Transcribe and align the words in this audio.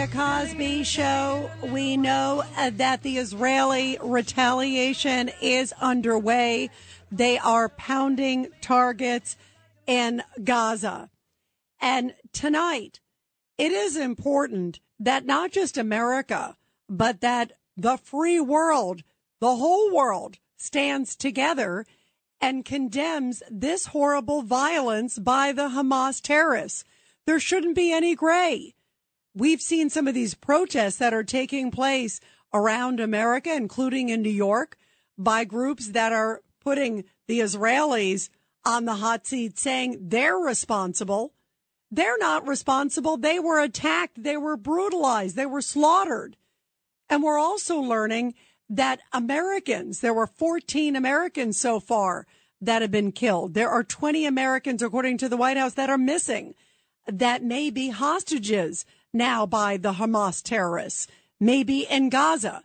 the 0.00 0.06
Cosby 0.06 0.82
Show, 0.82 1.50
we 1.62 1.98
know 1.98 2.42
uh, 2.56 2.70
that 2.76 3.02
the 3.02 3.18
Israeli 3.18 3.98
retaliation 4.02 5.30
is 5.42 5.74
underway. 5.78 6.70
They 7.12 7.36
are 7.36 7.68
pounding 7.68 8.48
targets 8.62 9.36
in 9.86 10.22
Gaza. 10.42 11.10
And 11.82 12.14
tonight, 12.32 13.00
it 13.58 13.72
is 13.72 13.94
important 13.94 14.80
that 14.98 15.26
not 15.26 15.52
just 15.52 15.76
America, 15.76 16.56
but 16.88 17.20
that 17.20 17.52
the 17.76 17.98
free 17.98 18.40
world, 18.40 19.02
the 19.38 19.56
whole 19.56 19.94
world, 19.94 20.38
stands 20.56 21.14
together 21.14 21.84
and 22.40 22.64
condemns 22.64 23.42
this 23.50 23.86
horrible 23.86 24.40
violence 24.40 25.18
by 25.18 25.52
the 25.52 25.68
Hamas 25.68 26.22
terrorists. 26.22 26.84
There 27.26 27.38
shouldn't 27.38 27.74
be 27.74 27.92
any 27.92 28.14
gray. 28.14 28.74
We've 29.34 29.60
seen 29.60 29.90
some 29.90 30.08
of 30.08 30.14
these 30.14 30.34
protests 30.34 30.96
that 30.96 31.14
are 31.14 31.22
taking 31.22 31.70
place 31.70 32.20
around 32.52 32.98
America, 32.98 33.54
including 33.54 34.08
in 34.08 34.22
New 34.22 34.30
York, 34.30 34.76
by 35.16 35.44
groups 35.44 35.88
that 35.90 36.12
are 36.12 36.42
putting 36.60 37.04
the 37.28 37.40
Israelis 37.40 38.28
on 38.64 38.84
the 38.84 38.96
hot 38.96 39.26
seat 39.26 39.58
saying 39.58 39.98
they're 40.00 40.36
responsible. 40.36 41.32
They're 41.90 42.18
not 42.18 42.46
responsible. 42.46 43.16
They 43.16 43.38
were 43.38 43.60
attacked. 43.60 44.22
They 44.22 44.36
were 44.36 44.56
brutalized. 44.56 45.36
They 45.36 45.46
were 45.46 45.62
slaughtered. 45.62 46.36
And 47.08 47.22
we're 47.22 47.38
also 47.38 47.78
learning 47.78 48.34
that 48.68 49.00
Americans, 49.12 50.00
there 50.00 50.14
were 50.14 50.28
14 50.28 50.94
Americans 50.94 51.58
so 51.58 51.80
far 51.80 52.26
that 52.60 52.82
have 52.82 52.90
been 52.90 53.10
killed. 53.10 53.54
There 53.54 53.70
are 53.70 53.82
20 53.82 54.26
Americans, 54.26 54.82
according 54.82 55.18
to 55.18 55.28
the 55.28 55.36
White 55.36 55.56
House, 55.56 55.74
that 55.74 55.90
are 55.90 55.98
missing, 55.98 56.54
that 57.06 57.42
may 57.42 57.70
be 57.70 57.88
hostages 57.88 58.84
now 59.12 59.46
by 59.46 59.76
the 59.76 59.94
Hamas 59.94 60.42
terrorists, 60.42 61.06
maybe 61.38 61.80
in 61.80 62.08
Gaza. 62.08 62.64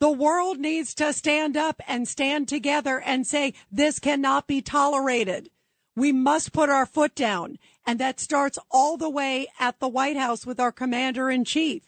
The 0.00 0.10
world 0.10 0.58
needs 0.58 0.94
to 0.94 1.12
stand 1.12 1.56
up 1.56 1.80
and 1.88 2.06
stand 2.06 2.48
together 2.48 3.00
and 3.00 3.26
say, 3.26 3.54
this 3.70 3.98
cannot 3.98 4.46
be 4.46 4.62
tolerated. 4.62 5.50
We 5.96 6.12
must 6.12 6.52
put 6.52 6.68
our 6.68 6.86
foot 6.86 7.16
down. 7.16 7.58
And 7.84 7.98
that 7.98 8.20
starts 8.20 8.58
all 8.70 8.96
the 8.96 9.10
way 9.10 9.48
at 9.58 9.80
the 9.80 9.88
White 9.88 10.16
House 10.16 10.46
with 10.46 10.60
our 10.60 10.70
commander 10.70 11.30
in 11.30 11.44
chief. 11.44 11.82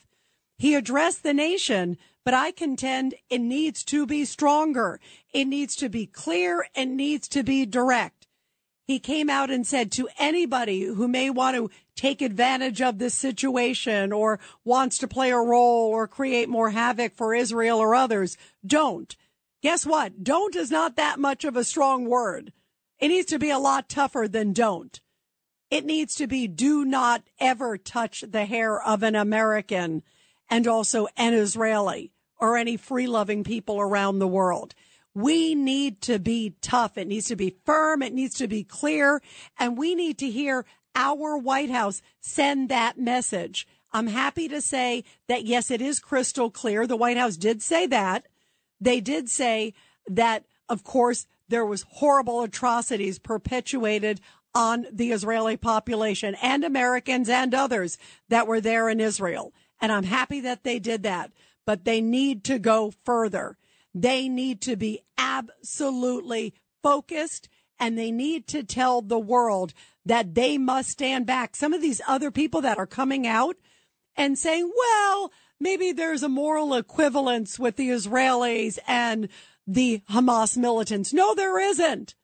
He 0.58 0.74
addressed 0.74 1.22
the 1.22 1.34
nation, 1.34 1.98
but 2.24 2.34
I 2.34 2.50
contend 2.50 3.14
it 3.28 3.40
needs 3.40 3.84
to 3.84 4.06
be 4.06 4.24
stronger. 4.24 4.98
It 5.32 5.44
needs 5.44 5.76
to 5.76 5.88
be 5.88 6.06
clear. 6.06 6.66
and 6.74 6.96
needs 6.96 7.28
to 7.28 7.42
be 7.42 7.66
direct. 7.66 8.19
He 8.90 8.98
came 8.98 9.30
out 9.30 9.52
and 9.52 9.64
said 9.64 9.92
to 9.92 10.08
anybody 10.18 10.82
who 10.82 11.06
may 11.06 11.30
want 11.30 11.54
to 11.56 11.70
take 11.94 12.20
advantage 12.20 12.82
of 12.82 12.98
this 12.98 13.14
situation 13.14 14.12
or 14.12 14.40
wants 14.64 14.98
to 14.98 15.06
play 15.06 15.30
a 15.30 15.36
role 15.36 15.86
or 15.90 16.08
create 16.08 16.48
more 16.48 16.70
havoc 16.70 17.14
for 17.14 17.32
Israel 17.32 17.78
or 17.78 17.94
others, 17.94 18.36
don't. 18.66 19.16
Guess 19.62 19.86
what? 19.86 20.24
Don't 20.24 20.56
is 20.56 20.72
not 20.72 20.96
that 20.96 21.20
much 21.20 21.44
of 21.44 21.56
a 21.56 21.62
strong 21.62 22.06
word. 22.06 22.52
It 22.98 23.10
needs 23.10 23.26
to 23.26 23.38
be 23.38 23.50
a 23.50 23.60
lot 23.60 23.88
tougher 23.88 24.26
than 24.26 24.52
don't. 24.52 25.00
It 25.70 25.84
needs 25.84 26.16
to 26.16 26.26
be 26.26 26.48
do 26.48 26.84
not 26.84 27.22
ever 27.38 27.78
touch 27.78 28.24
the 28.28 28.44
hair 28.44 28.82
of 28.82 29.04
an 29.04 29.14
American 29.14 30.02
and 30.48 30.66
also 30.66 31.06
an 31.16 31.32
Israeli 31.32 32.10
or 32.40 32.56
any 32.56 32.76
free 32.76 33.06
loving 33.06 33.44
people 33.44 33.80
around 33.80 34.18
the 34.18 34.26
world. 34.26 34.74
We 35.14 35.54
need 35.54 36.00
to 36.02 36.18
be 36.18 36.54
tough. 36.60 36.96
It 36.96 37.08
needs 37.08 37.26
to 37.28 37.36
be 37.36 37.56
firm. 37.64 38.02
It 38.02 38.14
needs 38.14 38.36
to 38.36 38.46
be 38.46 38.62
clear. 38.62 39.20
And 39.58 39.76
we 39.76 39.94
need 39.94 40.18
to 40.18 40.30
hear 40.30 40.64
our 40.94 41.36
White 41.36 41.70
House 41.70 42.02
send 42.20 42.68
that 42.68 42.98
message. 42.98 43.66
I'm 43.92 44.06
happy 44.06 44.46
to 44.48 44.60
say 44.60 45.04
that 45.28 45.44
yes, 45.44 45.70
it 45.70 45.80
is 45.80 45.98
crystal 45.98 46.50
clear. 46.50 46.86
The 46.86 46.96
White 46.96 47.16
House 47.16 47.36
did 47.36 47.62
say 47.62 47.86
that. 47.88 48.26
They 48.80 49.00
did 49.00 49.28
say 49.28 49.74
that, 50.06 50.44
of 50.68 50.84
course, 50.84 51.26
there 51.48 51.66
was 51.66 51.84
horrible 51.88 52.42
atrocities 52.42 53.18
perpetuated 53.18 54.20
on 54.54 54.86
the 54.92 55.10
Israeli 55.10 55.56
population 55.56 56.36
and 56.40 56.64
Americans 56.64 57.28
and 57.28 57.54
others 57.54 57.98
that 58.28 58.46
were 58.46 58.60
there 58.60 58.88
in 58.88 59.00
Israel. 59.00 59.52
And 59.80 59.90
I'm 59.90 60.04
happy 60.04 60.40
that 60.40 60.62
they 60.62 60.78
did 60.78 61.02
that, 61.02 61.32
but 61.66 61.84
they 61.84 62.00
need 62.00 62.44
to 62.44 62.58
go 62.58 62.92
further. 63.04 63.56
They 63.94 64.28
need 64.28 64.60
to 64.62 64.76
be 64.76 65.00
absolutely 65.18 66.54
focused 66.82 67.48
and 67.78 67.96
they 67.96 68.10
need 68.10 68.46
to 68.48 68.62
tell 68.62 69.00
the 69.00 69.18
world 69.18 69.72
that 70.04 70.34
they 70.34 70.58
must 70.58 70.90
stand 70.90 71.26
back. 71.26 71.56
Some 71.56 71.72
of 71.72 71.80
these 71.80 72.00
other 72.06 72.30
people 72.30 72.60
that 72.60 72.78
are 72.78 72.86
coming 72.86 73.26
out 73.26 73.56
and 74.16 74.38
saying, 74.38 74.70
well, 74.76 75.32
maybe 75.58 75.92
there's 75.92 76.22
a 76.22 76.28
moral 76.28 76.74
equivalence 76.74 77.58
with 77.58 77.76
the 77.76 77.88
Israelis 77.88 78.78
and 78.86 79.28
the 79.66 80.02
Hamas 80.10 80.56
militants. 80.56 81.12
No, 81.12 81.34
there 81.34 81.58
isn't. 81.58 82.14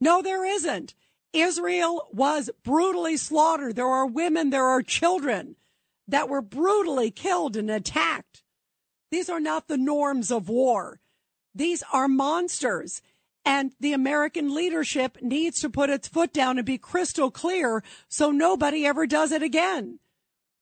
No, 0.00 0.22
there 0.22 0.44
isn't. 0.44 0.94
Israel 1.32 2.08
was 2.12 2.50
brutally 2.64 3.16
slaughtered. 3.16 3.76
There 3.76 3.86
are 3.86 4.06
women, 4.06 4.50
there 4.50 4.66
are 4.66 4.82
children 4.82 5.56
that 6.08 6.28
were 6.28 6.42
brutally 6.42 7.10
killed 7.10 7.56
and 7.56 7.70
attacked. 7.70 8.39
These 9.10 9.28
are 9.28 9.40
not 9.40 9.68
the 9.68 9.78
norms 9.78 10.30
of 10.30 10.48
war. 10.48 11.00
These 11.54 11.82
are 11.92 12.08
monsters. 12.08 13.02
And 13.44 13.72
the 13.80 13.92
American 13.92 14.54
leadership 14.54 15.18
needs 15.22 15.60
to 15.60 15.70
put 15.70 15.90
its 15.90 16.08
foot 16.08 16.32
down 16.32 16.58
and 16.58 16.66
be 16.66 16.78
crystal 16.78 17.30
clear 17.30 17.82
so 18.08 18.30
nobody 18.30 18.86
ever 18.86 19.06
does 19.06 19.32
it 19.32 19.42
again. 19.42 19.98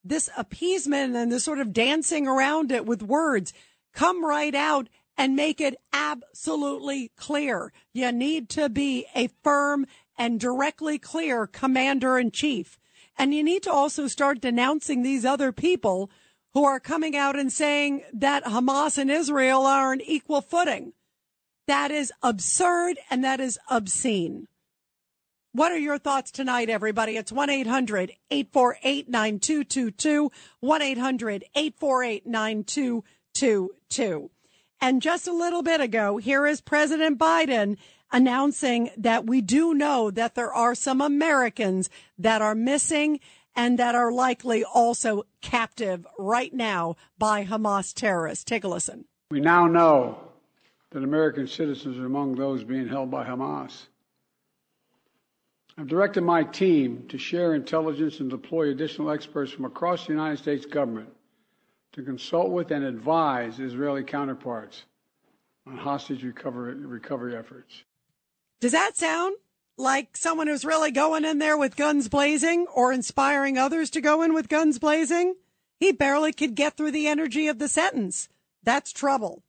This 0.05 0.31
appeasement 0.37 1.17
and 1.17 1.31
this 1.31 1.45
sort 1.45 1.59
of 1.59 1.73
dancing 1.73 2.27
around 2.27 2.71
it 2.71 2.87
with 2.87 3.03
words 3.03 3.53
come 3.93 4.25
right 4.25 4.55
out 4.55 4.89
and 5.17 5.35
make 5.35 5.61
it 5.61 5.77
absolutely 5.93 7.11
clear. 7.17 7.73
You 7.93 8.13
need 8.13 8.49
to 8.51 8.69
be 8.69 9.07
a 9.15 9.29
firm 9.43 9.87
and 10.17 10.39
directly 10.39 10.99
clear 10.99 11.47
commander 11.47 12.17
in 12.19 12.31
chief. 12.31 12.79
And 13.19 13.35
you 13.35 13.43
need 13.43 13.65
to 13.65 13.73
also 13.73 14.07
start 14.07 14.41
denouncing 14.41 15.03
these 15.03 15.25
other 15.25 15.51
people 15.51 16.11
who 16.59 16.65
are 16.65 16.81
coming 16.81 17.17
out 17.17 17.39
and 17.39 17.53
saying 17.53 18.03
that 18.13 18.43
Hamas 18.43 18.99
and 18.99 19.13
Israel 19.13 19.65
are 19.65 19.93
on 19.93 20.01
equal 20.01 20.41
footing. 20.41 20.93
That 21.69 21.93
is 21.93 22.13
absurd 22.21 22.99
and 23.09 23.23
that 23.23 23.39
is 23.39 23.61
obscene. 23.71 24.49
What 25.53 25.71
are 25.71 25.79
your 25.79 25.99
thoughts 25.99 26.33
tonight, 26.33 26.69
everybody? 26.69 27.17
It's 27.17 27.31
1 27.31 27.49
800 27.49 28.11
848 28.29 29.09
9222. 29.09 30.33
1 30.59 30.83
800 30.83 31.45
848 31.55 32.27
9222. 32.27 34.31
And 34.81 35.01
just 35.01 35.29
a 35.29 35.33
little 35.33 35.63
bit 35.63 35.81
ago, 35.81 36.17
here 36.17 36.45
is 36.45 36.61
President 36.61 37.21
Biden 37.21 37.77
announcing 38.11 38.91
that 38.97 39.27
we 39.27 39.41
do 39.41 39.75
know 39.75 40.11
that 40.11 40.35
there 40.35 40.53
are 40.53 40.75
some 40.75 41.01
Americans 41.01 41.89
that 42.19 42.43
are 42.43 42.57
missing 42.57 43.21
and 43.59 43.77
that 43.77 43.97
are 43.97 44.13
likely 44.13 44.63
also 44.63 45.25
captive 45.41 46.07
right 46.17 46.55
now 46.55 46.95
by 47.19 47.45
Hamas 47.45 47.93
terrorists. 47.93 48.45
Take 48.45 48.63
a 48.63 48.69
listen. 48.69 49.05
We 49.33 49.41
now 49.41 49.67
know 49.67 50.21
that 50.91 51.03
American 51.03 51.49
citizens 51.49 51.99
are 51.99 52.07
among 52.07 52.37
those 52.37 52.63
being 52.63 52.87
held 52.87 53.11
by 53.11 53.27
Hamas. 53.27 53.87
I've 55.77 55.89
directed 55.89 56.21
my 56.21 56.45
team 56.45 57.07
to 57.09 57.19
share 57.19 57.55
intelligence 57.55 58.21
and 58.21 58.31
deploy 58.31 58.71
additional 58.71 59.11
experts 59.11 59.51
from 59.51 59.65
across 59.65 60.07
the 60.07 60.13
United 60.13 60.39
States 60.39 60.65
government 60.65 61.09
to 61.95 62.05
consult 62.05 62.51
with 62.51 62.71
and 62.71 62.85
advise 62.85 63.59
Israeli 63.59 64.05
counterparts 64.05 64.85
on 65.67 65.77
hostage 65.77 66.23
recovery, 66.23 66.75
recovery 66.75 67.37
efforts. 67.37 67.83
Does 68.61 68.73
that 68.73 68.97
sound 68.97 69.37
like 69.79 70.17
someone 70.17 70.49
who's 70.49 70.65
really 70.65 70.91
going 70.91 71.25
in 71.25 71.39
there 71.39 71.57
with 71.57 71.77
guns 71.77 72.09
blazing 72.09 72.67
or 72.75 72.93
inspiring 72.93 73.57
others 73.57 73.91
to 73.91 74.01
go 74.01 74.23
in 74.23 74.35
with 74.35 74.49
guns 74.49 74.79
blazing? 74.79 75.37
He 75.79 75.93
barely 75.93 76.33
could 76.33 76.55
get 76.55 76.77
through 76.77 76.91
the 76.91 77.07
energy 77.07 77.47
of 77.47 77.59
the 77.59 77.69
sentence. 77.69 78.29
That's 78.63 78.93
trouble. 78.93 79.45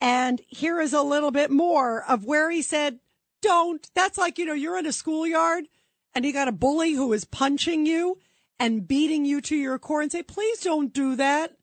And 0.00 0.40
here 0.48 0.80
is 0.80 0.92
a 0.92 1.02
little 1.02 1.30
bit 1.30 1.50
more 1.50 2.02
of 2.04 2.24
where 2.24 2.50
he 2.50 2.62
said, 2.62 2.98
don't. 3.42 3.88
That's 3.94 4.18
like, 4.18 4.38
you 4.38 4.44
know, 4.44 4.54
you're 4.54 4.78
in 4.78 4.86
a 4.86 4.92
schoolyard 4.92 5.68
and 6.14 6.24
you 6.24 6.32
got 6.32 6.48
a 6.48 6.52
bully 6.52 6.92
who 6.92 7.12
is 7.12 7.24
punching 7.24 7.86
you 7.86 8.18
and 8.58 8.88
beating 8.88 9.24
you 9.24 9.40
to 9.42 9.56
your 9.56 9.78
core 9.78 10.00
and 10.00 10.10
say, 10.10 10.22
please 10.22 10.60
don't 10.60 10.92
do 10.92 11.16
that. 11.16 11.56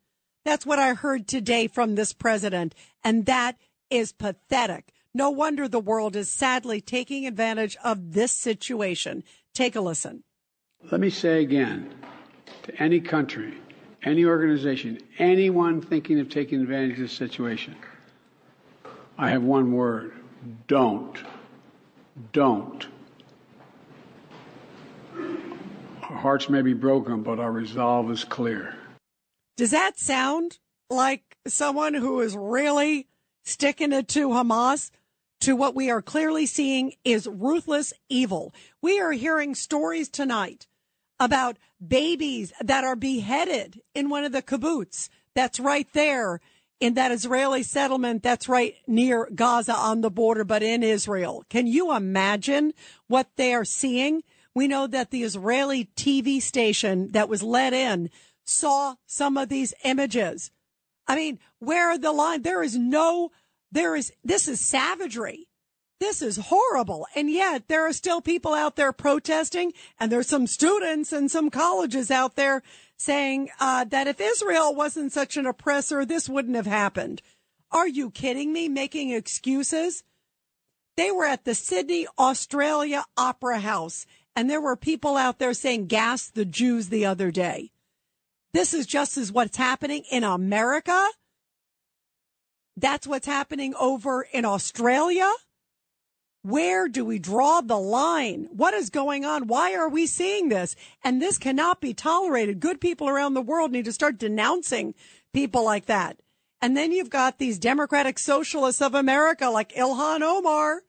That's 0.46 0.66
what 0.66 0.80
I 0.80 0.94
heard 0.94 1.28
today 1.28 1.68
from 1.68 1.96
this 1.96 2.14
president. 2.14 2.76
And 3.04 3.26
that 3.26 3.58
is 3.90 4.12
pathetic. 4.12 4.94
No 5.16 5.30
wonder 5.30 5.68
the 5.68 5.80
world 5.80 6.16
is 6.16 6.30
sadly 6.32 6.82
taking 6.82 7.28
advantage 7.28 7.78
of 7.84 8.14
this 8.14 8.32
situation. 8.32 9.24
Take 9.54 9.76
a 9.76 9.82
listen. 9.82 10.24
Let 10.92 11.00
me 11.00 11.12
say 11.12 11.44
again 11.44 11.94
to 12.64 12.82
any 12.82 13.00
country, 13.00 13.54
any 14.02 14.26
organization, 14.26 15.00
anyone 15.20 15.82
thinking 15.82 16.20
of 16.20 16.30
taking 16.30 16.62
advantage 16.62 16.94
of 16.94 17.00
this 17.00 17.12
situation, 17.12 17.76
I 19.18 19.30
have 19.30 19.44
one 19.44 19.72
word 19.72 20.14
don't. 20.68 21.18
Don't. 22.32 22.88
Our 25.16 26.18
hearts 26.18 26.50
may 26.50 26.62
be 26.62 26.74
broken, 26.74 27.24
but 27.24 27.40
our 27.40 27.52
resolve 27.52 28.12
is 28.12 28.24
clear. 28.24 28.76
Does 29.58 29.72
that 29.72 30.00
sound 30.00 30.58
like 30.90 31.38
someone 31.48 31.94
who 31.94 32.20
is 32.22 32.36
really 32.36 33.08
sticking 33.44 33.92
it 33.92 34.08
to 34.10 34.30
Hamas? 34.30 34.92
To 35.44 35.58
what 35.58 35.76
we 35.76 35.90
are 35.90 36.02
clearly 36.02 36.46
seeing 36.46 36.94
is 37.04 37.28
ruthless 37.28 37.92
evil. 38.08 38.54
We 38.82 39.02
are 39.02 39.12
hearing 39.12 39.56
stories 39.56 40.08
tonight 40.08 40.68
about 41.20 41.58
babies 41.86 42.54
that 42.62 42.86
are 42.86 42.96
beheaded 42.96 43.82
in 43.94 44.08
one 44.08 44.24
of 44.24 44.32
the 44.32 44.42
kibbutz 44.42 45.10
that's 45.36 45.60
right 45.60 45.86
there 45.92 46.40
in 46.80 46.94
that 46.94 47.12
Israeli 47.12 47.62
settlement 47.62 48.24
that's 48.24 48.48
right 48.48 48.76
near 48.88 49.28
Gaza 49.36 49.76
on 49.76 50.00
the 50.00 50.10
border, 50.10 50.46
but 50.46 50.64
in 50.64 50.82
Israel. 50.82 51.44
Can 51.50 51.68
you 51.68 51.94
imagine 51.94 52.72
what 53.08 53.28
they 53.36 53.54
are 53.54 53.66
seeing? 53.66 54.24
We 54.56 54.70
know 54.70 54.88
that 54.88 55.12
the 55.12 55.24
Israeli 55.24 55.90
TV 55.98 56.42
station 56.42 57.12
that 57.12 57.28
was 57.28 57.44
let 57.44 57.74
in 57.74 58.10
saw 58.46 58.96
some 59.06 59.36
of 59.36 59.50
these 59.50 59.74
images. 59.84 60.52
I 61.06 61.18
mean, 61.18 61.40
where 61.60 61.98
the 61.98 62.14
line? 62.14 62.44
There 62.44 62.64
is 62.64 62.78
no, 62.78 63.32
there 63.74 63.96
is, 63.96 64.12
this 64.24 64.48
is 64.48 64.60
savagery. 64.60 65.48
This 66.00 66.22
is 66.22 66.38
horrible. 66.38 67.08
And 67.16 67.30
yet 67.30 67.68
there 67.68 67.88
are 67.88 67.94
still 67.94 68.22
people 68.22 68.54
out 68.54 68.76
there 68.76 68.92
protesting 68.92 69.74
and 70.00 70.12
there's 70.12 70.28
some 70.28 70.48
students 70.48 71.12
and 71.14 71.32
some 71.32 71.50
colleges 71.50 72.12
out 72.12 72.36
there 72.36 72.62
saying 72.98 73.50
uh, 73.60 73.86
that 73.86 74.08
if 74.08 74.20
Israel 74.20 74.76
wasn't 74.76 75.12
such 75.12 75.38
an 75.38 75.46
oppressor, 75.46 76.06
this 76.06 76.30
wouldn't 76.30 76.56
have 76.56 76.66
happened. 76.66 77.22
Are 77.72 77.88
you 77.88 78.12
kidding 78.12 78.54
me? 78.54 78.70
Making 78.70 79.12
excuses? 79.12 80.04
They 80.96 81.10
were 81.10 81.26
at 81.26 81.46
the 81.46 81.56
Sydney, 81.56 82.08
Australia 82.20 83.06
Opera 83.18 83.60
House 83.60 84.06
and 84.36 84.50
there 84.50 84.62
were 84.62 84.76
people 84.76 85.16
out 85.16 85.40
there 85.40 85.54
saying 85.54 85.88
gas 85.88 86.28
the 86.28 86.46
Jews 86.46 86.90
the 86.90 87.06
other 87.06 87.32
day. 87.32 87.72
This 88.54 88.74
is 88.74 88.86
just 88.86 89.18
as 89.18 89.32
what's 89.32 89.58
happening 89.58 90.04
in 90.12 90.24
America. 90.24 91.10
That's 92.76 93.08
what's 93.08 93.28
happening 93.28 93.74
over 93.80 94.24
in 94.24 94.46
Australia. 94.46 95.32
Where 96.42 96.90
do 96.90 97.06
we 97.06 97.20
draw 97.20 97.62
the 97.62 97.78
line? 97.78 98.50
What 98.52 98.74
is 98.74 98.90
going 98.90 99.24
on? 99.24 99.48
Why 99.48 99.76
are 99.76 99.88
we 99.88 100.06
seeing 100.08 100.50
this? 100.50 100.76
And 101.04 101.22
this 101.22 101.38
cannot 101.38 101.80
be 101.80 101.94
tolerated. 101.94 102.60
Good 102.60 102.82
people 102.82 103.08
around 103.08 103.34
the 103.34 103.42
world 103.42 103.72
need 103.72 103.86
to 103.86 103.94
start 103.94 104.18
denouncing 104.18 104.94
people 105.34 105.64
like 105.64 105.86
that. 105.86 106.18
And 106.62 106.76
then 106.76 106.92
you've 106.92 107.10
got 107.10 107.38
these 107.38 107.60
Democratic 107.60 108.20
Socialists 108.20 108.82
of 108.82 108.94
America 108.94 109.50
like 109.50 109.74
Ilhan 109.74 110.22
Omar, 110.22 110.84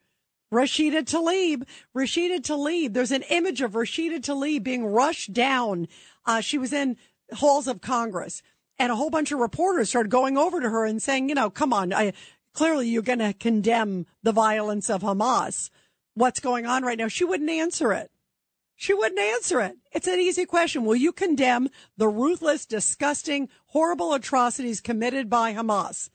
Rashida 0.52 1.02
Tlaib. 1.02 1.66
Rashida 1.96 2.40
Tlaib, 2.40 2.92
there's 2.92 3.12
an 3.12 3.22
image 3.22 3.60
of 3.60 3.72
Rashida 3.72 4.20
Tlaib 4.20 4.62
being 4.62 4.86
rushed 4.86 5.32
down. 5.32 5.86
Uh, 6.26 6.40
she 6.40 6.58
was 6.58 6.72
in 6.72 6.96
halls 7.32 7.66
of 7.66 7.80
Congress. 7.80 8.42
And 8.78 8.90
a 8.90 8.96
whole 8.96 9.10
bunch 9.10 9.30
of 9.32 9.38
reporters 9.38 9.90
started 9.90 10.10
going 10.10 10.36
over 10.36 10.60
to 10.60 10.68
her 10.68 10.84
and 10.84 11.02
saying, 11.02 11.28
you 11.28 11.34
know, 11.34 11.50
come 11.50 11.72
on, 11.72 11.92
I, 11.92 12.12
clearly 12.52 12.88
you're 12.88 13.02
going 13.02 13.20
to 13.20 13.32
condemn 13.32 14.06
the 14.22 14.32
violence 14.32 14.90
of 14.90 15.02
Hamas. 15.02 15.70
What's 16.14 16.40
going 16.40 16.66
on 16.66 16.82
right 16.82 16.98
now? 16.98 17.08
She 17.08 17.24
wouldn't 17.24 17.50
answer 17.50 17.92
it. 17.92 18.10
She 18.76 18.92
wouldn't 18.92 19.20
answer 19.20 19.60
it. 19.60 19.76
It's 19.92 20.08
an 20.08 20.18
easy 20.18 20.46
question. 20.46 20.84
Will 20.84 20.96
you 20.96 21.12
condemn 21.12 21.68
the 21.96 22.08
ruthless, 22.08 22.66
disgusting, 22.66 23.48
horrible 23.66 24.14
atrocities 24.14 24.80
committed 24.80 25.30
by 25.30 25.54
Hamas? 25.54 26.10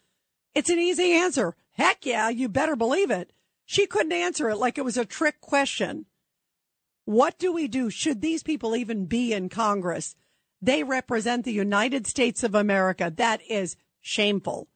It's 0.54 0.70
an 0.70 0.80
easy 0.80 1.14
answer. 1.14 1.56
Heck 1.72 2.06
yeah, 2.06 2.30
you 2.30 2.50
better 2.50 2.76
believe 2.76 3.12
it. 3.12 3.32
She 3.66 3.86
couldn't 3.86 4.12
answer 4.12 4.50
it 4.50 4.58
like 4.58 4.78
it 4.78 4.84
was 4.84 4.98
a 4.98 5.06
trick 5.06 5.40
question. 5.40 6.06
What 7.06 7.40
do 7.40 7.52
we 7.52 7.68
do? 7.68 7.90
Should 7.90 8.22
these 8.22 8.44
people 8.44 8.76
even 8.76 9.06
be 9.06 9.32
in 9.32 9.48
Congress? 9.50 10.16
They 10.62 10.84
represent 10.84 11.46
the 11.46 11.54
United 11.54 12.06
States 12.06 12.44
of 12.44 12.54
America. 12.54 13.14
That 13.16 13.42
is 13.50 13.78
shameful. 14.02 14.68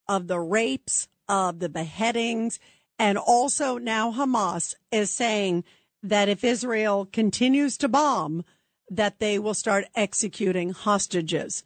of 0.07 0.29
the 0.29 0.39
rapes, 0.39 1.09
of 1.29 1.59
the 1.59 1.69
beheadings. 1.69 2.61
And 2.99 3.19
also 3.19 3.79
now 3.79 4.13
Hamas 4.13 4.75
is 4.91 5.11
saying 5.11 5.65
that 6.03 6.29
if 6.29 6.45
Israel 6.45 7.07
continues 7.13 7.77
to 7.79 7.89
bomb, 7.89 8.45
that 8.91 9.19
they 9.19 9.39
will 9.39 9.55
start 9.55 9.87
executing 9.95 10.71
hostages. 10.71 11.65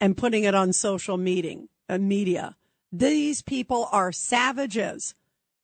and 0.00 0.16
putting 0.16 0.44
it 0.44 0.54
on 0.54 0.72
social 0.72 1.18
meeting, 1.18 1.68
uh, 1.88 1.98
media. 1.98 2.56
These 2.90 3.42
people 3.42 3.88
are 3.92 4.12
savages. 4.12 5.14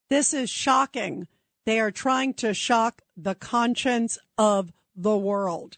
This 0.09 0.33
is 0.33 0.49
shocking. 0.49 1.27
They 1.65 1.79
are 1.79 1.91
trying 1.91 2.35
to 2.35 2.53
shock 2.53 3.01
the 3.17 3.35
conscience 3.35 4.17
of 4.37 4.71
the 4.95 5.17
world. 5.17 5.77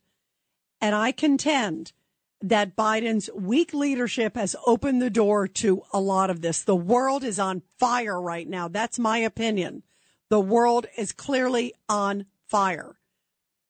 And 0.82 0.94
I 0.94 1.12
contend 1.12 1.94
that 2.42 2.76
Biden's 2.76 3.30
weak 3.36 3.74
leadership 3.74 4.36
has 4.36 4.56
opened 4.66 5.02
the 5.02 5.10
door 5.10 5.48
to 5.48 5.84
a 5.92 6.00
lot 6.00 6.30
of 6.30 6.42
this. 6.42 6.64
The 6.64 6.76
world 6.76 7.24
is 7.24 7.40
on 7.40 7.64
fire 7.78 8.20
right 8.22 8.48
now. 8.48 8.68
That's 8.68 8.98
my 8.98 9.18
opinion. 9.18 9.84
The 10.30 10.40
world 10.40 10.86
is 10.98 11.12
clearly 11.12 11.74
on 11.90 12.26
fire. 12.48 12.98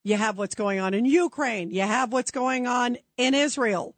You 0.04 0.18
have 0.18 0.38
what's 0.38 0.56
going 0.56 0.80
on 0.80 0.94
in 0.94 1.06
Ukraine. 1.06 1.72
You 1.72 1.82
have 1.82 2.14
what's 2.14 2.32
going 2.32 2.68
on 2.68 2.98
in 3.18 3.34
Israel. 3.34 3.96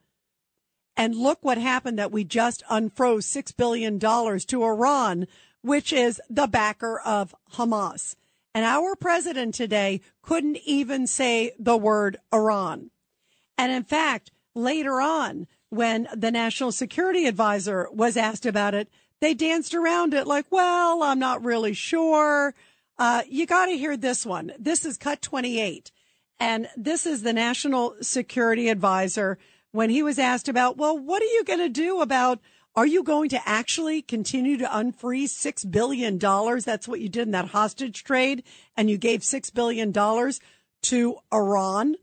And 0.97 1.15
look 1.15 1.39
what 1.41 1.57
happened 1.57 1.99
that 1.99 2.11
we 2.11 2.23
just 2.23 2.63
unfroze 2.69 3.25
$6 3.25 3.55
billion 3.55 3.99
to 3.99 4.63
Iran, 4.63 5.27
which 5.61 5.93
is 5.93 6.21
the 6.29 6.47
backer 6.47 6.99
of 6.99 7.35
Hamas. 7.53 8.15
And 8.53 8.65
our 8.65 8.95
president 8.95 9.55
today 9.55 10.01
couldn't 10.21 10.57
even 10.65 11.07
say 11.07 11.53
the 11.57 11.77
word 11.77 12.17
Iran. 12.33 12.91
And 13.57 13.71
in 13.71 13.83
fact, 13.83 14.31
later 14.55 15.01
on, 15.01 15.47
when 15.69 16.07
the 16.15 16.31
national 16.31 16.71
security 16.71 17.25
advisor 17.25 17.87
was 17.91 18.17
asked 18.17 18.45
about 18.45 18.73
it, 18.73 18.89
they 19.21 19.33
danced 19.33 19.73
around 19.73 20.13
it 20.13 20.27
like, 20.27 20.45
well, 20.49 21.03
I'm 21.03 21.19
not 21.19 21.43
really 21.43 21.73
sure. 21.73 22.53
Uh, 22.97 23.21
you 23.27 23.45
got 23.45 23.67
to 23.67 23.77
hear 23.77 23.95
this 23.95 24.25
one. 24.25 24.51
This 24.59 24.85
is 24.85 24.97
cut 24.97 25.21
28. 25.21 25.91
And 26.39 26.67
this 26.75 27.05
is 27.05 27.21
the 27.21 27.33
national 27.33 27.95
security 28.01 28.69
advisor 28.69 29.37
when 29.71 29.89
he 29.89 30.03
was 30.03 30.19
asked 30.19 30.49
about, 30.49 30.75
well, 30.75 30.97
what 30.97 31.21
are 31.21 31.25
you 31.25 31.43
going 31.43 31.59
to 31.59 31.69
do 31.69 32.01
about, 32.01 32.39
are 32.75 32.85
you 32.85 33.03
going 33.03 33.29
to 33.29 33.47
actually 33.47 34.01
continue 34.01 34.57
to 34.57 34.65
unfreeze 34.65 35.29
$6 35.29 35.69
billion? 35.71 36.17
That's 36.17 36.87
what 36.87 36.99
you 36.99 37.09
did 37.09 37.27
in 37.27 37.31
that 37.31 37.49
hostage 37.49 38.03
trade. 38.03 38.43
And 38.75 38.89
you 38.89 38.97
gave 38.97 39.21
$6 39.21 39.53
billion 39.53 39.93
to 39.93 41.17
Iran. 41.31 41.95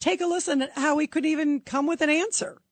Take 0.00 0.22
a 0.22 0.26
listen 0.26 0.62
at 0.62 0.72
how 0.72 0.96
he 0.96 1.06
could 1.06 1.26
even 1.26 1.60
come 1.60 1.86
with 1.86 2.00
an 2.00 2.08
answer. 2.08 2.62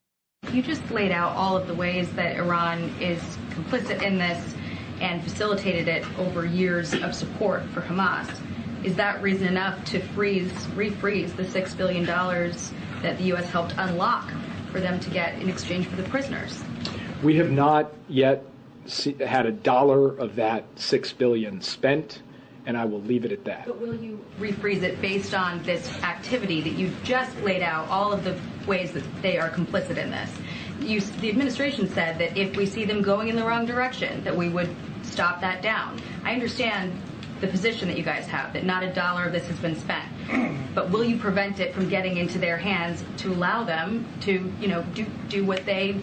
You 0.51 0.63
just 0.63 0.91
laid 0.91 1.13
out 1.13 1.37
all 1.37 1.59
of 1.59 1.69
the 1.69 1.75
ways 1.75 2.11
that 2.13 2.37
Iran 2.37 2.85
is 3.03 3.21
complicit 3.51 4.03
in 4.03 4.17
this 4.17 4.55
and 5.03 5.23
facilitated 5.23 5.89
it 5.89 6.07
over 6.19 6.47
years 6.47 6.95
of 6.95 7.15
support 7.15 7.65
for 7.75 7.83
Hamas. 7.83 8.35
Is 8.83 8.97
that 8.97 9.21
reason 9.23 9.47
enough 9.47 9.85
to 9.87 10.01
freeze, 10.15 10.51
refreeze 10.75 11.37
the 11.37 11.43
$6 11.43 11.77
billion 11.77 12.07
that 12.07 13.19
the 13.19 13.25
U.S. 13.25 13.45
helped 13.51 13.75
unlock 13.77 14.33
for 14.73 14.81
them 14.81 14.99
to 14.99 15.11
get 15.11 15.35
in 15.35 15.51
exchange 15.51 15.87
for 15.87 15.97
the 15.97 16.05
prisoners? 16.05 16.65
We 17.23 17.37
have 17.37 17.51
not 17.51 17.93
yet 18.09 18.43
had 19.21 19.45
a 19.45 19.53
dollar 19.53 20.17
of 20.17 20.37
that 20.37 20.65
six 20.77 21.13
billion 21.13 21.61
spent, 21.61 22.23
and 22.69 22.77
I 22.77 22.85
will 22.85 23.01
leave 23.01 23.25
it 23.25 23.33
at 23.33 23.45
that. 23.45 23.65
But 23.67 23.81
will 23.81 23.95
you 23.95 24.23
refreeze 24.39 24.83
it 24.83 25.01
based 25.01 25.35
on 25.35 25.63
this 25.63 25.91
activity 26.03 26.61
that 26.61 26.75
you 26.75 26.93
just 27.03 27.35
laid 27.41 27.63
out, 27.63 27.89
all 27.89 28.13
of 28.13 28.25
the 28.25 28.39
ways 28.67 28.93
that 28.93 29.03
they 29.23 29.39
are 29.39 29.49
complicit 29.49 29.97
in 29.97 30.11
this? 30.11 30.31
You, 30.79 31.01
the 31.01 31.31
administration 31.31 31.89
said 31.89 32.19
that 32.19 32.37
if 32.37 32.57
we 32.57 32.67
see 32.67 32.85
them 32.85 33.01
going 33.01 33.29
in 33.29 33.37
the 33.37 33.45
wrong 33.45 33.65
direction, 33.65 34.23
that 34.23 34.37
we 34.37 34.51
would 34.51 34.69
stop 35.03 35.41
that 35.41 35.63
down. 35.63 35.99
I 36.25 36.35
understand 36.35 36.93
the 37.41 37.47
position 37.47 37.89
that 37.89 37.97
you 37.97 38.05
guys 38.05 38.27
have, 38.27 38.53
that 38.53 38.67
not 38.67 38.83
a 38.83 38.93
dollar 38.93 39.25
of 39.25 39.33
this 39.33 39.47
has 39.47 39.59
been 39.59 39.75
spent. 39.75 40.07
But 40.75 40.91
will 40.91 41.03
you 41.03 41.17
prevent 41.17 41.59
it 41.59 41.75
from 41.75 41.89
getting 41.89 42.19
into 42.19 42.39
their 42.39 42.57
hands 42.57 43.03
to 43.17 43.33
allow 43.33 43.65
them 43.65 44.07
to, 44.21 44.53
you 44.61 44.69
know, 44.69 44.85
do, 44.95 45.05
do 45.29 45.45
what 45.45 45.67
they 45.67 46.01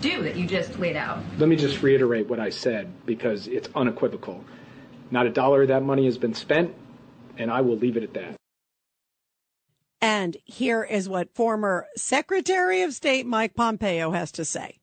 do 0.00 0.22
that 0.24 0.34
you 0.34 0.46
just 0.48 0.80
laid 0.80 0.96
out? 0.96 1.22
Let 1.38 1.48
me 1.48 1.54
just 1.54 1.80
reiterate 1.80 2.26
what 2.26 2.40
I 2.40 2.50
said 2.50 2.90
because 3.06 3.46
it's 3.46 3.68
unequivocal. 3.76 4.42
Not 5.14 5.26
a 5.26 5.30
dollar 5.30 5.62
of 5.62 5.68
that 5.68 5.84
money 5.84 6.06
has 6.06 6.18
been 6.18 6.34
spent, 6.34 6.74
and 7.38 7.48
I 7.48 7.60
will 7.60 7.76
leave 7.76 7.96
it 7.96 8.02
at 8.02 8.14
that. 8.14 8.34
And 10.00 10.36
here 10.44 10.82
is 10.82 11.08
what 11.08 11.32
former 11.32 11.86
Secretary 11.96 12.82
of 12.82 12.92
State 12.92 13.24
Mike 13.24 13.54
Pompeo 13.54 14.10
has 14.10 14.32
to 14.32 14.44
say. 14.44 14.80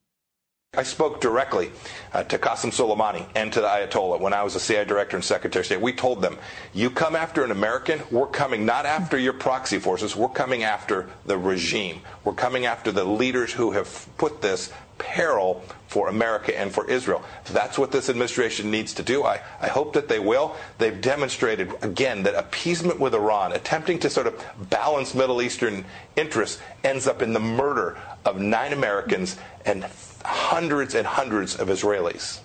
I 0.73 0.83
spoke 0.83 1.19
directly 1.19 1.69
uh, 2.13 2.23
to 2.23 2.37
Qasem 2.37 2.71
Soleimani 2.71 3.27
and 3.35 3.51
to 3.51 3.59
the 3.59 3.67
Ayatollah 3.67 4.21
when 4.21 4.31
I 4.31 4.41
was 4.41 4.53
the 4.53 4.61
CIA 4.61 4.85
director 4.85 5.17
and 5.17 5.23
Secretary 5.25 5.63
of 5.63 5.65
State. 5.65 5.81
We 5.81 5.91
told 5.91 6.21
them, 6.21 6.37
you 6.73 6.89
come 6.89 7.17
after 7.17 7.43
an 7.43 7.51
American, 7.51 8.01
we're 8.09 8.27
coming 8.27 8.65
not 8.65 8.85
after 8.85 9.17
your 9.17 9.33
proxy 9.33 9.79
forces, 9.79 10.15
we're 10.15 10.29
coming 10.29 10.63
after 10.63 11.09
the 11.25 11.37
regime. 11.37 11.99
We're 12.23 12.31
coming 12.31 12.67
after 12.67 12.93
the 12.93 13.03
leaders 13.03 13.51
who 13.51 13.71
have 13.71 14.07
put 14.17 14.41
this 14.41 14.71
peril 15.01 15.63
for 15.87 16.07
America 16.07 16.57
and 16.57 16.71
for 16.71 16.89
Israel. 16.89 17.23
That's 17.51 17.77
what 17.77 17.91
this 17.91 18.09
administration 18.09 18.71
needs 18.71 18.93
to 18.93 19.03
do. 19.03 19.23
I, 19.23 19.41
I 19.59 19.67
hope 19.67 19.93
that 19.93 20.07
they 20.07 20.19
will. 20.19 20.55
They've 20.77 21.01
demonstrated, 21.01 21.71
again, 21.81 22.23
that 22.23 22.35
appeasement 22.35 22.99
with 22.99 23.13
Iran, 23.13 23.51
attempting 23.51 23.99
to 23.99 24.09
sort 24.09 24.27
of 24.27 24.41
balance 24.69 25.13
Middle 25.13 25.41
Eastern 25.41 25.83
interests, 26.15 26.61
ends 26.83 27.07
up 27.07 27.21
in 27.21 27.33
the 27.33 27.39
murder 27.39 27.97
of 28.23 28.39
nine 28.39 28.73
Americans 28.73 29.37
and 29.65 29.85
hundreds 30.23 30.95
and 30.95 31.05
hundreds 31.05 31.55
of 31.55 31.67
Israelis. 31.67 32.39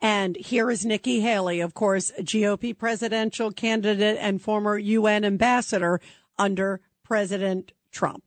And 0.00 0.36
here 0.36 0.70
is 0.70 0.84
Nikki 0.84 1.20
Haley, 1.20 1.60
of 1.60 1.74
course, 1.74 2.12
GOP 2.20 2.76
presidential 2.76 3.50
candidate 3.50 4.18
and 4.20 4.40
former 4.40 4.78
UN 4.78 5.24
ambassador 5.24 6.00
under 6.38 6.80
President 7.02 7.72
Trump. 7.90 8.25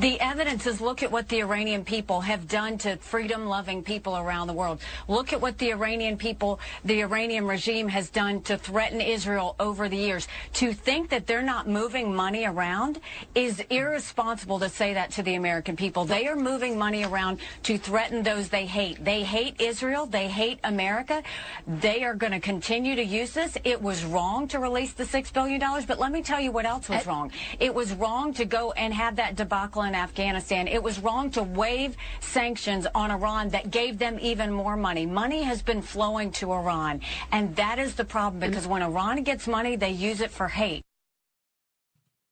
The 0.00 0.18
evidence 0.20 0.66
is 0.66 0.80
look 0.80 1.02
at 1.02 1.12
what 1.12 1.28
the 1.28 1.40
Iranian 1.40 1.84
people 1.84 2.22
have 2.22 2.48
done 2.48 2.78
to 2.78 2.96
freedom 2.96 3.46
loving 3.46 3.84
people 3.84 4.16
around 4.16 4.48
the 4.48 4.52
world. 4.52 4.80
Look 5.08 5.32
at 5.32 5.40
what 5.40 5.58
the 5.58 5.70
Iranian 5.70 6.16
people, 6.16 6.58
the 6.84 7.02
Iranian 7.02 7.46
regime 7.46 7.88
has 7.88 8.10
done 8.10 8.42
to 8.42 8.58
threaten 8.58 9.00
Israel 9.00 9.54
over 9.60 9.88
the 9.88 9.96
years. 9.96 10.26
To 10.54 10.72
think 10.72 11.10
that 11.10 11.26
they're 11.26 11.42
not 11.42 11.68
moving 11.68 12.14
money 12.14 12.44
around 12.44 12.98
is 13.34 13.60
irresponsible 13.70 14.58
to 14.58 14.68
say 14.68 14.94
that 14.94 15.10
to 15.12 15.22
the 15.22 15.36
American 15.36 15.76
people. 15.76 16.04
They 16.04 16.26
are 16.26 16.36
moving 16.36 16.78
money 16.78 17.04
around 17.04 17.38
to 17.62 17.78
threaten 17.78 18.22
those 18.22 18.48
they 18.48 18.66
hate. 18.66 19.04
They 19.04 19.22
hate 19.22 19.60
Israel. 19.60 20.06
They 20.06 20.28
hate 20.28 20.58
America. 20.64 21.22
They 21.66 22.04
are 22.04 22.14
going 22.14 22.32
to 22.32 22.40
continue 22.40 22.96
to 22.96 23.04
use 23.04 23.32
this. 23.32 23.56
It 23.64 23.80
was 23.80 24.04
wrong 24.04 24.48
to 24.48 24.58
release 24.58 24.92
the 24.92 25.04
$6 25.04 25.32
billion, 25.32 25.60
but 25.86 25.98
let 25.98 26.10
me 26.10 26.22
tell 26.22 26.40
you 26.40 26.52
what 26.52 26.66
else 26.66 26.88
was 26.88 27.06
wrong. 27.06 27.30
It 27.60 27.74
was 27.74 27.92
wrong 27.92 28.34
to 28.34 28.44
go 28.44 28.72
and 28.72 28.92
have 28.92 29.16
that 29.16 29.36
debacle 29.36 29.73
in 29.82 29.94
Afghanistan. 29.94 30.68
It 30.68 30.82
was 30.82 31.00
wrong 31.00 31.30
to 31.32 31.42
waive 31.42 31.96
sanctions 32.20 32.86
on 32.94 33.10
Iran 33.10 33.50
that 33.50 33.70
gave 33.70 33.98
them 33.98 34.18
even 34.20 34.52
more 34.52 34.76
money. 34.76 35.06
Money 35.06 35.42
has 35.42 35.62
been 35.62 35.82
flowing 35.82 36.30
to 36.32 36.52
Iran, 36.52 37.00
and 37.32 37.56
that 37.56 37.78
is 37.78 37.94
the 37.94 38.04
problem 38.04 38.40
because 38.40 38.66
when 38.66 38.82
Iran 38.82 39.22
gets 39.22 39.46
money, 39.46 39.76
they 39.76 39.90
use 39.90 40.20
it 40.20 40.30
for 40.30 40.48
hate. 40.48 40.84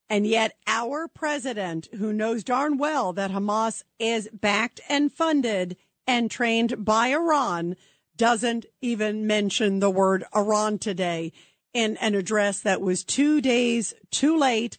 And 0.09 0.27
yet, 0.27 0.53
our 0.67 1.09
president, 1.09 1.89
who 1.99 2.13
knows 2.13 2.45
darn 2.45 2.77
well 2.77 3.15
that 3.15 3.31
Hamas 3.31 3.83
is 3.99 4.29
backed 4.33 4.81
and 4.89 5.11
funded 5.11 5.77
and 6.07 6.31
trained 6.31 6.85
by 6.85 7.09
Iran, 7.09 7.77
doesn't 8.17 8.67
even 8.83 9.27
mention 9.27 9.81
the 9.81 9.91
word 9.91 10.25
Iran 10.37 10.79
today 10.79 11.33
in 11.73 11.97
an 11.97 12.15
address 12.15 12.61
that 12.61 12.83
was 12.83 13.05
two 13.05 13.41
days 13.41 13.95
too 14.11 14.37
late 14.37 14.77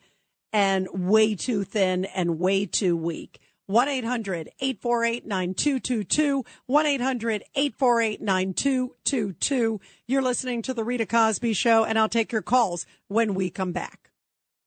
and 0.54 0.88
way 0.94 1.36
too 1.36 1.64
thin 1.64 2.06
and 2.06 2.40
way 2.40 2.66
too 2.66 2.96
weak. 2.96 3.40
1 3.66 3.88
800 3.88 4.50
848 4.60 5.26
9222. 5.26 6.46
1 6.66 6.86
800 6.86 7.44
848 7.56 8.22
9222. 8.22 9.82
You're 10.06 10.22
listening 10.22 10.62
to 10.64 10.74
The 10.74 10.84
Rita 10.84 11.06
Cosby 11.06 11.54
Show, 11.54 11.84
and 11.84 11.98
I'll 11.98 12.10
take 12.10 12.32
your 12.32 12.42
calls 12.42 12.86
when 13.08 13.34
we 13.34 13.50
come 13.50 13.72
back. 13.72 14.12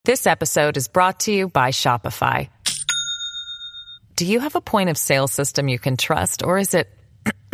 This 0.03 0.25
episode 0.25 0.77
is 0.77 0.87
brought 0.87 1.21
to 1.21 1.31
you 1.31 1.47
by 1.47 1.71
Shopify. 1.71 2.49
Do 4.15 4.25
you 4.25 4.39
have 4.39 4.55
a 4.55 4.61
point 4.61 4.89
of 4.89 4.97
sale 4.97 5.27
system 5.27 5.67
you 5.67 5.77
can 5.77 5.95
trust, 5.95 6.43
or 6.43 6.57
is 6.57 6.73
it 6.73 6.89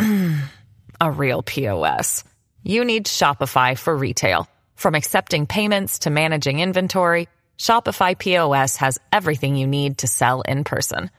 a 1.00 1.10
real 1.10 1.42
POS? 1.42 2.24
You 2.62 2.86
need 2.86 3.04
Shopify 3.04 3.76
for 3.76 3.94
retail. 3.94 4.48
From 4.76 4.94
accepting 4.94 5.46
payments 5.46 6.00
to 6.00 6.10
managing 6.10 6.60
inventory, 6.60 7.28
Shopify 7.58 8.18
POS 8.18 8.76
has 8.76 9.00
everything 9.10 9.56
you 9.56 9.66
need 9.66 9.98
to 9.98 10.06
sell 10.06 10.42
in 10.42 10.64
person. 10.64 11.10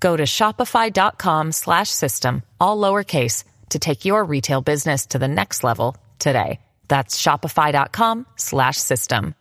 Go 0.00 0.16
to 0.16 0.22
shopify.com 0.24 1.52
slash 1.52 1.90
system, 1.90 2.42
all 2.60 2.78
lowercase, 2.78 3.44
to 3.70 3.78
take 3.78 4.04
your 4.04 4.24
retail 4.24 4.60
business 4.60 5.06
to 5.06 5.18
the 5.18 5.28
next 5.28 5.64
level 5.64 5.96
today. 6.18 6.60
That's 6.88 7.20
shopify.com 7.20 8.26
slash 8.36 8.76
system. 8.78 9.34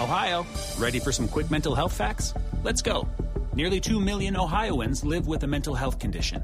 Ohio, 0.00 0.46
ready 0.78 0.98
for 0.98 1.12
some 1.12 1.28
quick 1.28 1.50
mental 1.50 1.74
health 1.74 1.92
facts? 1.92 2.34
Let's 2.62 2.82
go. 2.82 3.08
Nearly 3.54 3.80
2 3.80 4.00
million 4.00 4.36
Ohioans 4.36 5.04
live 5.04 5.26
with 5.26 5.44
a 5.44 5.46
mental 5.46 5.74
health 5.74 5.98
condition. 5.98 6.42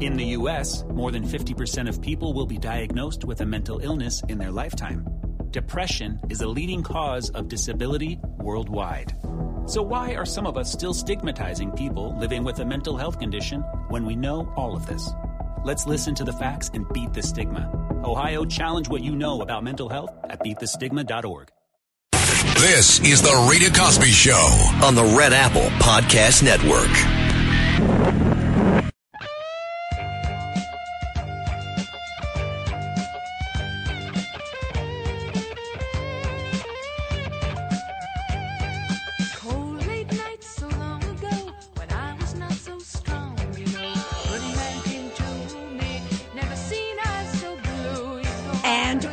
In 0.00 0.16
the 0.16 0.24
U.S., 0.38 0.84
more 0.84 1.10
than 1.10 1.24
50% 1.24 1.88
of 1.88 2.02
people 2.02 2.32
will 2.32 2.46
be 2.46 2.58
diagnosed 2.58 3.24
with 3.24 3.40
a 3.40 3.46
mental 3.46 3.78
illness 3.80 4.22
in 4.28 4.38
their 4.38 4.50
lifetime. 4.50 5.06
Depression 5.50 6.20
is 6.28 6.42
a 6.42 6.48
leading 6.48 6.82
cause 6.82 7.30
of 7.30 7.48
disability 7.48 8.18
worldwide. 8.38 9.14
So, 9.66 9.82
why 9.82 10.14
are 10.14 10.26
some 10.26 10.46
of 10.46 10.56
us 10.56 10.70
still 10.70 10.92
stigmatizing 10.92 11.72
people 11.72 12.18
living 12.18 12.44
with 12.44 12.58
a 12.58 12.64
mental 12.64 12.96
health 12.96 13.18
condition 13.18 13.62
when 13.88 14.04
we 14.04 14.14
know 14.14 14.52
all 14.56 14.76
of 14.76 14.86
this? 14.86 15.10
Let's 15.64 15.86
listen 15.86 16.14
to 16.16 16.24
the 16.24 16.32
facts 16.32 16.70
and 16.74 16.86
beat 16.92 17.12
the 17.12 17.22
stigma. 17.22 17.70
Ohio, 18.04 18.44
challenge 18.44 18.88
what 18.88 19.02
you 19.02 19.14
know 19.14 19.40
about 19.40 19.64
mental 19.64 19.88
health 19.88 20.10
at 20.24 20.40
beatthestigma.org. 20.40 21.50
This 22.58 23.00
is 23.00 23.22
the 23.22 23.48
Rita 23.50 23.72
Cosby 23.72 24.10
Show. 24.10 24.78
on 24.82 24.94
the 24.94 25.04
Red 25.16 25.32
Apple 25.32 25.68
Podcast 25.80 26.42
Network. 26.42 27.17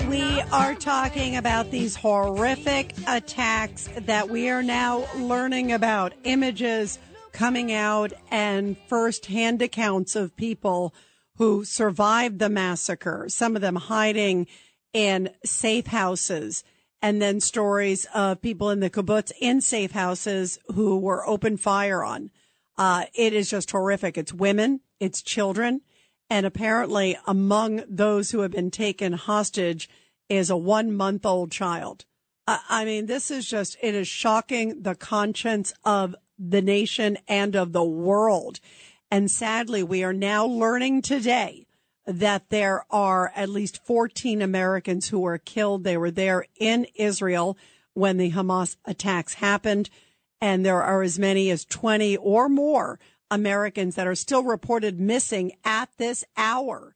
We 0.03 0.41
are 0.51 0.75
talking 0.75 1.35
about 1.35 1.71
these 1.71 1.95
horrific 1.95 2.93
attacks 3.07 3.89
that 4.01 4.29
we 4.29 4.49
are 4.49 4.63
now 4.63 5.05
learning 5.15 5.71
about. 5.71 6.13
Images 6.23 6.99
coming 7.31 7.71
out 7.71 8.13
and 8.31 8.77
first-hand 8.87 9.61
accounts 9.61 10.15
of 10.15 10.35
people 10.35 10.93
who 11.37 11.65
survived 11.65 12.39
the 12.39 12.49
massacre, 12.49 13.25
some 13.27 13.55
of 13.55 13.61
them 13.61 13.75
hiding 13.75 14.47
in 14.93 15.29
safe 15.43 15.87
houses. 15.87 16.63
And 17.01 17.21
then 17.21 17.39
stories 17.39 18.07
of 18.13 18.41
people 18.41 18.69
in 18.69 18.79
the 18.79 18.89
kibbutz 18.89 19.31
in 19.39 19.61
safe 19.61 19.91
houses 19.91 20.57
who 20.73 20.97
were 20.97 21.27
open 21.27 21.57
fire 21.57 22.03
on. 22.03 22.31
Uh, 22.77 23.05
it 23.13 23.33
is 23.33 23.49
just 23.49 23.71
horrific. 23.71 24.17
It's 24.17 24.33
women, 24.33 24.79
it's 24.99 25.21
children, 25.21 25.81
and 26.29 26.45
apparently 26.45 27.17
among 27.27 27.83
those 27.87 28.31
who 28.31 28.39
have 28.39 28.51
been 28.51 28.71
taken 28.71 29.13
hostage 29.13 29.89
is 30.29 30.49
a 30.49 30.57
one 30.57 30.91
month 30.91 31.25
old 31.25 31.51
child. 31.51 32.05
I, 32.47 32.59
I 32.69 32.85
mean, 32.85 33.05
this 33.05 33.29
is 33.29 33.45
just, 33.47 33.77
it 33.81 33.95
is 33.95 34.07
shocking 34.07 34.81
the 34.81 34.95
conscience 34.95 35.73
of 35.83 36.15
the 36.37 36.61
nation 36.61 37.17
and 37.27 37.55
of 37.55 37.71
the 37.71 37.83
world. 37.83 38.59
And 39.11 39.29
sadly, 39.29 39.83
we 39.83 40.03
are 40.03 40.13
now 40.13 40.45
learning 40.45 41.03
today 41.03 41.67
that 42.05 42.49
there 42.49 42.85
are 42.89 43.31
at 43.35 43.49
least 43.49 43.85
14 43.85 44.41
Americans 44.41 45.09
who 45.09 45.19
were 45.19 45.37
killed. 45.37 45.83
They 45.83 45.97
were 45.97 46.11
there 46.11 46.45
in 46.59 46.87
Israel 46.95 47.57
when 47.93 48.17
the 48.17 48.31
Hamas 48.31 48.77
attacks 48.85 49.35
happened. 49.35 49.89
And 50.41 50.65
there 50.65 50.83
are 50.83 51.01
as 51.01 51.17
many 51.17 51.49
as 51.49 51.65
20 51.65 52.17
or 52.17 52.49
more 52.49 52.99
Americans 53.35 53.95
that 53.95 54.07
are 54.07 54.15
still 54.15 54.43
reported 54.43 54.99
missing 54.99 55.51
at 55.63 55.89
this 55.97 56.23
hour 56.37 56.95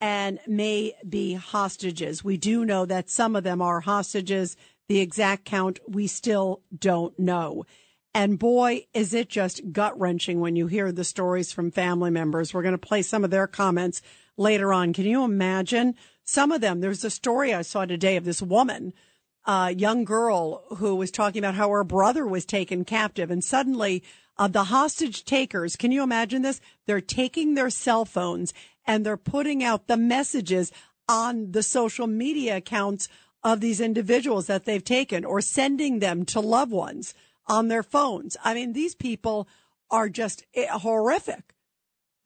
and 0.00 0.38
may 0.46 0.94
be 1.06 1.34
hostages. 1.34 2.22
We 2.22 2.36
do 2.36 2.64
know 2.64 2.86
that 2.86 3.10
some 3.10 3.34
of 3.34 3.44
them 3.44 3.60
are 3.60 3.80
hostages. 3.80 4.56
The 4.88 5.00
exact 5.00 5.44
count 5.44 5.80
we 5.88 6.06
still 6.06 6.62
don't 6.78 7.18
know. 7.18 7.64
And 8.14 8.38
boy, 8.38 8.86
is 8.94 9.12
it 9.12 9.28
just 9.28 9.72
gut 9.72 9.98
wrenching 9.98 10.40
when 10.40 10.54
you 10.54 10.68
hear 10.68 10.92
the 10.92 11.02
stories 11.02 11.52
from 11.52 11.72
family 11.72 12.10
members. 12.10 12.54
We're 12.54 12.62
going 12.62 12.72
to 12.72 12.78
play 12.78 13.02
some 13.02 13.24
of 13.24 13.30
their 13.30 13.48
comments 13.48 14.02
later 14.36 14.72
on. 14.72 14.92
Can 14.92 15.04
you 15.04 15.24
imagine 15.24 15.96
some 16.22 16.52
of 16.52 16.60
them? 16.60 16.80
There's 16.80 17.04
a 17.04 17.10
story 17.10 17.52
I 17.52 17.62
saw 17.62 17.84
today 17.84 18.16
of 18.16 18.24
this 18.24 18.40
woman, 18.40 18.92
a 19.46 19.74
young 19.74 20.04
girl 20.04 20.62
who 20.76 20.94
was 20.94 21.10
talking 21.10 21.40
about 21.40 21.56
how 21.56 21.70
her 21.70 21.82
brother 21.82 22.24
was 22.24 22.44
taken 22.44 22.84
captive 22.84 23.32
and 23.32 23.42
suddenly 23.42 24.04
uh, 24.36 24.48
the 24.48 24.64
hostage 24.64 25.24
takers, 25.24 25.76
can 25.76 25.92
you 25.92 26.02
imagine 26.02 26.42
this? 26.42 26.60
They're 26.86 27.00
taking 27.00 27.54
their 27.54 27.70
cell 27.70 28.04
phones 28.04 28.52
and 28.86 29.04
they're 29.04 29.16
putting 29.16 29.62
out 29.62 29.86
the 29.86 29.96
messages 29.96 30.72
on 31.08 31.52
the 31.52 31.62
social 31.62 32.06
media 32.06 32.56
accounts 32.56 33.08
of 33.42 33.60
these 33.60 33.80
individuals 33.80 34.46
that 34.46 34.64
they've 34.64 34.84
taken 34.84 35.24
or 35.24 35.40
sending 35.40 35.98
them 35.98 36.24
to 36.24 36.40
loved 36.40 36.72
ones 36.72 37.14
on 37.46 37.68
their 37.68 37.82
phones. 37.82 38.36
I 38.42 38.54
mean, 38.54 38.72
these 38.72 38.94
people 38.94 39.46
are 39.90 40.08
just 40.08 40.44
eh, 40.54 40.66
horrific. 40.66 41.54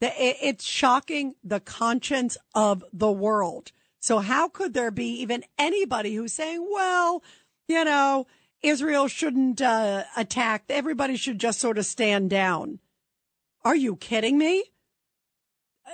It's 0.00 0.64
shocking 0.64 1.34
the 1.42 1.58
conscience 1.58 2.38
of 2.54 2.84
the 2.92 3.10
world. 3.10 3.72
So 3.98 4.20
how 4.20 4.48
could 4.48 4.72
there 4.72 4.92
be 4.92 5.20
even 5.20 5.42
anybody 5.58 6.14
who's 6.14 6.32
saying, 6.32 6.64
well, 6.70 7.22
you 7.66 7.84
know, 7.84 8.28
Israel 8.62 9.08
shouldn't 9.08 9.60
uh, 9.60 10.04
attack. 10.16 10.64
Everybody 10.68 11.16
should 11.16 11.38
just 11.38 11.60
sort 11.60 11.78
of 11.78 11.86
stand 11.86 12.30
down. 12.30 12.80
Are 13.64 13.76
you 13.76 13.96
kidding 13.96 14.38
me? 14.38 14.64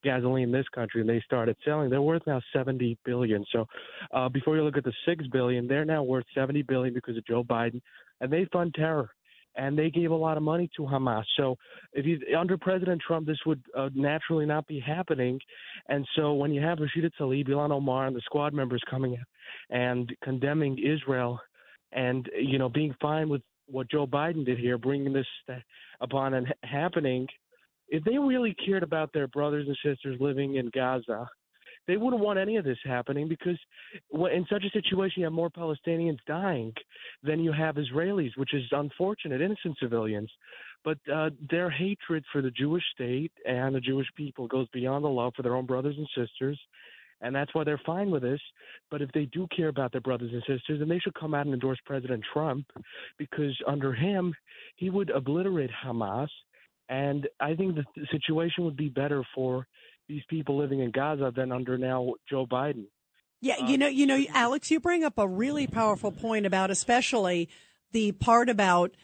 gasoline 0.03 0.43
in 0.43 0.51
this 0.51 0.67
country 0.75 1.01
and 1.01 1.09
they 1.09 1.21
started 1.25 1.55
selling. 1.65 1.89
They're 1.89 2.01
worth 2.03 2.23
now 2.27 2.41
seventy 2.53 2.95
billion. 3.03 3.43
So, 3.51 3.65
uh, 4.13 4.29
before 4.29 4.55
you 4.55 4.63
look 4.63 4.77
at 4.77 4.83
the 4.83 4.93
six 5.07 5.25
billion, 5.27 5.67
they're 5.67 5.85
now 5.85 6.03
worth 6.03 6.25
seventy 6.35 6.61
billion 6.61 6.93
because 6.93 7.17
of 7.17 7.25
Joe 7.25 7.43
Biden, 7.43 7.81
and 8.21 8.31
they 8.31 8.45
fund 8.53 8.75
terror 8.75 9.09
and 9.55 9.77
they 9.77 9.89
gave 9.89 10.11
a 10.11 10.15
lot 10.15 10.37
of 10.37 10.43
money 10.43 10.69
to 10.75 10.83
Hamas. 10.83 11.23
So 11.37 11.55
if 11.93 12.05
you 12.05 12.19
under 12.37 12.57
President 12.57 13.01
Trump, 13.05 13.27
this 13.27 13.39
would 13.45 13.61
uh, 13.77 13.89
naturally 13.93 14.45
not 14.45 14.67
be 14.67 14.79
happening. 14.79 15.39
And 15.87 16.05
so 16.15 16.33
when 16.33 16.53
you 16.53 16.61
have 16.61 16.79
Rashida 16.79 17.09
Tlaib, 17.19 17.47
Ilhan 17.47 17.71
Omar, 17.71 18.07
and 18.07 18.15
the 18.15 18.21
squad 18.21 18.53
members 18.53 18.83
coming 18.89 19.13
in 19.13 19.75
and 19.75 20.11
condemning 20.23 20.77
Israel, 20.77 21.39
and 21.91 22.29
you 22.39 22.57
know 22.57 22.69
being 22.69 22.93
fine 23.01 23.29
with 23.29 23.41
what 23.67 23.89
Joe 23.89 24.05
Biden 24.05 24.45
did 24.45 24.59
here, 24.59 24.77
bringing 24.77 25.13
this 25.13 25.27
upon 26.01 26.35
and 26.35 26.53
happening, 26.63 27.27
if 27.87 28.03
they 28.03 28.17
really 28.17 28.55
cared 28.65 28.83
about 28.83 29.11
their 29.13 29.27
brothers 29.27 29.67
and 29.67 29.77
sisters 29.83 30.17
living 30.19 30.55
in 30.55 30.69
Gaza. 30.73 31.27
They 31.87 31.97
wouldn't 31.97 32.21
want 32.21 32.39
any 32.39 32.57
of 32.57 32.65
this 32.65 32.77
happening 32.83 33.27
because 33.27 33.57
in 34.13 34.45
such 34.49 34.63
a 34.63 34.69
situation, 34.71 35.21
you 35.21 35.25
have 35.25 35.33
more 35.33 35.49
Palestinians 35.49 36.17
dying 36.27 36.73
than 37.23 37.39
you 37.39 37.51
have 37.51 37.75
Israelis, 37.75 38.35
which 38.37 38.53
is 38.53 38.63
unfortunate, 38.71 39.41
innocent 39.41 39.77
civilians. 39.79 40.31
But 40.83 40.97
uh, 41.11 41.31
their 41.49 41.69
hatred 41.69 42.23
for 42.31 42.41
the 42.41 42.51
Jewish 42.51 42.83
state 42.93 43.31
and 43.45 43.75
the 43.75 43.79
Jewish 43.79 44.07
people 44.15 44.47
goes 44.47 44.67
beyond 44.73 45.03
the 45.03 45.09
love 45.09 45.33
for 45.35 45.41
their 45.41 45.55
own 45.55 45.65
brothers 45.65 45.95
and 45.97 46.07
sisters. 46.15 46.59
And 47.21 47.35
that's 47.35 47.53
why 47.55 47.63
they're 47.63 47.81
fine 47.85 48.11
with 48.11 48.23
this. 48.23 48.41
But 48.91 49.01
if 49.01 49.11
they 49.13 49.25
do 49.25 49.47
care 49.55 49.69
about 49.69 49.91
their 49.91 50.01
brothers 50.01 50.31
and 50.33 50.41
sisters, 50.41 50.79
then 50.79 50.89
they 50.89 50.99
should 50.99 51.15
come 51.15 51.33
out 51.33 51.45
and 51.45 51.53
endorse 51.53 51.79
President 51.85 52.23
Trump 52.33 52.65
because 53.17 53.57
under 53.67 53.93
him, 53.93 54.33
he 54.75 54.89
would 54.89 55.09
obliterate 55.09 55.71
Hamas. 55.83 56.27
And 56.89 57.27
I 57.39 57.55
think 57.55 57.75
the 57.75 57.83
the 57.95 58.05
situation 58.11 58.63
would 58.65 58.77
be 58.77 58.89
better 58.89 59.23
for 59.33 59.65
these 60.07 60.23
people 60.29 60.57
living 60.57 60.79
in 60.79 60.91
Gaza 60.91 61.31
than 61.35 61.51
under 61.51 61.77
now 61.77 62.13
Joe 62.29 62.45
Biden. 62.45 62.85
Yeah, 63.41 63.67
you 63.67 63.77
know, 63.77 63.87
you 63.87 64.07
know, 64.07 64.23
Alex, 64.33 64.71
you 64.71 64.79
bring 64.79 65.03
up 65.03 65.17
a 65.17 65.27
really 65.27 65.67
powerful 65.67 66.11
point 66.11 66.45
about, 66.45 66.71
especially 66.71 67.49
the 67.91 68.11
part 68.13 68.49
about 68.49 68.95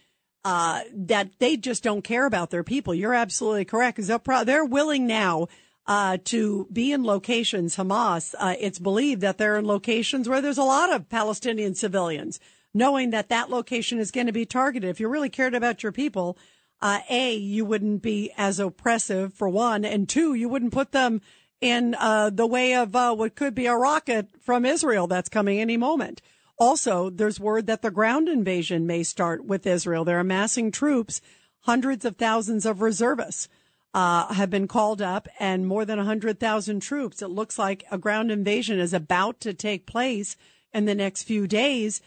uh, 0.43 0.81
that 0.93 1.31
they 1.39 1.57
just 1.57 1.83
don't 1.83 2.03
care 2.03 2.25
about 2.25 2.49
their 2.49 2.63
people. 2.63 2.95
You're 2.95 3.13
absolutely 3.13 3.65
correct 3.65 3.97
because 3.97 4.07
they're 4.07 4.19
pro- 4.19 4.43
they're 4.43 4.65
willing 4.65 5.05
now 5.05 5.47
uh, 5.85 6.17
to 6.25 6.67
be 6.71 6.91
in 6.91 7.03
locations. 7.03 7.75
Hamas, 7.75 8.33
uh, 8.39 8.55
it's 8.59 8.79
believed 8.79 9.21
that 9.21 9.37
they're 9.37 9.57
in 9.57 9.65
locations 9.65 10.27
where 10.27 10.41
there's 10.41 10.57
a 10.57 10.63
lot 10.63 10.91
of 10.91 11.09
Palestinian 11.09 11.75
civilians, 11.75 12.39
knowing 12.73 13.11
that 13.11 13.29
that 13.29 13.49
location 13.49 13.99
is 13.99 14.11
going 14.11 14.27
to 14.27 14.33
be 14.33 14.45
targeted. 14.45 14.89
If 14.89 14.99
you 14.99 15.07
really 15.07 15.29
cared 15.29 15.53
about 15.53 15.83
your 15.83 15.91
people, 15.91 16.37
uh, 16.81 16.99
a 17.09 17.35
you 17.35 17.65
wouldn't 17.65 18.01
be 18.01 18.31
as 18.37 18.59
oppressive 18.59 19.33
for 19.33 19.47
one, 19.49 19.85
and 19.85 20.09
two, 20.09 20.33
you 20.33 20.49
wouldn't 20.49 20.73
put 20.73 20.91
them 20.91 21.21
in 21.59 21.95
uh, 21.99 22.29
the 22.29 22.47
way 22.47 22.73
of 22.75 22.95
uh, 22.95 23.13
what 23.13 23.35
could 23.35 23.53
be 23.53 23.67
a 23.67 23.75
rocket 23.75 24.27
from 24.41 24.65
Israel 24.65 25.07
that's 25.07 25.29
coming 25.29 25.59
any 25.59 25.77
moment. 25.77 26.21
Also, 26.57 27.09
there's 27.09 27.39
word 27.39 27.67
that 27.67 27.81
the 27.81 27.91
ground 27.91 28.27
invasion 28.27 28.85
may 28.87 29.03
start 29.03 29.45
with 29.45 29.65
Israel. 29.67 30.03
They're 30.05 30.19
amassing 30.19 30.71
troops, 30.71 31.21
hundreds 31.61 32.05
of 32.05 32.17
thousands 32.17 32.65
of 32.65 32.81
reservists. 32.81 33.47
uh, 33.93 34.33
have 34.33 34.49
been 34.49 34.67
called 34.67 35.01
up, 35.01 35.27
and 35.39 35.67
more 35.67 35.85
than 35.85 35.97
100,000 35.97 36.79
troops. 36.79 37.21
It 37.21 37.27
looks 37.27 37.59
like 37.59 37.83
a 37.91 37.97
ground 37.97 38.31
invasion 38.31 38.79
is 38.79 38.93
about 38.93 39.39
to 39.41 39.53
take 39.53 39.85
place 39.85 40.37
in 40.73 40.85
the 40.85 40.95
next 40.95 41.23
few 41.23 41.47
days. 41.47 42.01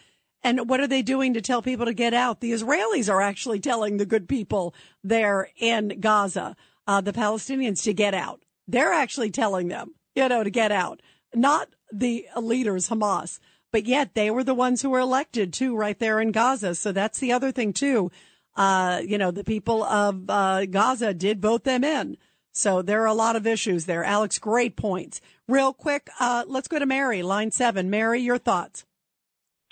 And 0.45 0.69
what 0.69 0.81
are 0.81 0.87
they 0.87 1.01
doing 1.01 1.33
to 1.35 1.41
tell 1.41 1.63
people 1.63 1.87
to 1.87 1.95
get 1.95 2.13
out? 2.13 2.41
The 2.41 2.53
Israelis 2.53 3.11
are 3.11 3.23
actually 3.23 3.61
telling 3.61 3.97
the 3.97 4.05
good 4.05 4.29
people 4.29 4.75
there 5.03 5.49
in 5.57 5.99
Gaza, 6.01 6.55
uh, 6.87 7.01
the 7.01 7.15
Palestinians, 7.15 7.83
to 7.85 7.95
get 7.95 8.13
out. 8.13 8.43
They're 8.69 8.93
actually 8.93 9.31
telling 9.31 9.69
them, 9.69 9.95
you 10.15 10.29
know, 10.29 10.45
to 10.45 10.51
get 10.51 10.71
out, 10.71 11.01
not 11.35 11.69
the 11.91 12.27
leaders, 12.37 12.91
Hamas. 12.91 13.41
But 13.73 13.87
yet 13.87 14.15
they 14.15 14.31
were 14.31 14.45
the 14.45 14.55
ones 14.55 14.83
who 14.83 14.91
were 14.91 15.01
elected 15.01 15.53
too, 15.53 15.75
right 15.75 15.99
there 15.99 16.21
in 16.21 16.31
Gaza. 16.31 16.75
So 16.75 16.93
that's 16.93 17.19
the 17.19 17.33
other 17.33 17.51
thing 17.51 17.73
too. 17.73 18.13
Uh, 18.55 19.01
you 19.05 19.19
know, 19.19 19.31
the 19.31 19.43
people 19.43 19.83
of 19.83 20.29
uh, 20.29 20.67
Gaza 20.67 21.13
did 21.13 21.43
vote 21.43 21.65
them 21.65 21.83
in. 21.83 22.17
So 22.53 22.83
there 22.83 23.03
are 23.03 23.07
a 23.07 23.15
lot 23.15 23.35
of 23.35 23.49
issues 23.49 23.87
there. 23.87 24.05
Alex, 24.05 24.39
great 24.39 24.77
points. 24.77 25.21
Real 25.49 25.73
quick, 25.73 26.09
uh, 26.21 26.45
let's 26.47 26.69
go 26.69 26.79
to 26.79 26.87
Mary, 26.87 27.23
line 27.23 27.51
seven. 27.51 27.91
Mary, 27.91 28.21
your 28.21 28.39
thoughts. 28.39 28.85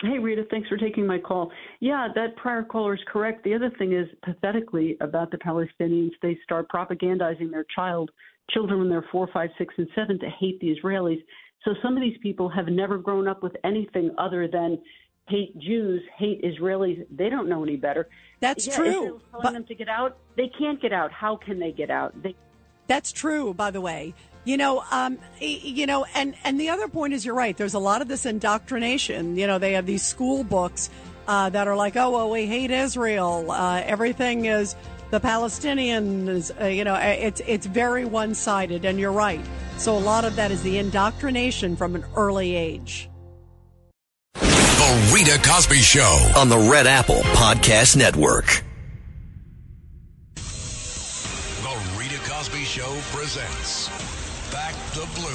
Hey, 0.03 0.19
Rita, 0.19 0.43
thanks 0.51 0.67
for 0.67 0.75
taking 0.75 1.07
my 1.07 1.17
call. 1.17 1.49
Yeah, 1.79 2.09
that 2.13 2.35
prior 2.35 2.61
caller 2.63 2.93
is 2.93 2.99
correct. 3.07 3.45
The 3.45 3.53
other 3.53 3.71
thing 3.77 3.93
is, 3.93 4.05
pathetically, 4.21 4.97
about 4.99 5.31
the 5.31 5.37
Palestinians, 5.37 6.11
they 6.21 6.37
start 6.43 6.67
propagandizing 6.69 7.49
their 7.49 7.65
child, 7.73 8.11
children 8.49 8.79
when 8.79 8.89
they're 8.89 9.05
four, 9.13 9.29
five, 9.33 9.49
six, 9.57 9.73
and 9.77 9.87
seven, 9.95 10.19
to 10.19 10.29
hate 10.41 10.59
the 10.59 10.75
Israelis. 10.75 11.23
So 11.63 11.73
some 11.81 11.95
of 11.95 12.01
these 12.01 12.17
people 12.21 12.49
have 12.49 12.67
never 12.67 12.97
grown 12.97 13.29
up 13.29 13.41
with 13.41 13.53
anything 13.63 14.13
other 14.17 14.45
than 14.45 14.77
hate 15.29 15.57
Jews, 15.57 16.01
hate 16.17 16.43
Israelis. 16.43 17.05
They 17.09 17.29
don't 17.29 17.47
know 17.47 17.63
any 17.63 17.77
better. 17.77 18.09
That's 18.41 18.67
yeah, 18.67 18.75
true. 18.75 18.91
Telling 18.91 19.21
but- 19.41 19.53
them 19.53 19.65
to 19.67 19.75
get 19.75 19.87
out. 19.87 20.17
They 20.35 20.51
can't 20.59 20.81
get 20.81 20.91
out. 20.91 21.13
How 21.13 21.37
can 21.37 21.59
they 21.59 21.71
get 21.71 21.89
out? 21.89 22.21
They 22.21 22.35
That's 22.87 23.13
true, 23.13 23.53
by 23.53 23.71
the 23.71 23.79
way. 23.79 24.13
You 24.45 24.57
know, 24.57 24.83
um, 24.91 25.19
you 25.39 25.85
know, 25.85 26.05
and 26.15 26.35
and 26.43 26.59
the 26.59 26.69
other 26.69 26.87
point 26.89 27.13
is, 27.13 27.25
you're 27.25 27.35
right. 27.35 27.55
There's 27.55 27.75
a 27.75 27.79
lot 27.79 28.01
of 28.01 28.09
this 28.09 28.25
indoctrination. 28.25 29.37
You 29.37 29.47
know, 29.47 29.57
they 29.57 29.73
have 29.73 29.85
these 29.85 30.03
school 30.03 30.43
books 30.43 30.89
uh, 31.27 31.49
that 31.49 31.67
are 31.67 31.75
like, 31.75 31.95
oh 31.95 32.11
well, 32.11 32.29
we 32.29 32.45
hate 32.45 32.71
Israel. 32.71 33.51
Uh, 33.51 33.81
everything 33.85 34.45
is 34.45 34.75
the 35.11 35.19
Palestinians. 35.19 36.51
Uh, 36.59 36.65
you 36.65 36.83
know, 36.83 36.95
it's 36.95 37.41
it's 37.47 37.65
very 37.65 38.03
one 38.03 38.33
sided, 38.35 38.83
and 38.83 38.99
you're 38.99 39.13
right. 39.13 39.41
So 39.77 39.95
a 39.95 39.99
lot 39.99 40.25
of 40.25 40.35
that 40.35 40.51
is 40.51 40.61
the 40.61 40.77
indoctrination 40.77 41.75
from 41.75 41.95
an 41.95 42.03
early 42.15 42.55
age. 42.55 43.09
The 44.33 45.11
Rita 45.13 45.39
Cosby 45.41 45.77
Show. 45.77 46.31
on 46.35 46.49
the 46.49 46.57
Red 46.57 46.87
Apple 46.87 47.21
Podcast 47.35 47.95
Network. 47.95 48.63
The 50.35 51.81
Rita 51.97 52.19
Cosby 52.29 52.63
Show 52.65 52.97
presents 53.11 53.89
Back 54.53 54.75
the 54.93 55.09
Blue. 55.15 55.29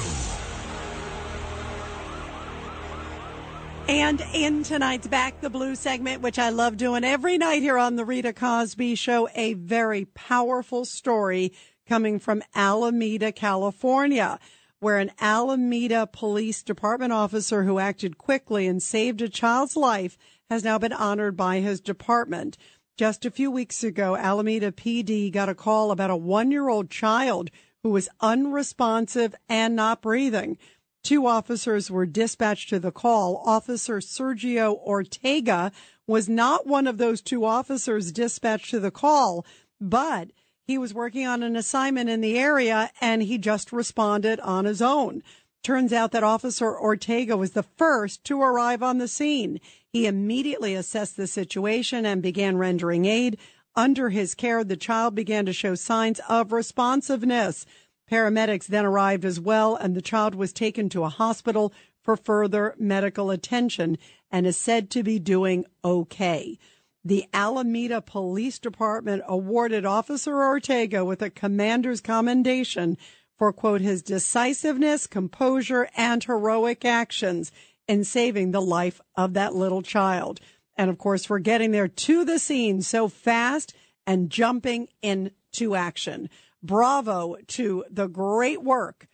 And 3.89 4.23
in 4.33 4.63
tonight's 4.63 5.07
Back 5.07 5.41
the 5.41 5.49
Blue 5.49 5.75
segment, 5.75 6.21
which 6.21 6.39
I 6.39 6.51
love 6.51 6.77
doing 6.77 7.03
every 7.03 7.37
night 7.37 7.61
here 7.61 7.77
on 7.77 7.97
the 7.97 8.05
Rita 8.05 8.31
Cosby 8.31 8.95
Show, 8.95 9.27
a 9.35 9.55
very 9.55 10.05
powerful 10.05 10.85
story 10.85 11.51
coming 11.85 12.17
from 12.17 12.41
Alameda, 12.55 13.33
California, 13.33 14.39
where 14.79 14.99
an 14.99 15.11
Alameda 15.19 16.07
Police 16.07 16.63
Department 16.63 17.11
officer 17.11 17.65
who 17.65 17.77
acted 17.77 18.17
quickly 18.17 18.67
and 18.67 18.81
saved 18.81 19.21
a 19.21 19.27
child's 19.27 19.75
life 19.75 20.17
has 20.49 20.63
now 20.63 20.77
been 20.77 20.93
honored 20.93 21.35
by 21.35 21.59
his 21.59 21.81
department. 21.81 22.57
Just 22.95 23.25
a 23.25 23.31
few 23.31 23.51
weeks 23.51 23.83
ago, 23.83 24.15
Alameda 24.15 24.71
PD 24.71 25.29
got 25.29 25.49
a 25.49 25.55
call 25.55 25.91
about 25.91 26.09
a 26.09 26.15
one 26.15 26.51
year 26.51 26.69
old 26.69 26.89
child 26.89 27.49
who 27.83 27.89
was 27.89 28.09
unresponsive 28.21 29.35
and 29.47 29.75
not 29.75 30.01
breathing. 30.01 30.57
Two 31.03 31.25
officers 31.25 31.89
were 31.89 32.05
dispatched 32.05 32.69
to 32.69 32.79
the 32.79 32.91
call. 32.91 33.41
Officer 33.45 33.99
Sergio 33.99 34.77
Ortega 34.79 35.71
was 36.05 36.27
not 36.27 36.67
one 36.67 36.87
of 36.87 36.97
those 36.97 37.21
two 37.21 37.45
officers 37.45 38.11
dispatched 38.11 38.69
to 38.71 38.79
the 38.79 38.91
call, 38.91 39.45
but 39.79 40.29
he 40.67 40.77
was 40.77 40.93
working 40.93 41.25
on 41.25 41.41
an 41.41 41.55
assignment 41.55 42.09
in 42.09 42.21
the 42.21 42.37
area 42.37 42.91
and 42.99 43.23
he 43.23 43.37
just 43.37 43.71
responded 43.71 44.39
on 44.41 44.65
his 44.65 44.81
own. 44.81 45.23
Turns 45.63 45.91
out 45.91 46.11
that 46.11 46.23
Officer 46.23 46.77
Ortega 46.77 47.35
was 47.35 47.51
the 47.51 47.63
first 47.63 48.23
to 48.25 48.41
arrive 48.41 48.83
on 48.83 48.97
the 48.97 49.07
scene. 49.07 49.59
He 49.91 50.05
immediately 50.05 50.75
assessed 50.75 51.17
the 51.17 51.27
situation 51.27 52.05
and 52.05 52.21
began 52.21 52.57
rendering 52.57 53.05
aid. 53.05 53.37
Under 53.79 54.09
his 54.09 54.35
care, 54.35 54.65
the 54.65 54.75
child 54.75 55.15
began 55.15 55.45
to 55.45 55.53
show 55.53 55.73
signs 55.73 56.19
of 56.27 56.51
responsiveness. 56.51 57.65
Paramedics 58.11 58.67
then 58.67 58.83
arrived 58.83 59.23
as 59.23 59.39
well, 59.39 59.77
and 59.77 59.95
the 59.95 60.01
child 60.01 60.35
was 60.35 60.51
taken 60.51 60.89
to 60.89 61.05
a 61.05 61.07
hospital 61.07 61.71
for 62.01 62.17
further 62.17 62.75
medical 62.77 63.31
attention 63.31 63.97
and 64.29 64.45
is 64.45 64.57
said 64.57 64.89
to 64.89 65.01
be 65.01 65.17
doing 65.17 65.63
okay. 65.81 66.59
The 67.05 67.23
Alameda 67.33 68.01
Police 68.01 68.59
Department 68.59 69.23
awarded 69.25 69.85
Officer 69.85 70.43
Ortega 70.43 71.05
with 71.05 71.21
a 71.21 71.29
commander's 71.29 72.01
commendation 72.01 72.97
for, 73.37 73.53
quote, 73.53 73.79
his 73.79 74.01
decisiveness, 74.01 75.07
composure, 75.07 75.87
and 75.95 76.21
heroic 76.21 76.83
actions 76.83 77.49
in 77.87 78.03
saving 78.03 78.51
the 78.51 78.61
life 78.61 78.99
of 79.15 79.35
that 79.35 79.55
little 79.55 79.81
child. 79.81 80.41
And 80.79 80.89
of 80.89 80.97
course, 80.97 81.29
we're 81.29 81.39
getting 81.39 81.71
there 81.71 81.89
to 81.89 82.23
the 82.23 82.39
scene 82.39 82.81
so 82.81 83.09
fast 83.09 83.73
and 84.07 84.29
jumping 84.29 84.87
into 85.01 85.75
action. 85.75 86.29
Bravo 86.63 87.35
to 87.47 87.83
the 87.91 88.07
great 88.07 88.63
work 88.63 89.07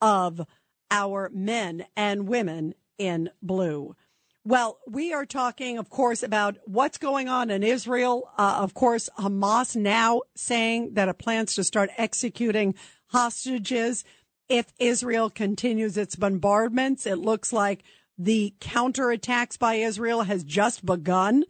of 0.00 0.46
our 0.92 1.28
men 1.34 1.86
and 1.96 2.28
women 2.28 2.74
in 2.98 3.30
blue. 3.42 3.96
Well, 4.44 4.78
we 4.86 5.12
are 5.12 5.26
talking, 5.26 5.76
of 5.76 5.90
course, 5.90 6.22
about 6.22 6.56
what's 6.66 6.98
going 6.98 7.28
on 7.28 7.50
in 7.50 7.64
Israel. 7.64 8.30
Uh, 8.38 8.60
of 8.60 8.72
course, 8.72 9.10
Hamas 9.18 9.74
now 9.74 10.22
saying 10.36 10.94
that 10.94 11.08
it 11.08 11.18
plans 11.18 11.56
to 11.56 11.64
start 11.64 11.90
executing 11.98 12.76
hostages 13.08 14.04
if 14.48 14.72
Israel 14.78 15.30
continues 15.30 15.96
its 15.96 16.14
bombardments. 16.14 17.06
It 17.06 17.18
looks 17.18 17.52
like 17.52 17.82
the 18.18 18.52
counterattacks 18.60 19.58
by 19.58 19.74
Israel 19.74 20.22
has 20.22 20.42
just 20.42 20.84
begun. 20.84 21.44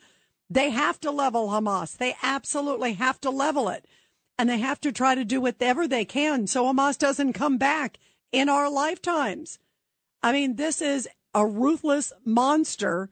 They 0.51 0.71
have 0.71 1.01
to 1.01 1.11
level 1.11 1.49
Hamas. 1.49 1.97
They 1.97 2.15
absolutely 2.23 2.93
have 2.95 3.21
to 3.23 3.31
level 3.31 3.69
it. 3.71 3.87
And 4.39 4.49
they 4.49 4.59
have 4.59 4.81
to 4.83 4.93
try 4.93 5.15
to 5.15 5.25
do 5.25 5.41
whatever 5.41 5.89
they 5.89 6.05
can 6.05 6.47
so 6.47 6.65
Hamas 6.65 6.99
doesn't 6.99 7.33
come 7.33 7.57
back 7.57 7.99
in 8.31 8.49
our 8.49 8.71
lifetimes. 8.71 9.59
I 10.23 10.33
mean, 10.33 10.57
this 10.57 10.81
is 10.81 11.09
a 11.35 11.47
ruthless 11.47 12.13
monster. 12.25 13.11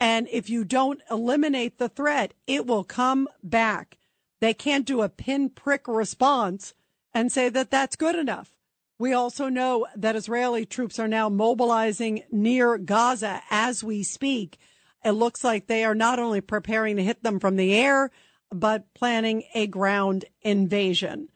And 0.00 0.26
if 0.30 0.50
you 0.50 0.64
don't 0.64 1.00
eliminate 1.10 1.78
the 1.78 1.88
threat, 1.88 2.34
it 2.46 2.66
will 2.66 2.84
come 2.84 3.28
back. 3.42 3.98
They 4.40 4.54
can't 4.54 4.86
do 4.86 5.02
a 5.02 5.08
pinprick 5.08 5.86
response 5.86 6.74
and 7.14 7.30
say 7.30 7.48
that 7.50 7.70
that's 7.70 7.96
good 7.96 8.14
enough. 8.14 8.55
We 8.98 9.12
also 9.12 9.48
know 9.48 9.86
that 9.96 10.16
Israeli 10.16 10.64
troops 10.64 10.98
are 10.98 11.08
now 11.08 11.28
mobilizing 11.28 12.22
near 12.30 12.78
Gaza 12.78 13.42
as 13.50 13.84
we 13.84 14.02
speak. 14.02 14.58
It 15.04 15.10
looks 15.10 15.44
like 15.44 15.66
they 15.66 15.84
are 15.84 15.94
not 15.94 16.18
only 16.18 16.40
preparing 16.40 16.96
to 16.96 17.04
hit 17.04 17.22
them 17.22 17.38
from 17.38 17.56
the 17.56 17.74
air, 17.74 18.10
but 18.50 18.92
planning 18.94 19.44
a 19.54 19.66
ground 19.66 20.24
invasion. 20.42 21.28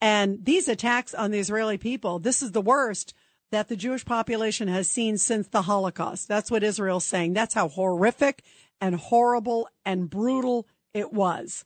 And 0.00 0.44
these 0.44 0.68
attacks 0.68 1.14
on 1.14 1.30
the 1.30 1.38
Israeli 1.38 1.78
people, 1.78 2.18
this 2.18 2.42
is 2.42 2.52
the 2.52 2.60
worst 2.60 3.14
that 3.50 3.68
the 3.68 3.76
Jewish 3.76 4.04
population 4.04 4.68
has 4.68 4.88
seen 4.88 5.18
since 5.18 5.48
the 5.48 5.62
Holocaust. 5.62 6.28
That's 6.28 6.50
what 6.50 6.62
Israel's 6.62 7.04
saying. 7.04 7.32
That's 7.32 7.54
how 7.54 7.68
horrific 7.68 8.42
and 8.80 8.94
horrible 8.94 9.68
and 9.84 10.08
brutal 10.08 10.66
it 10.94 11.12
was. 11.12 11.64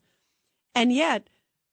And 0.73 0.91
yet, 0.91 1.29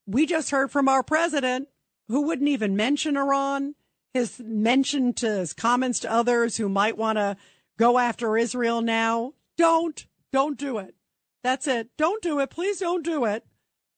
we 0.07 0.27
just 0.27 0.51
heard 0.51 0.71
from 0.71 0.89
our 0.89 1.03
president 1.03 1.69
who 2.09 2.23
wouldn't 2.23 2.49
even 2.49 2.77
mention 2.77 3.17
Iran, 3.17 3.75
his 4.13 4.41
mention 4.41 5.13
to 5.15 5.39
his 5.39 5.53
comments 5.53 6.01
to 6.01 6.13
others 6.13 6.57
who 6.57 6.69
might 6.69 6.99
want 6.99 7.19
to 7.19 7.37
go 7.79 7.99
after 7.99 8.37
Israel 8.37 8.83
now. 8.83 9.33
Don't, 9.57 10.07
don't 10.33 10.59
do 10.59 10.79
it. 10.79 10.95
That's 11.43 11.67
it. 11.67 11.89
Don't 11.97 12.23
do 12.23 12.41
it. 12.41 12.51
Please 12.51 12.79
don't 12.79 13.05
do 13.05 13.25
it. 13.25 13.45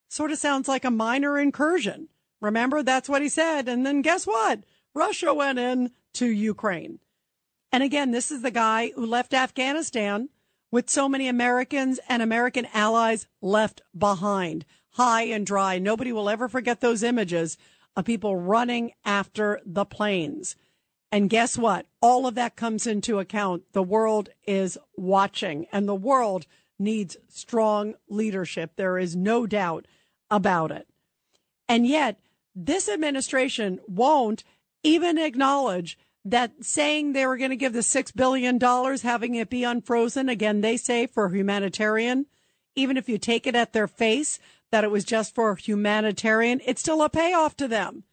Sort 0.09 0.31
of 0.31 0.37
sounds 0.37 0.67
like 0.67 0.85
a 0.85 0.91
minor 0.91 1.37
incursion. 1.37 2.09
Remember, 2.41 2.83
that's 2.83 3.09
what 3.09 3.21
he 3.21 3.29
said. 3.29 3.67
And 3.67 3.85
then 3.85 4.01
guess 4.01 4.25
what? 4.25 4.63
Russia 4.93 5.33
went 5.33 5.59
in 5.59 5.91
to 6.13 6.27
Ukraine. 6.27 6.99
And 7.71 7.83
again, 7.83 8.11
this 8.11 8.31
is 8.31 8.41
the 8.41 8.51
guy 8.51 8.91
who 8.95 9.05
left 9.05 9.33
Afghanistan 9.33 10.29
with 10.71 10.89
so 10.89 11.09
many 11.09 11.27
Americans 11.27 11.99
and 12.07 12.21
American 12.21 12.67
allies 12.73 13.27
left 13.41 13.81
behind, 13.97 14.65
high 14.91 15.23
and 15.23 15.45
dry. 15.45 15.79
Nobody 15.79 16.11
will 16.11 16.29
ever 16.29 16.47
forget 16.47 16.81
those 16.81 17.03
images 17.03 17.57
of 17.95 18.05
people 18.05 18.35
running 18.35 18.91
after 19.03 19.61
the 19.65 19.85
planes. 19.85 20.55
And 21.11 21.29
guess 21.29 21.57
what? 21.57 21.85
All 22.01 22.27
of 22.27 22.35
that 22.35 22.55
comes 22.55 22.85
into 22.85 23.19
account. 23.19 23.63
The 23.73 23.83
world 23.83 24.29
is 24.45 24.77
watching 24.97 25.67
and 25.71 25.87
the 25.87 25.95
world 25.95 26.45
needs 26.77 27.17
strong 27.29 27.95
leadership. 28.09 28.71
There 28.75 28.97
is 28.97 29.15
no 29.15 29.47
doubt 29.47 29.85
about 30.29 30.71
it. 30.71 30.87
And 31.69 31.87
yet 31.87 32.19
this 32.53 32.89
administration 32.89 33.79
won't 33.87 34.43
even 34.83 35.17
acknowledge 35.17 35.97
that 36.23 36.65
saying 36.65 37.13
they 37.13 37.25
were 37.27 37.37
going 37.37 37.51
to 37.51 37.55
give 37.55 37.73
the 37.73 37.79
$6 37.79 38.15
billion, 38.15 38.59
having 39.01 39.35
it 39.35 39.49
be 39.49 39.63
unfrozen, 39.63 40.27
again, 40.27 40.61
they 40.61 40.75
say 40.75 41.05
for 41.05 41.29
humanitarian, 41.29 42.25
even 42.75 42.97
if 42.97 43.07
you 43.07 43.17
take 43.17 43.45
it 43.45 43.55
at 43.55 43.73
their 43.73 43.87
face 43.87 44.39
that 44.71 44.83
it 44.83 44.91
was 44.91 45.03
just 45.03 45.35
for 45.35 45.55
humanitarian, 45.55 46.61
it's 46.65 46.81
still 46.81 47.01
a 47.01 47.09
payoff 47.09 47.55
to 47.57 47.67
them. 47.67 48.03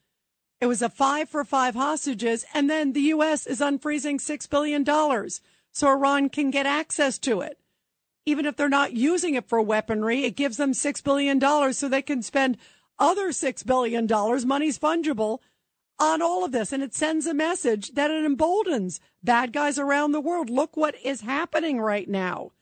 It 0.61 0.67
was 0.67 0.83
a 0.83 0.89
five 0.89 1.29
for 1.29 1.45
five 1.45 1.75
hostages, 1.75 2.45
and 2.55 2.71
then 2.71 2.93
the 2.93 3.01
U.S. 3.01 3.47
is 3.47 3.61
unfreezing 3.61 4.21
$6 4.21 4.49
billion 4.49 4.85
so 5.73 5.89
Iran 5.89 6.29
can 6.29 6.51
get 6.51 6.67
access 6.67 7.19
to 7.21 7.41
it. 7.41 7.59
Even 8.25 8.47
if 8.47 8.57
they're 8.57 8.69
not 8.69 8.93
using 8.93 9.35
it 9.35 9.49
for 9.49 9.61
weaponry, 9.61 10.25
it 10.25 10.37
gives 10.37 10.59
them 10.59 10.73
$6 10.73 11.03
billion 11.03 11.73
so 11.73 11.89
they 11.89 12.03
can 12.03 12.23
spend 12.23 12.59
other 12.99 13.31
$6 13.31 13.67
billion. 13.67 14.07
Money's 14.47 14.79
fungible 14.79 15.41
on 15.99 16.23
all 16.23 16.45
of 16.45 16.53
this. 16.53 16.73
And 16.73 16.83
it 16.83 16.95
sends 16.95 17.27
a 17.27 17.35
message 17.35 17.95
that 17.95 18.11
it 18.11 18.25
emboldens 18.25 19.01
bad 19.23 19.53
guys 19.53 19.79
around 19.79 20.13
the 20.13 20.21
world. 20.21 20.51
Look 20.51 20.77
what 20.77 20.95
is 21.03 21.23
happening 21.23 21.81
right 21.81 22.09
now. 22.09 22.53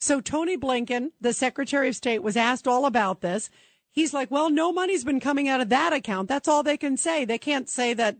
So 0.00 0.20
Tony 0.20 0.56
Blinken, 0.56 1.10
the 1.20 1.34
Secretary 1.34 1.88
of 1.88 1.96
State, 1.96 2.22
was 2.22 2.36
asked 2.36 2.66
all 2.66 2.86
about 2.86 3.20
this. 3.20 3.50
He's 3.90 4.14
like, 4.14 4.30
well, 4.30 4.48
no 4.48 4.72
money's 4.72 5.04
been 5.04 5.20
coming 5.20 5.46
out 5.46 5.60
of 5.60 5.68
that 5.68 5.92
account. 5.92 6.28
That's 6.28 6.48
all 6.48 6.62
they 6.62 6.78
can 6.78 6.96
say. 6.96 7.24
They 7.24 7.38
can't 7.38 7.68
say 7.68 7.92
that 7.94 8.16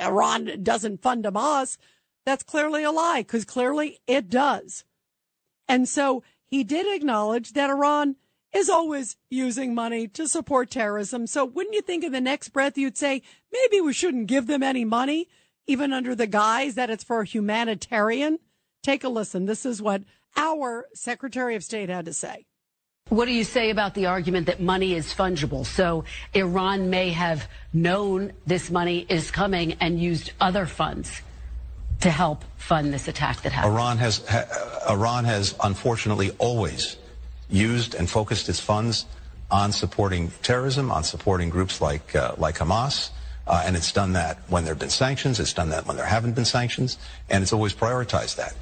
Iran 0.00 0.62
doesn't 0.62 1.02
fund 1.02 1.24
Hamas. 1.24 1.76
That's 2.24 2.42
clearly 2.42 2.82
a 2.82 2.90
lie 2.90 3.20
because 3.20 3.44
clearly 3.44 4.00
it 4.06 4.30
does. 4.30 4.84
And 5.68 5.88
so 5.88 6.22
he 6.46 6.64
did 6.64 6.86
acknowledge 6.94 7.52
that 7.52 7.68
Iran 7.68 8.16
is 8.54 8.70
always 8.70 9.16
using 9.28 9.74
money 9.74 10.08
to 10.08 10.26
support 10.26 10.70
terrorism. 10.70 11.26
So 11.26 11.44
wouldn't 11.44 11.74
you 11.74 11.82
think 11.82 12.04
in 12.04 12.12
the 12.12 12.20
next 12.20 12.50
breath 12.50 12.78
you'd 12.78 12.96
say, 12.96 13.22
maybe 13.52 13.82
we 13.82 13.92
shouldn't 13.92 14.28
give 14.28 14.46
them 14.46 14.62
any 14.62 14.86
money, 14.86 15.28
even 15.66 15.92
under 15.92 16.14
the 16.14 16.26
guise 16.26 16.74
that 16.76 16.88
it's 16.88 17.04
for 17.04 17.24
humanitarian? 17.24 18.38
Take 18.88 19.04
a 19.04 19.10
listen. 19.10 19.44
This 19.44 19.66
is 19.66 19.82
what 19.82 20.00
our 20.34 20.86
Secretary 20.94 21.56
of 21.56 21.62
State 21.62 21.90
had 21.90 22.06
to 22.06 22.14
say. 22.14 22.46
What 23.10 23.26
do 23.26 23.32
you 23.32 23.44
say 23.44 23.68
about 23.68 23.92
the 23.92 24.06
argument 24.06 24.46
that 24.46 24.62
money 24.62 24.94
is 24.94 25.12
fungible? 25.12 25.66
So 25.66 26.04
Iran 26.32 26.88
may 26.88 27.10
have 27.10 27.50
known 27.74 28.32
this 28.46 28.70
money 28.70 29.04
is 29.10 29.30
coming 29.30 29.74
and 29.82 30.00
used 30.00 30.32
other 30.40 30.64
funds 30.64 31.20
to 32.00 32.08
help 32.08 32.42
fund 32.56 32.90
this 32.90 33.08
attack 33.08 33.42
that 33.42 33.52
happened. 33.52 33.74
Iran 33.74 33.98
has 33.98 34.26
ha, 34.26 34.46
Iran 34.88 35.26
has 35.26 35.54
unfortunately 35.62 36.30
always 36.38 36.96
used 37.50 37.94
and 37.94 38.08
focused 38.08 38.48
its 38.48 38.58
funds 38.58 39.04
on 39.50 39.70
supporting 39.70 40.30
terrorism, 40.42 40.90
on 40.90 41.04
supporting 41.04 41.50
groups 41.50 41.82
like 41.82 42.16
uh, 42.16 42.36
like 42.38 42.56
Hamas. 42.56 43.10
Uh, 43.46 43.62
and 43.66 43.76
it's 43.76 43.92
done 43.92 44.12
that 44.14 44.38
when 44.48 44.64
there 44.64 44.72
have 44.72 44.78
been 44.78 44.90
sanctions. 44.90 45.40
It's 45.40 45.54
done 45.54 45.70
that 45.70 45.86
when 45.86 45.96
there 45.96 46.06
haven't 46.06 46.34
been 46.34 46.46
sanctions, 46.46 46.98
and 47.30 47.42
it's 47.42 47.52
always 47.52 47.74
prioritized 47.74 48.36
that. 48.36 48.54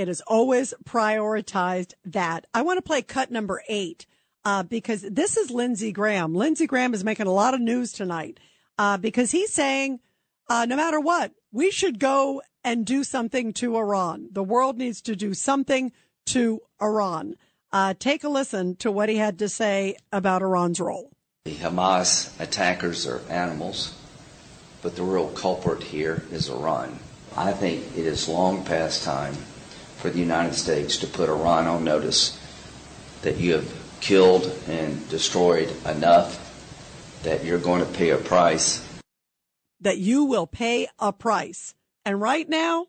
It 0.00 0.08
has 0.08 0.22
always 0.22 0.72
prioritized 0.82 1.92
that. 2.06 2.46
I 2.54 2.62
want 2.62 2.78
to 2.78 2.82
play 2.82 3.02
cut 3.02 3.30
number 3.30 3.62
eight 3.68 4.06
uh, 4.46 4.62
because 4.62 5.02
this 5.02 5.36
is 5.36 5.50
Lindsey 5.50 5.92
Graham. 5.92 6.34
Lindsey 6.34 6.66
Graham 6.66 6.94
is 6.94 7.04
making 7.04 7.26
a 7.26 7.32
lot 7.32 7.52
of 7.52 7.60
news 7.60 7.92
tonight 7.92 8.40
uh, 8.78 8.96
because 8.96 9.30
he's 9.30 9.52
saying, 9.52 10.00
uh, 10.48 10.64
no 10.64 10.74
matter 10.74 10.98
what, 10.98 11.32
we 11.52 11.70
should 11.70 11.98
go 11.98 12.40
and 12.64 12.86
do 12.86 13.04
something 13.04 13.52
to 13.52 13.76
Iran. 13.76 14.30
The 14.32 14.42
world 14.42 14.78
needs 14.78 15.02
to 15.02 15.14
do 15.14 15.34
something 15.34 15.92
to 16.26 16.60
Iran. 16.80 17.34
Uh, 17.70 17.92
take 17.98 18.24
a 18.24 18.30
listen 18.30 18.76
to 18.76 18.90
what 18.90 19.10
he 19.10 19.16
had 19.16 19.38
to 19.40 19.50
say 19.50 19.96
about 20.10 20.40
Iran's 20.40 20.80
role. 20.80 21.12
The 21.44 21.56
Hamas 21.56 22.40
attackers 22.40 23.06
are 23.06 23.20
animals, 23.28 23.94
but 24.80 24.96
the 24.96 25.02
real 25.02 25.28
culprit 25.28 25.82
here 25.82 26.22
is 26.32 26.48
Iran. 26.48 26.98
I 27.36 27.52
think 27.52 27.98
it 27.98 28.06
is 28.06 28.30
long 28.30 28.64
past 28.64 29.04
time 29.04 29.34
for 30.00 30.10
the 30.10 30.18
United 30.18 30.54
States 30.54 30.96
to 30.98 31.06
put 31.06 31.28
Iran 31.28 31.66
on 31.66 31.84
notice 31.84 32.38
that 33.22 33.36
you 33.36 33.52
have 33.52 33.72
killed 34.00 34.50
and 34.66 35.08
destroyed 35.08 35.70
enough 35.86 36.46
that 37.22 37.44
you're 37.44 37.58
going 37.58 37.84
to 37.84 37.92
pay 37.92 38.10
a 38.10 38.16
price. 38.16 38.86
That 39.80 39.98
you 39.98 40.24
will 40.24 40.46
pay 40.46 40.88
a 40.98 41.12
price. 41.12 41.74
And 42.04 42.20
right 42.20 42.48
now, 42.48 42.86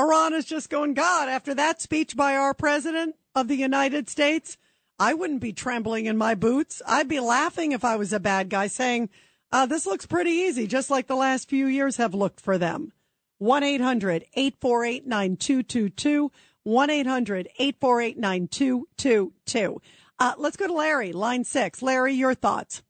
Iran 0.00 0.32
is 0.32 0.46
just 0.46 0.70
going, 0.70 0.94
God, 0.94 1.28
after 1.28 1.54
that 1.54 1.80
speech 1.80 2.16
by 2.16 2.34
our 2.34 2.54
president 2.54 3.14
of 3.34 3.48
the 3.48 3.56
United 3.56 4.08
States, 4.08 4.56
I 4.98 5.14
wouldn't 5.14 5.40
be 5.40 5.52
trembling 5.52 6.06
in 6.06 6.16
my 6.16 6.34
boots. 6.34 6.80
I'd 6.86 7.08
be 7.08 7.20
laughing 7.20 7.72
if 7.72 7.84
I 7.84 7.96
was 7.96 8.12
a 8.12 8.20
bad 8.20 8.48
guy 8.48 8.68
saying, 8.68 9.10
uh, 9.52 9.66
this 9.66 9.86
looks 9.86 10.06
pretty 10.06 10.30
easy, 10.30 10.66
just 10.66 10.90
like 10.90 11.06
the 11.06 11.14
last 11.14 11.48
few 11.48 11.66
years 11.66 11.96
have 11.96 12.14
looked 12.14 12.40
for 12.40 12.58
them. 12.58 12.92
1 13.38 13.62
800 13.62 14.24
848 14.34 15.06
9222. 15.06 16.32
1 16.64 16.90
800 16.90 17.48
848 17.58 18.18
9222. 18.18 19.80
Uh, 20.18 20.32
let's 20.38 20.56
go 20.56 20.66
to 20.66 20.72
Larry, 20.72 21.12
line 21.12 21.44
six. 21.44 21.82
Larry, 21.82 22.14
your 22.14 22.34
thoughts. 22.34 22.82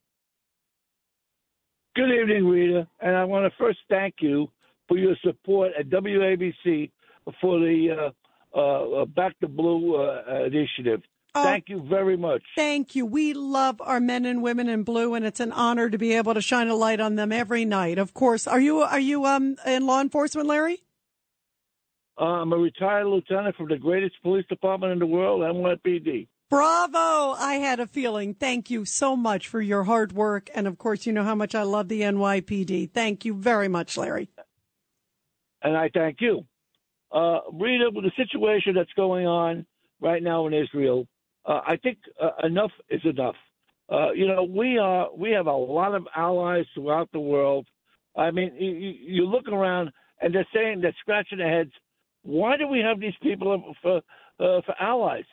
Good 1.97 2.11
evening, 2.11 2.47
Rita. 2.47 2.89
And 3.01 3.17
I 3.17 3.25
want 3.25 3.51
to 3.51 3.57
first 3.57 3.79
thank 3.89 4.17
you 4.21 4.49
for 4.89 4.97
your 4.97 5.15
support 5.23 5.73
at 5.79 5.89
WABC 5.89 6.91
for 7.41 7.59
the 7.59 8.13
uh, 8.57 8.59
uh, 8.59 9.05
Back 9.07 9.39
to 9.41 9.49
Blue 9.49 9.97
uh, 9.97 10.45
initiative. 10.45 11.03
Oh, 11.37 11.43
Thank 11.43 11.69
you 11.69 11.85
very 11.89 12.17
much. 12.17 12.43
Thank 12.55 12.95
you. 12.95 13.05
We 13.05 13.35
love 13.35 13.81
our 13.81 13.99
men 13.99 14.25
and 14.25 14.41
women 14.41 14.69
in 14.69 14.85
blue, 14.85 15.15
and 15.15 15.25
it's 15.25 15.41
an 15.41 15.51
honor 15.51 15.91
to 15.91 15.99
be 15.99 16.13
able 16.13 16.35
to 16.35 16.41
shine 16.41 16.69
a 16.69 16.77
light 16.77 17.01
on 17.01 17.17
them 17.17 17.33
every 17.33 17.65
night. 17.65 17.99
Of 17.99 18.15
course, 18.15 18.47
are 18.47 18.61
you 18.61 18.83
are 18.83 19.01
you 19.01 19.25
um 19.25 19.57
in 19.67 19.85
law 19.85 20.01
enforcement, 20.01 20.47
Larry? 20.47 20.85
Uh, 22.19 22.25
I'm 22.25 22.53
a 22.53 22.57
retired 22.57 23.07
lieutenant 23.07 23.57
from 23.57 23.69
the 23.69 23.77
greatest 23.77 24.15
police 24.23 24.47
department 24.49 24.93
in 24.93 24.99
the 24.99 25.07
world, 25.07 25.41
NYPD. 25.41 26.29
Bravo! 26.51 27.33
I 27.33 27.55
had 27.61 27.81
a 27.81 27.87
feeling. 27.87 28.35
Thank 28.35 28.71
you 28.71 28.85
so 28.85 29.17
much 29.17 29.49
for 29.49 29.61
your 29.61 29.85
hard 29.85 30.13
work, 30.13 30.51
and 30.55 30.69
of 30.69 30.79
course, 30.79 31.07
you 31.07 31.13
know 31.13 31.25
how 31.25 31.35
much 31.35 31.55
I 31.55 31.63
love 31.63 31.89
the 31.89 32.03
NYPD. 32.03 32.93
Thank 32.93 33.25
you 33.25 33.35
very 33.35 33.67
much, 33.67 33.97
Larry. 33.97 34.29
And 35.63 35.77
I 35.77 35.91
thank 35.93 36.21
you. 36.21 36.45
Uh, 37.11 37.41
Rita, 37.53 37.91
with 37.93 38.05
the 38.05 38.13
situation 38.17 38.75
that's 38.75 38.93
going 38.95 39.27
on 39.27 39.67
right 40.01 40.23
now 40.23 40.47
in 40.47 40.53
Israel, 40.53 41.09
uh, 41.47 41.61
I 41.67 41.77
think 41.77 41.99
uh, 42.23 42.47
enough 42.47 42.73
is 42.91 43.01
enough. 43.05 43.37
Uh, 43.91 44.13
you 44.13 44.27
know, 44.27 44.45
we 44.45 44.79
are 44.79 45.09
we 45.17 45.31
have 45.33 45.47
a 45.47 45.53
lot 45.53 45.95
of 45.95 46.07
allies 46.15 46.65
throughout 46.75 47.09
the 47.13 47.21
world. 47.21 47.67
I 48.17 48.31
mean, 48.31 48.55
you, 48.59 48.69
you 48.71 49.27
look 49.27 49.49
around 49.49 49.91
and 50.21 50.35
they're 50.35 50.47
saying 50.55 50.81
they're 50.81 50.97
scratching 51.01 51.39
their 51.39 51.51
heads. 51.51 51.73
Why 52.25 52.57
do 52.57 52.67
we 52.67 52.81
have 52.81 52.99
these 52.99 53.15
people 53.23 53.75
for 53.81 53.99
uh, 53.99 54.61
for 54.67 54.75
allies? 54.81 55.25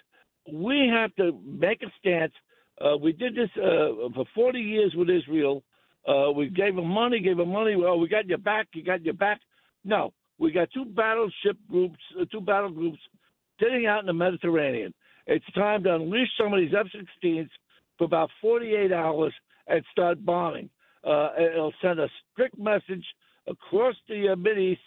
We 0.51 0.89
have 0.93 1.15
to 1.15 1.39
make 1.45 1.81
a 1.81 1.91
stance. 1.99 2.33
Uh, 2.79 2.97
we 2.97 3.11
did 3.13 3.35
this 3.35 3.49
uh, 3.57 4.09
for 4.13 4.25
40 4.35 4.59
years 4.59 4.93
with 4.95 5.09
Israel. 5.09 5.63
Uh, 6.07 6.31
we 6.31 6.49
gave 6.49 6.75
them 6.75 6.87
money, 6.87 7.19
gave 7.19 7.37
them 7.37 7.51
money. 7.51 7.75
Well, 7.75 7.99
we 7.99 8.07
got 8.07 8.27
your 8.27 8.39
back. 8.39 8.67
You 8.73 8.83
got 8.83 9.03
your 9.03 9.13
back. 9.13 9.39
No, 9.85 10.13
we 10.39 10.51
got 10.51 10.69
two 10.73 10.85
battleship 10.85 11.57
groups, 11.69 11.99
uh, 12.19 12.25
two 12.31 12.41
battle 12.41 12.71
groups 12.71 12.99
sitting 13.61 13.85
out 13.85 13.99
in 13.99 14.07
the 14.07 14.13
Mediterranean. 14.13 14.93
It's 15.27 15.45
time 15.53 15.83
to 15.83 15.95
unleash 15.95 16.29
some 16.37 16.53
of 16.53 16.59
these 16.59 16.73
F-16s 16.77 17.49
for 17.97 18.05
about 18.05 18.29
48 18.41 18.91
hours 18.91 19.33
and 19.67 19.83
start 19.91 20.25
bombing. 20.25 20.69
Uh, 21.03 21.29
it'll 21.39 21.73
send 21.81 21.99
a 21.99 22.07
strict 22.33 22.57
message 22.57 23.05
across 23.47 23.95
the 24.09 24.29
uh, 24.29 24.59
East. 24.59 24.81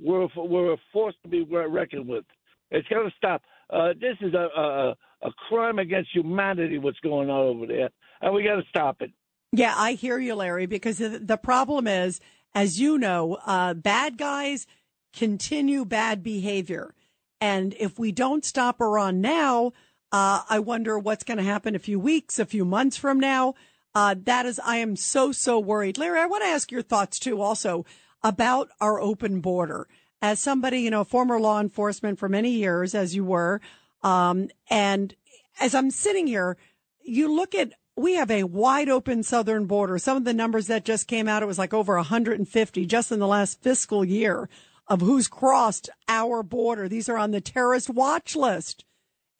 We're 0.00 0.28
we're 0.36 0.74
a 0.74 0.76
force 0.92 1.14
to 1.22 1.28
be 1.28 1.42
reckoned 1.44 2.08
with. 2.08 2.24
It's 2.70 2.88
got 2.88 3.02
to 3.02 3.10
stop. 3.16 3.42
Uh, 3.70 3.88
this 4.00 4.16
is 4.20 4.34
a, 4.34 4.48
a 4.56 4.96
a 5.22 5.30
crime 5.48 5.78
against 5.78 6.10
humanity. 6.14 6.78
What's 6.78 7.00
going 7.00 7.30
on 7.30 7.56
over 7.56 7.66
there, 7.66 7.90
and 8.20 8.34
we 8.34 8.44
got 8.44 8.56
to 8.56 8.64
stop 8.68 9.02
it. 9.02 9.10
Yeah, 9.52 9.74
I 9.76 9.92
hear 9.92 10.18
you, 10.18 10.34
Larry. 10.34 10.66
Because 10.66 10.98
the 10.98 11.38
problem 11.42 11.86
is, 11.86 12.20
as 12.54 12.80
you 12.80 12.98
know, 12.98 13.38
uh, 13.46 13.74
bad 13.74 14.16
guys 14.16 14.66
continue 15.12 15.84
bad 15.84 16.22
behavior. 16.22 16.94
And 17.40 17.74
if 17.78 17.98
we 17.98 18.12
don't 18.12 18.44
stop 18.44 18.80
Iran 18.80 19.20
now, 19.20 19.72
uh, 20.12 20.42
I 20.48 20.58
wonder 20.60 20.98
what's 20.98 21.24
going 21.24 21.38
to 21.38 21.44
happen 21.44 21.74
a 21.74 21.80
few 21.80 21.98
weeks, 21.98 22.38
a 22.38 22.46
few 22.46 22.64
months 22.64 22.96
from 22.96 23.18
now. 23.18 23.54
Uh, 23.94 24.14
that 24.24 24.46
is, 24.46 24.58
I 24.64 24.76
am 24.76 24.96
so, 24.96 25.32
so 25.32 25.58
worried. 25.58 25.98
Larry, 25.98 26.20
I 26.20 26.26
want 26.26 26.44
to 26.44 26.48
ask 26.48 26.70
your 26.70 26.82
thoughts 26.82 27.18
too 27.18 27.42
also 27.42 27.84
about 28.22 28.68
our 28.80 29.00
open 29.00 29.40
border. 29.40 29.88
As 30.20 30.38
somebody, 30.38 30.80
you 30.80 30.90
know, 30.90 31.04
former 31.04 31.40
law 31.40 31.60
enforcement 31.60 32.18
for 32.18 32.28
many 32.28 32.50
years, 32.50 32.94
as 32.94 33.14
you 33.14 33.24
were, 33.24 33.60
um, 34.02 34.48
and 34.70 35.14
as 35.60 35.74
I'm 35.74 35.90
sitting 35.90 36.26
here, 36.26 36.56
you 37.02 37.34
look 37.34 37.54
at 37.54 37.72
we 37.96 38.14
have 38.14 38.30
a 38.30 38.44
wide 38.44 38.88
open 38.88 39.22
southern 39.22 39.66
border. 39.66 39.98
Some 39.98 40.16
of 40.16 40.24
the 40.24 40.32
numbers 40.32 40.66
that 40.68 40.84
just 40.84 41.06
came 41.06 41.28
out, 41.28 41.42
it 41.42 41.46
was 41.46 41.58
like 41.58 41.74
over 41.74 41.96
150 41.96 42.86
just 42.86 43.12
in 43.12 43.18
the 43.18 43.26
last 43.26 43.62
fiscal 43.62 44.04
year 44.04 44.48
of 44.88 45.00
who's 45.00 45.28
crossed 45.28 45.90
our 46.08 46.42
border. 46.42 46.88
These 46.88 47.08
are 47.08 47.18
on 47.18 47.30
the 47.30 47.40
terrorist 47.40 47.90
watch 47.90 48.34
list. 48.34 48.84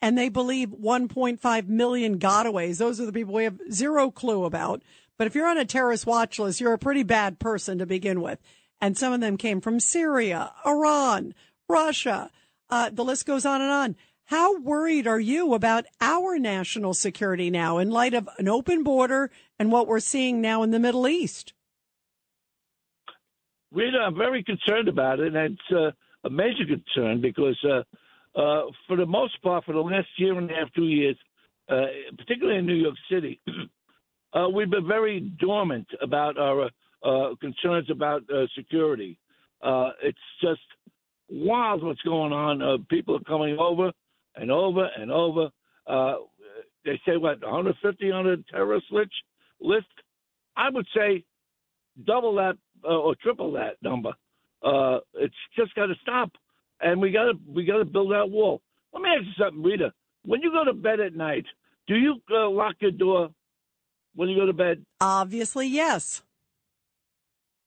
And 0.01 0.19
they 0.19 0.29
believe 0.29 0.71
1.5 0.71 1.69
million 1.69 2.19
gotaways. 2.19 2.79
Those 2.79 3.01
are 3.01 3.07
the 3.07 3.13
people 3.13 3.35
we 3.35 3.45
have 3.45 3.61
zero 3.71 4.11
clue 4.11 4.45
about. 4.45 4.83
But 5.17 5.29
if 5.29 5.35
you're 5.35 5.47
on 5.47 5.59
a 5.59 5.65
terrorist 5.65 6.07
watch 6.07 6.39
list, 6.41 6.61
you're 6.61 6.73
a 6.73 6.79
pretty 6.79 7.05
bad 7.05 7.39
person 7.39 7.79
to 7.79 7.87
begin 7.87 8.21
with. 8.21 8.41
And 8.83 8.99
some 8.99 9.13
of 9.13 9.21
them 9.21 9.37
came 9.37 9.61
from 9.61 9.79
Syria, 9.79 10.53
Iran, 10.67 11.35
Russia. 11.69 12.33
Uh, 12.69 12.91
the 12.91 13.05
list 13.05 13.25
goes 13.25 13.47
on 13.47 13.63
and 13.63 13.71
on. 13.71 13.97
How 14.25 14.59
worried 14.59 15.07
are 15.07 15.21
you 15.21 15.55
about 15.55 15.85
our 16.01 16.37
national 16.37 16.93
security 16.93 17.49
now 17.49 17.79
in 17.79 17.91
light 17.91 18.13
of 18.13 18.29
an 18.39 18.49
open 18.49 18.83
border 18.83 19.31
and 19.57 19.71
what 19.71 19.87
we're 19.87 20.01
seeing 20.01 20.41
now 20.41 20.65
in 20.65 20.73
the 20.73 20.81
Middle 20.81 21.07
East? 21.07 21.53
Rita, 23.71 23.99
I'm 23.99 24.17
very 24.17 24.43
concerned 24.43 24.89
about 24.89 25.21
it, 25.21 25.35
and 25.35 25.53
it's 25.53 25.73
uh, 25.73 25.93
a 26.25 26.31
major 26.31 26.65
concern 26.67 27.21
because, 27.21 27.59
uh, 27.65 28.39
uh, 28.39 28.63
for 28.89 28.97
the 28.97 29.07
most 29.07 29.41
part, 29.43 29.65
for 29.65 29.75
the 29.75 29.81
last 29.81 30.09
year 30.19 30.37
and 30.37 30.51
a 30.51 30.55
half, 30.55 30.73
two 30.75 30.89
years, 30.89 31.17
uh, 31.69 31.87
particularly 32.19 32.59
in 32.59 32.67
New 32.67 32.75
York 32.75 32.97
City, 33.09 33.41
uh, 34.33 34.49
we've 34.49 34.71
been 34.71 34.89
very 34.89 35.21
dormant 35.21 35.87
about 36.03 36.37
our 36.37 36.65
uh, 36.65 36.69
concerns 37.41 37.91
about 37.91 38.23
uh, 38.31 38.47
security. 38.57 39.19
Uh, 39.63 39.91
it's 40.03 40.19
just 40.41 40.61
wild 41.29 41.83
what's 41.83 42.03
going 42.03 42.33
on. 42.33 42.63
Uh, 42.63 42.77
people 42.91 43.17
are 43.17 43.21
coming 43.21 43.57
over 43.59 43.93
and 44.37 44.51
over 44.51 44.89
and 44.97 45.11
over. 45.11 45.49
Uh, 45.87 46.15
they 46.85 47.01
say 47.07 47.17
what 47.17 47.41
150 47.41 48.11
on 48.11 48.27
a 48.27 48.37
terrorist 48.51 48.87
list. 48.91 49.11
List. 49.61 49.87
I 50.57 50.69
would 50.71 50.87
say 50.95 51.25
double 52.07 52.35
that 52.37 52.57
uh, 52.85 52.97
or 52.97 53.15
triple 53.15 53.53
that 53.53 53.77
number. 53.83 54.13
Uh, 54.63 54.99
it's 55.15 55.35
just 55.57 55.75
got 55.75 55.87
to 55.87 55.95
stop, 56.03 56.31
and 56.81 57.01
we 57.01 57.11
got 57.11 57.25
to 57.25 57.33
we 57.49 57.65
got 57.65 57.79
to 57.79 57.85
build 57.85 58.13
that 58.13 58.31
wall. 58.31 58.61
Let 58.93 59.03
me 59.03 59.09
ask 59.11 59.27
you 59.27 59.45
something, 59.45 59.63
Rita. 59.63 59.93
When 60.25 60.41
you 60.43 60.53
go 60.53 60.65
to 60.65 60.73
bed 60.73 61.01
at 61.01 61.15
night, 61.15 61.47
do 61.89 61.97
you 61.97 62.17
uh, 62.33 62.49
lock 62.49 62.77
your 62.81 62.93
door 62.93 63.31
when 64.15 64.29
you 64.29 64.37
go 64.37 64.47
to 64.47 64.53
bed? 64.53 64.85
Obviously, 65.01 65.67
yes. 65.67 66.23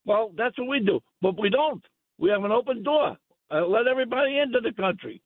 Well, 0.06 0.32
that's 0.38 0.58
what 0.58 0.68
we 0.68 0.80
do, 0.80 1.00
but 1.22 1.40
we 1.40 1.50
don't. 1.50 1.84
We 2.18 2.30
have 2.30 2.44
an 2.44 2.52
open 2.52 2.84
door. 2.84 3.18
Uh, 3.52 3.66
let 3.66 3.88
everybody 3.88 4.40
into 4.40 4.60
the 4.62 4.72
country. 4.74 5.22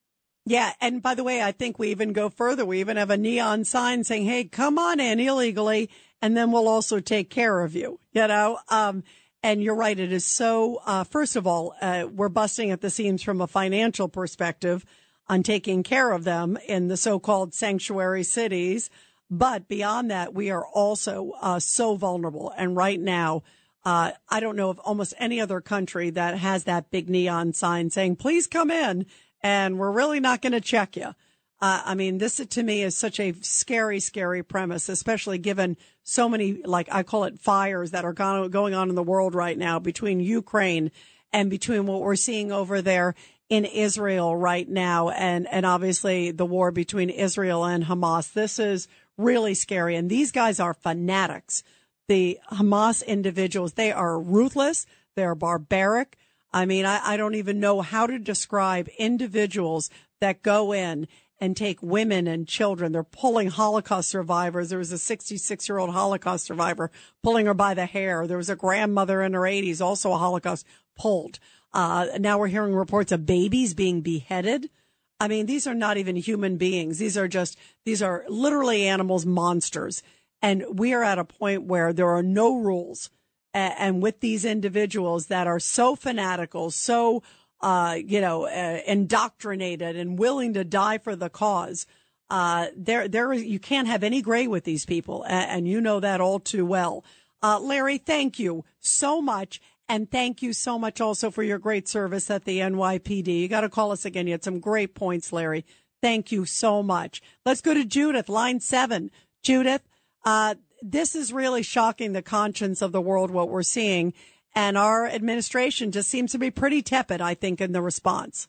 Yeah, 0.45 0.73
and 0.81 1.01
by 1.01 1.15
the 1.15 1.23
way, 1.23 1.43
I 1.43 1.51
think 1.51 1.77
we 1.77 1.91
even 1.91 2.13
go 2.13 2.29
further. 2.29 2.65
We 2.65 2.79
even 2.79 2.97
have 2.97 3.09
a 3.11 3.17
neon 3.17 3.65
sign 3.65 4.03
saying, 4.03 4.25
"Hey, 4.25 4.45
come 4.45 4.79
on 4.79 4.99
in 4.99 5.19
illegally, 5.19 5.89
and 6.21 6.35
then 6.35 6.51
we'll 6.51 6.67
also 6.67 6.99
take 6.99 7.29
care 7.29 7.61
of 7.61 7.75
you." 7.75 7.99
You 8.13 8.27
know, 8.27 8.59
um, 8.69 9.03
and 9.43 9.61
you're 9.61 9.75
right. 9.75 9.99
It 9.99 10.11
is 10.11 10.25
so. 10.25 10.81
Uh, 10.85 11.03
first 11.03 11.35
of 11.35 11.45
all, 11.45 11.75
uh, 11.81 12.07
we're 12.11 12.29
busting 12.29 12.71
at 12.71 12.81
the 12.81 12.89
seams 12.89 13.21
from 13.21 13.41
a 13.41 13.47
financial 13.47 14.07
perspective 14.07 14.85
on 15.27 15.43
taking 15.43 15.83
care 15.83 16.11
of 16.11 16.23
them 16.23 16.57
in 16.67 16.87
the 16.87 16.97
so-called 16.97 17.53
sanctuary 17.53 18.23
cities. 18.23 18.89
But 19.29 19.67
beyond 19.67 20.09
that, 20.09 20.33
we 20.33 20.49
are 20.49 20.65
also 20.65 21.33
uh, 21.39 21.59
so 21.59 21.95
vulnerable. 21.95 22.51
And 22.57 22.75
right 22.75 22.99
now, 22.99 23.43
uh, 23.85 24.11
I 24.29 24.39
don't 24.39 24.55
know 24.55 24.69
of 24.69 24.79
almost 24.79 25.13
any 25.17 25.39
other 25.39 25.61
country 25.61 26.09
that 26.11 26.37
has 26.37 26.65
that 26.65 26.91
big 26.91 27.09
neon 27.09 27.53
sign 27.53 27.89
saying, 27.89 28.17
please 28.17 28.47
come 28.47 28.71
in 28.71 29.05
and 29.41 29.79
we're 29.79 29.91
really 29.91 30.19
not 30.19 30.41
going 30.41 30.53
to 30.53 30.61
check 30.61 30.95
you. 30.95 31.13
Uh, 31.61 31.81
I 31.85 31.95
mean, 31.95 32.19
this 32.19 32.37
to 32.37 32.63
me 32.63 32.83
is 32.83 32.95
such 32.95 33.19
a 33.19 33.33
scary, 33.41 33.99
scary 33.99 34.43
premise, 34.43 34.87
especially 34.87 35.37
given 35.37 35.75
so 36.03 36.29
many, 36.29 36.61
like 36.63 36.87
I 36.91 37.03
call 37.03 37.25
it 37.25 37.39
fires 37.39 37.91
that 37.91 38.05
are 38.05 38.13
going 38.13 38.73
on 38.73 38.89
in 38.89 38.95
the 38.95 39.03
world 39.03 39.35
right 39.35 39.57
now 39.57 39.77
between 39.77 40.21
Ukraine 40.21 40.91
and 41.33 41.49
between 41.49 41.85
what 41.85 42.01
we're 42.01 42.15
seeing 42.15 42.51
over 42.51 42.81
there 42.81 43.13
in 43.49 43.65
Israel 43.65 44.35
right 44.35 44.69
now. 44.69 45.09
And, 45.09 45.47
and 45.51 45.65
obviously 45.65 46.31
the 46.31 46.45
war 46.45 46.71
between 46.71 47.09
Israel 47.09 47.65
and 47.65 47.85
Hamas. 47.85 48.31
This 48.31 48.57
is 48.57 48.87
really 49.17 49.53
scary. 49.53 49.95
And 49.95 50.09
these 50.09 50.31
guys 50.31 50.59
are 50.59 50.73
fanatics. 50.73 51.61
The 52.09 52.39
Hamas 52.51 53.05
individuals, 53.05 53.73
they 53.73 53.91
are 53.91 54.19
ruthless. 54.19 54.87
They're 55.15 55.35
barbaric. 55.35 56.17
I 56.51 56.65
mean, 56.65 56.83
I, 56.83 56.99
I 57.03 57.17
don't 57.17 57.35
even 57.35 57.59
know 57.59 57.81
how 57.81 58.07
to 58.07 58.17
describe 58.17 58.89
individuals 58.97 59.91
that 60.19 60.41
go 60.41 60.73
in 60.73 61.07
and 61.39 61.55
take 61.55 61.83
women 61.83 62.25
and 62.25 62.47
children. 62.47 62.91
They're 62.91 63.03
pulling 63.03 63.49
Holocaust 63.49 64.09
survivors. 64.09 64.69
There 64.69 64.79
was 64.79 64.91
a 64.91 64.97
66 64.97 65.69
year 65.69 65.77
old 65.77 65.91
Holocaust 65.91 66.45
survivor 66.45 66.89
pulling 67.21 67.45
her 67.45 67.53
by 67.53 67.75
the 67.75 67.85
hair. 67.85 68.25
There 68.25 68.37
was 68.37 68.49
a 68.49 68.55
grandmother 68.55 69.21
in 69.21 69.33
her 69.33 69.41
80s, 69.41 69.79
also 69.79 70.11
a 70.11 70.17
Holocaust, 70.17 70.65
pulled. 70.97 71.37
Uh, 71.71 72.07
now 72.17 72.39
we're 72.39 72.47
hearing 72.47 72.73
reports 72.73 73.11
of 73.11 73.27
babies 73.27 73.75
being 73.75 74.01
beheaded. 74.01 74.71
I 75.19 75.27
mean, 75.27 75.45
these 75.45 75.67
are 75.67 75.75
not 75.75 75.97
even 75.97 76.15
human 76.15 76.57
beings. 76.57 76.97
These 76.97 77.17
are 77.17 77.27
just, 77.27 77.55
these 77.85 78.01
are 78.01 78.25
literally 78.27 78.87
animals, 78.87 79.27
monsters. 79.27 80.01
And 80.41 80.65
we 80.71 80.93
are 80.93 81.03
at 81.03 81.19
a 81.19 81.25
point 81.25 81.63
where 81.63 81.93
there 81.93 82.09
are 82.09 82.23
no 82.23 82.57
rules. 82.57 83.09
And 83.53 84.01
with 84.01 84.19
these 84.19 84.45
individuals 84.45 85.27
that 85.27 85.47
are 85.47 85.59
so 85.59 85.95
fanatical, 85.95 86.69
so, 86.71 87.23
uh, 87.61 87.97
you 88.03 88.21
know, 88.21 88.45
uh, 88.45 88.79
indoctrinated 88.85 89.95
and 89.95 90.19
willing 90.19 90.53
to 90.53 90.63
die 90.63 90.99
for 90.99 91.15
the 91.15 91.29
cause, 91.29 91.87
uh, 92.29 92.67
there, 92.77 93.07
there, 93.07 93.33
you 93.33 93.59
can't 93.59 93.87
have 93.87 94.03
any 94.03 94.21
gray 94.21 94.45
with 94.45 94.65
these 94.65 94.85
people. 94.85 95.25
And 95.27 95.67
you 95.67 95.81
know 95.81 95.99
that 95.99 96.21
all 96.21 96.39
too 96.39 96.65
well. 96.65 97.03
Uh, 97.41 97.59
Larry, 97.59 97.97
thank 97.97 98.37
you 98.37 98.65
so 98.79 99.21
much. 99.21 99.59
And 99.87 100.11
thank 100.11 100.43
you 100.43 100.53
so 100.53 100.77
much 100.77 101.01
also 101.01 101.31
for 101.31 101.41
your 101.41 101.57
great 101.57 101.87
service 101.87 102.29
at 102.29 102.45
the 102.45 102.59
NYPD. 102.59 103.27
You 103.41 103.47
got 103.47 103.61
to 103.61 103.69
call 103.69 103.91
us 103.91 104.05
again. 104.05 104.27
You 104.27 104.33
had 104.33 104.43
some 104.43 104.59
great 104.59 104.93
points, 104.93 105.33
Larry. 105.33 105.65
Thank 106.01 106.31
you 106.31 106.45
so 106.45 106.83
much. 106.83 107.21
Let's 107.45 107.61
go 107.61 107.73
to 107.73 107.83
Judith, 107.83 108.29
line 108.29 108.59
seven. 108.59 109.09
Judith, 109.41 109.81
uh, 110.25 110.55
this 110.81 111.15
is 111.15 111.33
really 111.33 111.63
shocking 111.63 112.13
the 112.13 112.21
conscience 112.21 112.81
of 112.81 112.91
the 112.91 113.01
world, 113.01 113.31
what 113.31 113.49
we're 113.49 113.63
seeing. 113.63 114.13
And 114.55 114.77
our 114.77 115.05
administration 115.05 115.91
just 115.91 116.09
seems 116.09 116.31
to 116.31 116.39
be 116.39 116.49
pretty 116.49 116.81
tepid, 116.81 117.21
I 117.21 117.33
think, 117.35 117.61
in 117.61 117.71
the 117.71 117.81
response. 117.81 118.47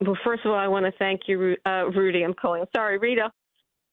Well, 0.00 0.16
first 0.24 0.44
of 0.44 0.52
all, 0.52 0.58
I 0.58 0.68
want 0.68 0.86
to 0.86 0.92
thank 0.98 1.22
you, 1.26 1.56
uh, 1.66 1.90
Rudy. 1.94 2.22
I'm 2.22 2.34
calling. 2.34 2.64
Sorry, 2.74 2.98
Rita. 2.98 3.30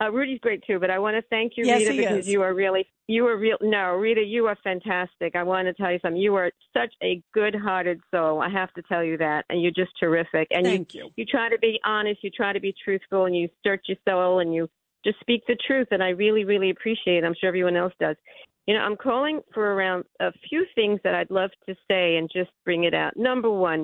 Uh, 0.01 0.11
Rudy's 0.11 0.39
great 0.39 0.61
too, 0.67 0.77
but 0.77 0.89
I 0.89 0.99
want 0.99 1.15
to 1.15 1.21
thank 1.29 1.53
you, 1.55 1.65
yes, 1.65 1.79
Rita, 1.79 1.93
because 1.93 2.25
is. 2.25 2.27
you 2.27 2.41
are 2.41 2.53
really, 2.53 2.85
you 3.07 3.25
are 3.27 3.37
real. 3.37 3.57
No, 3.61 3.91
Rita, 3.93 4.21
you 4.21 4.45
are 4.45 4.57
fantastic. 4.61 5.35
I 5.35 5.43
want 5.43 5.67
to 5.67 5.73
tell 5.73 5.91
you 5.91 5.99
something. 6.01 6.21
You 6.21 6.35
are 6.35 6.51
such 6.75 6.93
a 7.01 7.21
good-hearted 7.33 8.01
soul. 8.13 8.41
I 8.41 8.49
have 8.49 8.73
to 8.73 8.81
tell 8.83 9.03
you 9.03 9.17
that, 9.17 9.45
and 9.49 9.61
you're 9.61 9.71
just 9.71 9.91
terrific. 9.97 10.49
And 10.51 10.65
Thank 10.65 10.93
you, 10.93 11.05
you. 11.05 11.11
you 11.15 11.25
try 11.25 11.49
to 11.49 11.57
be 11.59 11.79
honest. 11.85 12.23
You 12.23 12.29
try 12.29 12.51
to 12.51 12.59
be 12.59 12.75
truthful, 12.83 13.25
and 13.25 13.35
you 13.35 13.47
search 13.65 13.85
your 13.87 13.97
soul, 14.07 14.39
and 14.39 14.53
you 14.53 14.69
just 15.05 15.19
speak 15.19 15.43
the 15.47 15.57
truth. 15.67 15.87
And 15.91 16.03
I 16.03 16.09
really, 16.09 16.43
really 16.43 16.69
appreciate. 16.69 17.23
it. 17.23 17.23
I'm 17.23 17.35
sure 17.39 17.47
everyone 17.47 17.77
else 17.77 17.93
does. 17.99 18.15
You 18.67 18.73
know, 18.73 18.81
I'm 18.81 18.97
calling 18.97 19.41
for 19.53 19.73
around 19.73 20.05
a 20.19 20.31
few 20.49 20.65
things 20.73 20.99
that 21.03 21.13
I'd 21.13 21.29
love 21.29 21.51
to 21.69 21.75
say 21.89 22.17
and 22.17 22.29
just 22.33 22.49
bring 22.63 22.85
it 22.85 22.93
out. 22.95 23.13
Number 23.15 23.49
one, 23.49 23.81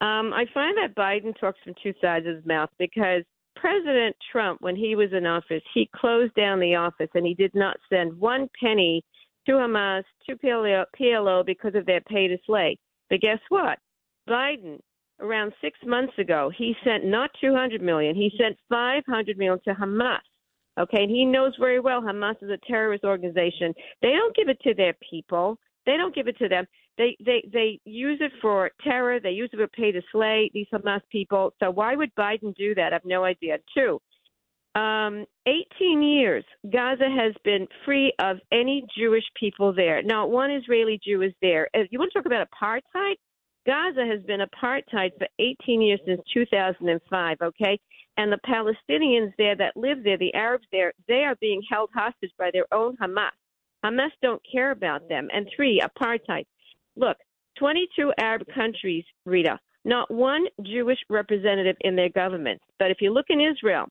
um, 0.00 0.32
I 0.32 0.44
find 0.52 0.76
that 0.78 0.96
Biden 0.96 1.38
talks 1.38 1.58
from 1.62 1.74
two 1.82 1.92
sides 2.00 2.26
of 2.26 2.36
his 2.36 2.46
mouth 2.46 2.70
because 2.78 3.22
President 3.56 4.16
Trump, 4.32 4.60
when 4.60 4.76
he 4.76 4.96
was 4.96 5.12
in 5.12 5.26
office, 5.26 5.62
he 5.72 5.88
closed 5.94 6.34
down 6.34 6.58
the 6.58 6.74
office 6.74 7.08
and 7.14 7.26
he 7.26 7.34
did 7.34 7.54
not 7.54 7.76
send 7.90 8.18
one 8.18 8.48
penny 8.62 9.02
to 9.46 9.52
Hamas, 9.52 10.02
to 10.26 10.36
PLO, 10.36 10.84
PLO 10.98 11.46
because 11.46 11.74
of 11.74 11.86
their 11.86 12.00
pay 12.00 12.28
to 12.28 12.36
slay. 12.46 12.76
But 13.10 13.20
guess 13.20 13.38
what? 13.48 13.78
Biden, 14.28 14.80
around 15.20 15.52
six 15.60 15.78
months 15.84 16.14
ago, 16.18 16.50
he 16.56 16.74
sent 16.82 17.04
not 17.04 17.30
200 17.40 17.82
million, 17.82 18.14
he 18.14 18.30
sent 18.38 18.56
500 18.70 19.38
million 19.38 19.60
to 19.64 19.74
Hamas. 19.74 20.18
Okay, 20.78 21.02
and 21.02 21.10
he 21.10 21.24
knows 21.24 21.52
very 21.58 21.78
well 21.78 22.02
Hamas 22.02 22.42
is 22.42 22.50
a 22.50 22.58
terrorist 22.66 23.04
organization. 23.04 23.72
They 24.02 24.10
don't 24.10 24.34
give 24.34 24.48
it 24.48 24.60
to 24.62 24.74
their 24.74 24.94
people. 25.08 25.58
They 25.86 25.96
don't 25.96 26.14
give 26.14 26.26
it 26.26 26.38
to 26.38 26.48
them. 26.48 26.66
They 26.98 27.16
they 27.24 27.48
they 27.52 27.80
use 27.84 28.18
it 28.20 28.32
for 28.40 28.70
terror. 28.82 29.20
They 29.20 29.30
use 29.30 29.50
it 29.52 29.58
to 29.58 29.68
pay 29.68 29.92
to 29.92 30.02
slay 30.10 30.50
these 30.52 30.66
Hamas 30.72 31.00
people. 31.10 31.52
So 31.60 31.70
why 31.70 31.94
would 31.94 32.14
Biden 32.16 32.54
do 32.56 32.74
that? 32.74 32.92
I 32.92 32.96
have 32.96 33.04
no 33.04 33.24
idea. 33.24 33.58
Two, 33.76 34.00
um, 34.74 35.24
18 35.46 36.02
years, 36.02 36.44
Gaza 36.72 37.08
has 37.08 37.32
been 37.44 37.66
free 37.84 38.12
of 38.18 38.38
any 38.50 38.84
Jewish 38.98 39.24
people 39.38 39.72
there. 39.72 40.02
Not 40.02 40.30
one 40.30 40.50
Israeli 40.50 41.00
Jew 41.04 41.22
is 41.22 41.32
there. 41.40 41.68
If 41.74 41.92
you 41.92 41.98
want 41.98 42.10
to 42.12 42.18
talk 42.18 42.26
about 42.26 42.48
apartheid? 42.50 43.14
Gaza 43.66 44.04
has 44.04 44.22
been 44.26 44.40
apartheid 44.40 45.10
for 45.16 45.26
18 45.38 45.80
years 45.80 46.00
since 46.06 46.20
2005, 46.34 47.38
okay? 47.42 47.78
And 48.16 48.32
the 48.32 48.38
Palestinians 48.46 49.32
there 49.38 49.56
that 49.56 49.76
live 49.76 50.04
there, 50.04 50.18
the 50.18 50.34
Arabs 50.34 50.66
there, 50.70 50.92
they 51.08 51.24
are 51.24 51.36
being 51.40 51.62
held 51.68 51.90
hostage 51.94 52.32
by 52.38 52.50
their 52.52 52.66
own 52.72 52.96
Hamas. 52.96 53.30
Hamas 53.84 54.10
don't 54.22 54.42
care 54.50 54.70
about 54.70 55.08
them. 55.08 55.28
And 55.32 55.48
three, 55.54 55.80
apartheid. 55.80 56.44
Look, 56.96 57.16
22 57.58 58.12
Arab 58.18 58.42
countries, 58.54 59.04
Rita, 59.26 59.58
not 59.84 60.10
one 60.10 60.46
Jewish 60.62 60.98
representative 61.10 61.76
in 61.80 61.96
their 61.96 62.08
government. 62.08 62.60
But 62.78 62.90
if 62.90 62.98
you 63.00 63.12
look 63.12 63.26
in 63.28 63.40
Israel, 63.40 63.86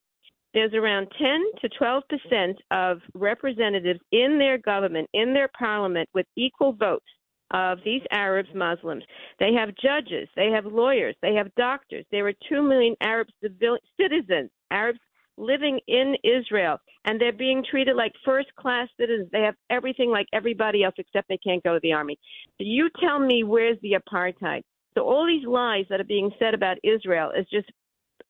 there's 0.53 0.73
around 0.73 1.07
10 1.19 1.43
to 1.61 1.69
12 1.69 2.03
percent 2.09 2.57
of 2.71 2.99
representatives 3.13 3.99
in 4.11 4.37
their 4.37 4.57
government, 4.57 5.09
in 5.13 5.33
their 5.33 5.49
parliament, 5.57 6.09
with 6.13 6.25
equal 6.35 6.73
votes 6.73 7.05
of 7.51 7.79
these 7.85 8.01
Arabs, 8.11 8.49
Muslims. 8.55 9.03
They 9.39 9.53
have 9.53 9.69
judges, 9.81 10.27
they 10.35 10.47
have 10.47 10.65
lawyers, 10.65 11.15
they 11.21 11.35
have 11.35 11.53
doctors. 11.55 12.05
There 12.11 12.27
are 12.27 12.33
2 12.49 12.61
million 12.61 12.95
Arab 13.01 13.27
civil- 13.41 13.77
citizens, 13.99 14.49
Arabs 14.71 14.99
living 15.37 15.79
in 15.87 16.15
Israel, 16.23 16.77
and 17.05 17.19
they're 17.19 17.31
being 17.33 17.63
treated 17.69 17.95
like 17.95 18.13
first 18.23 18.53
class 18.55 18.87
citizens. 18.99 19.29
They 19.31 19.41
have 19.41 19.55
everything 19.69 20.09
like 20.09 20.27
everybody 20.33 20.83
else, 20.83 20.95
except 20.97 21.27
they 21.27 21.37
can't 21.37 21.63
go 21.63 21.73
to 21.73 21.79
the 21.81 21.93
army. 21.93 22.17
You 22.59 22.89
tell 22.99 23.19
me 23.19 23.43
where's 23.43 23.77
the 23.81 23.93
apartheid? 23.93 24.61
So 24.95 25.01
all 25.01 25.25
these 25.25 25.45
lies 25.45 25.85
that 25.89 25.99
are 25.99 26.05
being 26.05 26.31
said 26.37 26.53
about 26.53 26.77
Israel 26.83 27.31
is 27.31 27.47
just 27.51 27.69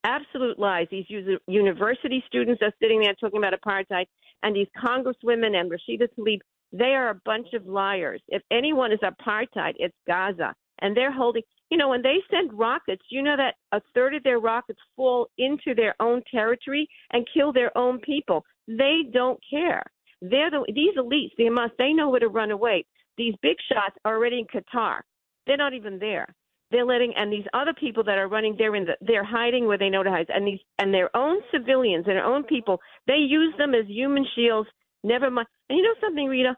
absolute 0.03 0.59
lies. 0.59 0.88
These 0.91 1.05
university 1.47 2.24
students 2.28 2.61
are 2.61 2.74
sitting 2.82 3.01
there 3.01 3.14
talking 3.16 3.39
about 3.39 3.59
apartheid, 3.59 4.05
and 4.43 4.55
these 4.55 4.68
congresswomen 4.78 5.55
and 5.55 5.72
Rashida 5.72 6.07
Tlaib, 6.18 6.39
they 6.74 6.95
are 6.95 7.09
a 7.11 7.21
bunch 7.24 7.47
of 7.53 7.67
liars. 7.67 8.21
If 8.28 8.41
anyone 8.51 8.91
is 8.91 8.99
apartheid, 8.99 9.74
it's 9.78 9.95
Gaza. 10.07 10.53
And 10.82 10.97
they're 10.97 11.13
holding, 11.13 11.43
you 11.69 11.78
know, 11.78 11.89
when 11.89 12.01
they 12.01 12.17
send 12.30 12.51
rockets, 12.57 13.03
you 13.09 13.21
know 13.21 13.38
that 13.38 13.55
a 13.71 13.80
third 13.93 14.15
of 14.15 14.24
their 14.24 14.39
rockets 14.39 14.80
fall 14.95 15.28
into 15.38 15.76
their 15.76 15.95
own 15.99 16.24
territory 16.34 16.88
and 17.11 17.28
kill 17.32 17.53
their 17.53 17.76
own 17.78 17.99
people. 17.99 18.43
They 18.67 19.03
don't 19.13 19.39
care. 19.49 19.84
They're 20.21 20.49
the, 20.49 20.65
these 20.74 20.95
elites, 20.97 21.32
they 21.38 21.49
must, 21.49 21.74
they 21.78 21.93
know 21.93 22.09
where 22.09 22.19
to 22.19 22.28
run 22.28 22.51
away. 22.51 22.86
These 23.17 23.36
big 23.41 23.57
shots 23.71 23.95
are 24.03 24.15
already 24.15 24.39
in 24.39 24.47
Qatar. 24.47 25.01
They're 25.45 25.57
not 25.57 25.74
even 25.74 25.99
there. 25.99 26.28
They're 26.71 26.86
letting, 26.86 27.13
and 27.15 27.32
these 27.32 27.45
other 27.53 27.74
people 27.74 28.03
that 28.05 28.17
are 28.17 28.28
running, 28.28 28.55
they're 28.57 28.76
in 28.76 28.86
the, 28.86 28.97
they're 29.01 29.24
hiding 29.24 29.67
where 29.67 29.78
they 29.78 29.89
know 29.89 30.01
to 30.01 30.09
hide. 30.09 30.26
And 30.30 30.47
these, 30.47 30.59
and 30.80 30.91
their 30.91 31.15
own 31.15 31.38
civilians 31.51 32.05
and 32.07 32.15
their 32.15 32.26
own 32.26 32.43
people, 32.45 32.80
they 33.05 33.17
use 33.17 33.53
them 33.59 33.76
as 33.76 33.86
human 33.88 34.26
shields. 34.36 34.67
Never 35.03 35.30
mind. 35.30 35.47
And 35.69 35.78
you 35.78 35.84
know 35.84 35.93
something, 36.01 36.26
Rita? 36.26 36.55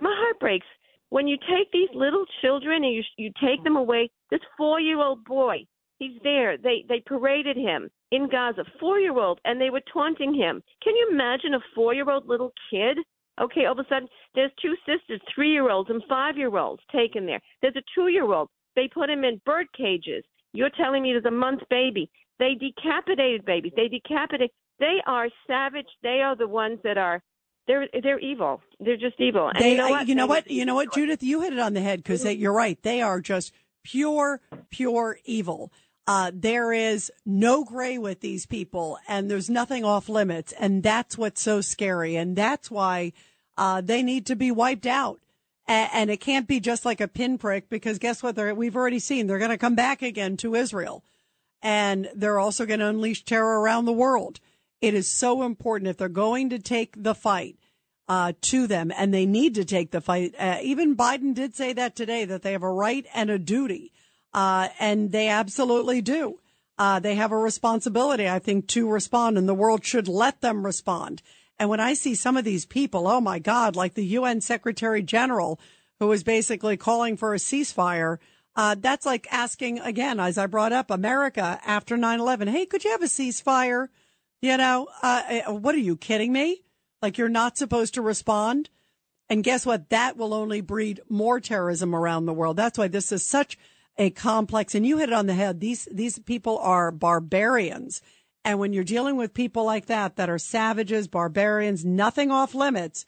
My 0.00 0.14
heart 0.18 0.40
breaks 0.40 0.66
when 1.10 1.28
you 1.28 1.36
take 1.36 1.70
these 1.72 1.88
little 1.94 2.24
children 2.42 2.84
and 2.84 2.92
you 2.92 3.02
you 3.16 3.30
take 3.42 3.62
them 3.62 3.76
away. 3.76 4.10
This 4.30 4.40
four-year-old 4.56 5.24
boy, 5.24 5.64
he's 5.98 6.20
there. 6.22 6.56
They 6.56 6.84
they 6.88 7.00
paraded 7.00 7.56
him 7.56 7.88
in 8.10 8.28
Gaza, 8.28 8.64
four-year-old, 8.80 9.40
and 9.44 9.60
they 9.60 9.70
were 9.70 9.82
taunting 9.92 10.34
him. 10.34 10.62
Can 10.82 10.96
you 10.96 11.08
imagine 11.12 11.54
a 11.54 11.60
four-year-old 11.74 12.28
little 12.28 12.52
kid? 12.70 12.98
Okay, 13.40 13.66
all 13.66 13.72
of 13.72 13.78
a 13.78 13.88
sudden 13.88 14.08
there's 14.34 14.52
two 14.60 14.74
sisters, 14.86 15.20
three-year-olds 15.34 15.90
and 15.90 16.02
five-year-olds 16.08 16.82
taken 16.92 17.26
there. 17.26 17.40
There's 17.62 17.76
a 17.76 17.82
two-year-old. 17.94 18.48
They 18.76 18.88
put 18.88 19.10
him 19.10 19.24
in 19.24 19.40
bird 19.46 19.66
cages. 19.76 20.24
You're 20.52 20.70
telling 20.70 21.02
me 21.02 21.12
there's 21.12 21.24
a 21.24 21.30
month 21.30 21.62
baby. 21.70 22.10
They 22.38 22.54
decapitated 22.54 23.44
babies. 23.44 23.72
They 23.76 23.88
decapitate. 23.88 24.52
They 24.80 24.98
are 25.06 25.28
savage. 25.46 25.86
They 26.02 26.20
are 26.20 26.36
the 26.36 26.48
ones 26.48 26.80
that 26.82 26.98
are. 26.98 27.22
They're 27.66 27.88
they're 28.02 28.18
evil. 28.18 28.60
They're 28.78 28.96
just 28.96 29.18
evil. 29.18 29.48
And 29.48 29.58
They, 29.58 29.72
you 29.72 29.76
know 29.78 29.88
what? 29.88 30.08
you 30.08 30.14
know 30.14 30.26
what, 30.26 30.50
you 30.50 30.64
know 30.64 30.74
what, 30.74 30.92
Judith, 30.92 31.22
you 31.22 31.40
hit 31.40 31.52
it 31.52 31.58
on 31.58 31.72
the 31.74 31.80
head 31.80 32.02
because 32.02 32.24
you're 32.24 32.52
right. 32.52 32.80
They 32.82 33.00
are 33.00 33.20
just 33.20 33.52
pure, 33.82 34.40
pure 34.70 35.18
evil. 35.24 35.72
Uh, 36.06 36.30
there 36.34 36.72
is 36.72 37.10
no 37.24 37.64
gray 37.64 37.96
with 37.96 38.20
these 38.20 38.44
people 38.44 38.98
and 39.08 39.30
there's 39.30 39.48
nothing 39.48 39.84
off 39.84 40.08
limits. 40.10 40.52
And 40.52 40.82
that's 40.82 41.16
what's 41.16 41.40
so 41.40 41.62
scary. 41.62 42.16
And 42.16 42.36
that's 42.36 42.70
why, 42.70 43.12
uh, 43.56 43.80
they 43.80 44.02
need 44.02 44.26
to 44.26 44.36
be 44.36 44.50
wiped 44.50 44.84
out. 44.86 45.20
A- 45.66 45.88
and 45.94 46.10
it 46.10 46.18
can't 46.18 46.46
be 46.46 46.60
just 46.60 46.84
like 46.84 47.00
a 47.00 47.08
pinprick 47.08 47.70
because 47.70 47.98
guess 47.98 48.22
what? 48.22 48.36
They're, 48.36 48.54
we've 48.54 48.76
already 48.76 48.98
seen 48.98 49.26
they're 49.26 49.38
going 49.38 49.50
to 49.50 49.56
come 49.56 49.74
back 49.74 50.02
again 50.02 50.36
to 50.38 50.54
Israel 50.54 51.02
and 51.62 52.10
they're 52.14 52.38
also 52.38 52.66
going 52.66 52.80
to 52.80 52.88
unleash 52.88 53.24
terror 53.24 53.60
around 53.60 53.86
the 53.86 53.92
world. 53.92 54.38
It 54.84 54.92
is 54.92 55.10
so 55.10 55.44
important 55.44 55.88
if 55.88 55.96
they're 55.96 56.10
going 56.10 56.50
to 56.50 56.58
take 56.58 57.02
the 57.02 57.14
fight 57.14 57.56
uh, 58.06 58.34
to 58.42 58.66
them, 58.66 58.92
and 58.94 59.14
they 59.14 59.24
need 59.24 59.54
to 59.54 59.64
take 59.64 59.92
the 59.92 60.02
fight. 60.02 60.34
Uh, 60.38 60.58
even 60.62 60.94
Biden 60.94 61.32
did 61.32 61.54
say 61.54 61.72
that 61.72 61.96
today 61.96 62.26
that 62.26 62.42
they 62.42 62.52
have 62.52 62.62
a 62.62 62.70
right 62.70 63.06
and 63.14 63.30
a 63.30 63.38
duty, 63.38 63.92
uh, 64.34 64.68
and 64.78 65.10
they 65.10 65.28
absolutely 65.28 66.02
do. 66.02 66.38
Uh, 66.76 66.98
they 67.00 67.14
have 67.14 67.32
a 67.32 67.38
responsibility, 67.38 68.28
I 68.28 68.38
think, 68.38 68.66
to 68.68 68.86
respond, 68.86 69.38
and 69.38 69.48
the 69.48 69.54
world 69.54 69.86
should 69.86 70.06
let 70.06 70.42
them 70.42 70.66
respond. 70.66 71.22
And 71.58 71.70
when 71.70 71.80
I 71.80 71.94
see 71.94 72.14
some 72.14 72.36
of 72.36 72.44
these 72.44 72.66
people, 72.66 73.08
oh 73.08 73.22
my 73.22 73.38
God, 73.38 73.76
like 73.76 73.94
the 73.94 74.04
UN 74.04 74.42
Secretary 74.42 75.00
General, 75.00 75.58
who 75.98 76.12
is 76.12 76.22
basically 76.24 76.76
calling 76.76 77.16
for 77.16 77.32
a 77.32 77.38
ceasefire, 77.38 78.18
uh, 78.54 78.76
that's 78.78 79.06
like 79.06 79.26
asking 79.30 79.78
again, 79.78 80.20
as 80.20 80.36
I 80.36 80.46
brought 80.46 80.74
up, 80.74 80.90
America 80.90 81.58
after 81.64 81.96
9-11, 81.96 82.50
hey, 82.50 82.66
could 82.66 82.84
you 82.84 82.90
have 82.90 83.02
a 83.02 83.06
ceasefire? 83.06 83.88
You 84.44 84.58
know, 84.58 84.88
uh, 85.00 85.40
what 85.52 85.74
are 85.74 85.78
you 85.78 85.96
kidding 85.96 86.30
me? 86.30 86.64
Like 87.00 87.16
you're 87.16 87.30
not 87.30 87.56
supposed 87.56 87.94
to 87.94 88.02
respond. 88.02 88.68
And 89.30 89.42
guess 89.42 89.64
what? 89.64 89.88
That 89.88 90.18
will 90.18 90.34
only 90.34 90.60
breed 90.60 91.00
more 91.08 91.40
terrorism 91.40 91.94
around 91.94 92.26
the 92.26 92.34
world. 92.34 92.58
That's 92.58 92.76
why 92.76 92.88
this 92.88 93.10
is 93.10 93.24
such 93.24 93.56
a 93.96 94.10
complex, 94.10 94.74
and 94.74 94.84
you 94.84 94.98
hit 94.98 95.08
it 95.08 95.14
on 95.14 95.28
the 95.28 95.32
head. 95.32 95.60
These, 95.60 95.88
these 95.90 96.18
people 96.18 96.58
are 96.58 96.90
barbarians. 96.90 98.02
And 98.44 98.58
when 98.58 98.74
you're 98.74 98.84
dealing 98.84 99.16
with 99.16 99.32
people 99.32 99.64
like 99.64 99.86
that, 99.86 100.16
that 100.16 100.28
are 100.28 100.38
savages, 100.38 101.08
barbarians, 101.08 101.82
nothing 101.82 102.30
off 102.30 102.54
limits, 102.54 103.06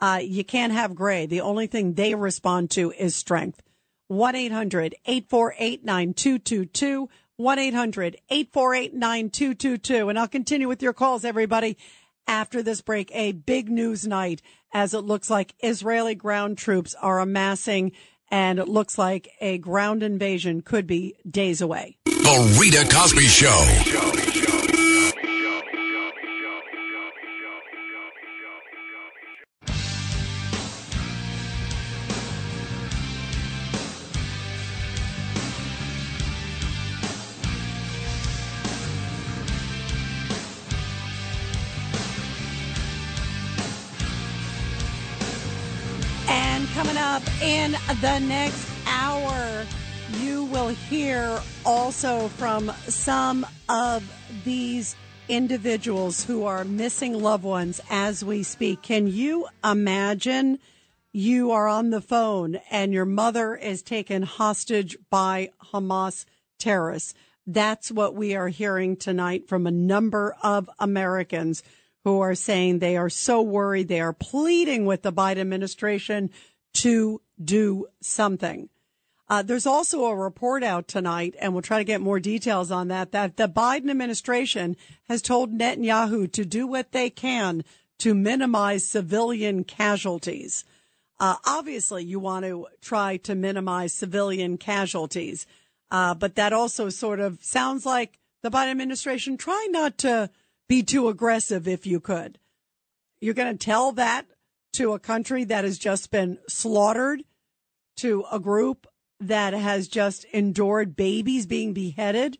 uh, 0.00 0.20
you 0.22 0.42
can't 0.42 0.72
have 0.72 0.94
gray. 0.94 1.26
The 1.26 1.42
only 1.42 1.66
thing 1.66 1.92
they 1.92 2.14
respond 2.14 2.70
to 2.70 2.92
is 2.92 3.14
strength. 3.14 3.60
1-800-848-9222. 7.40 8.18
1-800-848-9222. 8.92 10.08
And 10.10 10.18
I'll 10.18 10.28
continue 10.28 10.68
with 10.68 10.82
your 10.82 10.92
calls, 10.92 11.24
everybody, 11.24 11.76
after 12.26 12.62
this 12.62 12.80
break. 12.80 13.10
A 13.14 13.32
big 13.32 13.70
news 13.70 14.06
night 14.06 14.42
as 14.72 14.94
it 14.94 15.00
looks 15.00 15.30
like 15.30 15.54
Israeli 15.60 16.14
ground 16.14 16.58
troops 16.58 16.94
are 17.00 17.20
amassing 17.20 17.92
and 18.30 18.58
it 18.58 18.68
looks 18.68 18.98
like 18.98 19.30
a 19.40 19.56
ground 19.58 20.02
invasion 20.02 20.60
could 20.60 20.86
be 20.86 21.14
days 21.28 21.62
away. 21.62 21.96
The 22.04 22.58
Rita 22.60 22.86
Cosby 22.94 23.26
Show. 23.26 24.17
In 47.42 47.76
the 48.00 48.18
next 48.20 48.68
hour, 48.86 49.64
you 50.20 50.44
will 50.44 50.68
hear 50.68 51.40
also 51.64 52.28
from 52.28 52.72
some 52.88 53.46
of 53.68 54.02
these 54.44 54.96
individuals 55.28 56.24
who 56.24 56.44
are 56.44 56.64
missing 56.64 57.14
loved 57.14 57.44
ones 57.44 57.80
as 57.90 58.24
we 58.24 58.42
speak. 58.42 58.82
Can 58.82 59.06
you 59.06 59.46
imagine 59.62 60.58
you 61.12 61.52
are 61.52 61.68
on 61.68 61.90
the 61.90 62.00
phone 62.00 62.56
and 62.70 62.92
your 62.92 63.04
mother 63.04 63.54
is 63.54 63.82
taken 63.82 64.22
hostage 64.22 64.96
by 65.10 65.50
Hamas 65.72 66.24
terrorists? 66.58 67.14
That's 67.46 67.92
what 67.92 68.14
we 68.14 68.34
are 68.34 68.48
hearing 68.48 68.96
tonight 68.96 69.48
from 69.48 69.66
a 69.66 69.70
number 69.70 70.34
of 70.42 70.68
Americans 70.78 71.62
who 72.04 72.20
are 72.20 72.34
saying 72.34 72.78
they 72.78 72.96
are 72.96 73.10
so 73.10 73.42
worried. 73.42 73.88
They 73.88 74.00
are 74.00 74.12
pleading 74.12 74.86
with 74.86 75.02
the 75.02 75.12
Biden 75.12 75.38
administration 75.38 76.30
to 76.74 77.20
do 77.42 77.86
something. 78.00 78.68
Uh, 79.30 79.42
there's 79.42 79.66
also 79.66 80.06
a 80.06 80.16
report 80.16 80.64
out 80.64 80.88
tonight, 80.88 81.34
and 81.38 81.52
we'll 81.52 81.62
try 81.62 81.78
to 81.78 81.84
get 81.84 82.00
more 82.00 82.18
details 82.18 82.70
on 82.70 82.88
that, 82.88 83.12
that 83.12 83.36
the 83.36 83.48
Biden 83.48 83.90
administration 83.90 84.76
has 85.08 85.20
told 85.20 85.52
Netanyahu 85.52 86.32
to 86.32 86.44
do 86.44 86.66
what 86.66 86.92
they 86.92 87.10
can 87.10 87.62
to 87.98 88.14
minimize 88.14 88.86
civilian 88.86 89.64
casualties. 89.64 90.64
Uh, 91.20 91.36
obviously, 91.44 92.04
you 92.04 92.18
want 92.18 92.44
to 92.44 92.66
try 92.80 93.18
to 93.18 93.34
minimize 93.34 93.92
civilian 93.92 94.56
casualties, 94.56 95.46
uh, 95.90 96.14
but 96.14 96.36
that 96.36 96.52
also 96.52 96.88
sort 96.88 97.20
of 97.20 97.42
sounds 97.42 97.84
like 97.84 98.18
the 98.42 98.50
Biden 98.50 98.70
administration 98.70 99.36
try 99.36 99.66
not 99.70 99.98
to 99.98 100.30
be 100.68 100.82
too 100.82 101.08
aggressive 101.08 101.66
if 101.66 101.86
you 101.86 102.00
could. 102.00 102.38
You're 103.20 103.34
going 103.34 103.56
to 103.56 103.64
tell 103.64 103.92
that 103.92 104.26
to 104.74 104.92
a 104.92 104.98
country 104.98 105.44
that 105.44 105.64
has 105.64 105.78
just 105.78 106.10
been 106.10 106.38
slaughtered, 106.48 107.24
to 107.98 108.24
a 108.30 108.40
group 108.40 108.86
that 109.20 109.52
has 109.52 109.88
just 109.88 110.24
endured 110.32 110.96
babies 110.96 111.44
being 111.46 111.72
beheaded. 111.72 112.38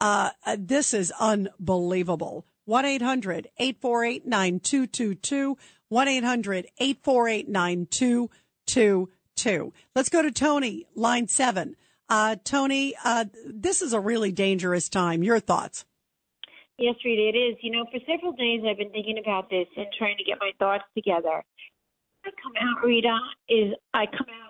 Uh, 0.00 0.30
this 0.58 0.94
is 0.94 1.12
unbelievable. 1.18 2.46
1 2.64 2.84
800 2.84 3.48
848 3.58 4.26
9222. 4.26 5.56
1 5.88 6.08
800 6.08 6.66
848 6.78 7.48
9222. 7.48 9.72
Let's 9.94 10.08
go 10.08 10.22
to 10.22 10.32
Tony, 10.32 10.86
line 10.94 11.28
seven. 11.28 11.76
Uh, 12.08 12.36
Tony, 12.42 12.94
uh, 13.04 13.26
this 13.46 13.82
is 13.82 13.92
a 13.92 14.00
really 14.00 14.32
dangerous 14.32 14.88
time. 14.88 15.22
Your 15.22 15.38
thoughts? 15.40 15.84
Yes, 16.78 16.94
Rita, 17.04 17.28
it 17.28 17.36
is. 17.36 17.56
You 17.62 17.72
know, 17.72 17.84
for 17.90 17.98
several 18.06 18.32
days 18.32 18.62
I've 18.68 18.78
been 18.78 18.90
thinking 18.90 19.18
about 19.18 19.50
this 19.50 19.66
and 19.76 19.86
trying 19.96 20.16
to 20.18 20.24
get 20.24 20.38
my 20.40 20.50
thoughts 20.58 20.84
together. 20.94 21.44
I 22.24 22.30
come 22.42 22.54
out, 22.60 22.84
Rita, 22.84 23.16
is 23.48 23.74
I 23.94 24.06
come 24.06 24.26
out 24.42 24.45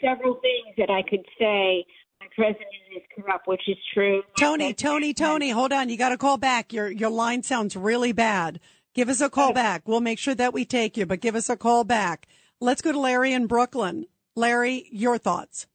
several 0.00 0.40
things 0.40 0.74
that 0.76 0.90
I 0.90 1.02
could 1.02 1.24
say 1.38 1.84
my 2.20 2.26
president 2.34 2.66
is 2.96 3.02
corrupt, 3.14 3.46
which 3.46 3.62
is 3.68 3.76
true. 3.94 4.22
Tony, 4.38 4.74
Tony, 4.74 5.14
Tony, 5.14 5.50
hold 5.50 5.72
on. 5.72 5.88
You 5.88 5.96
got 5.96 6.10
to 6.10 6.18
call 6.18 6.36
back. 6.36 6.72
Your 6.72 6.90
your 6.90 7.10
line 7.10 7.42
sounds 7.42 7.76
really 7.76 8.12
bad. 8.12 8.60
Give 8.94 9.08
us 9.08 9.20
a 9.20 9.30
call 9.30 9.52
back. 9.52 9.86
We'll 9.86 10.00
make 10.00 10.18
sure 10.18 10.34
that 10.34 10.52
we 10.52 10.64
take 10.64 10.96
you, 10.96 11.06
but 11.06 11.20
give 11.20 11.36
us 11.36 11.48
a 11.48 11.56
call 11.56 11.84
back. 11.84 12.26
Let's 12.60 12.82
go 12.82 12.90
to 12.90 12.98
Larry 12.98 13.32
in 13.32 13.46
Brooklyn. 13.46 14.06
Larry, 14.34 14.88
your 14.90 15.18
thoughts. 15.18 15.66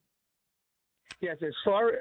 Yes, 1.21 1.37
as 1.41 1.53
far 1.63 1.91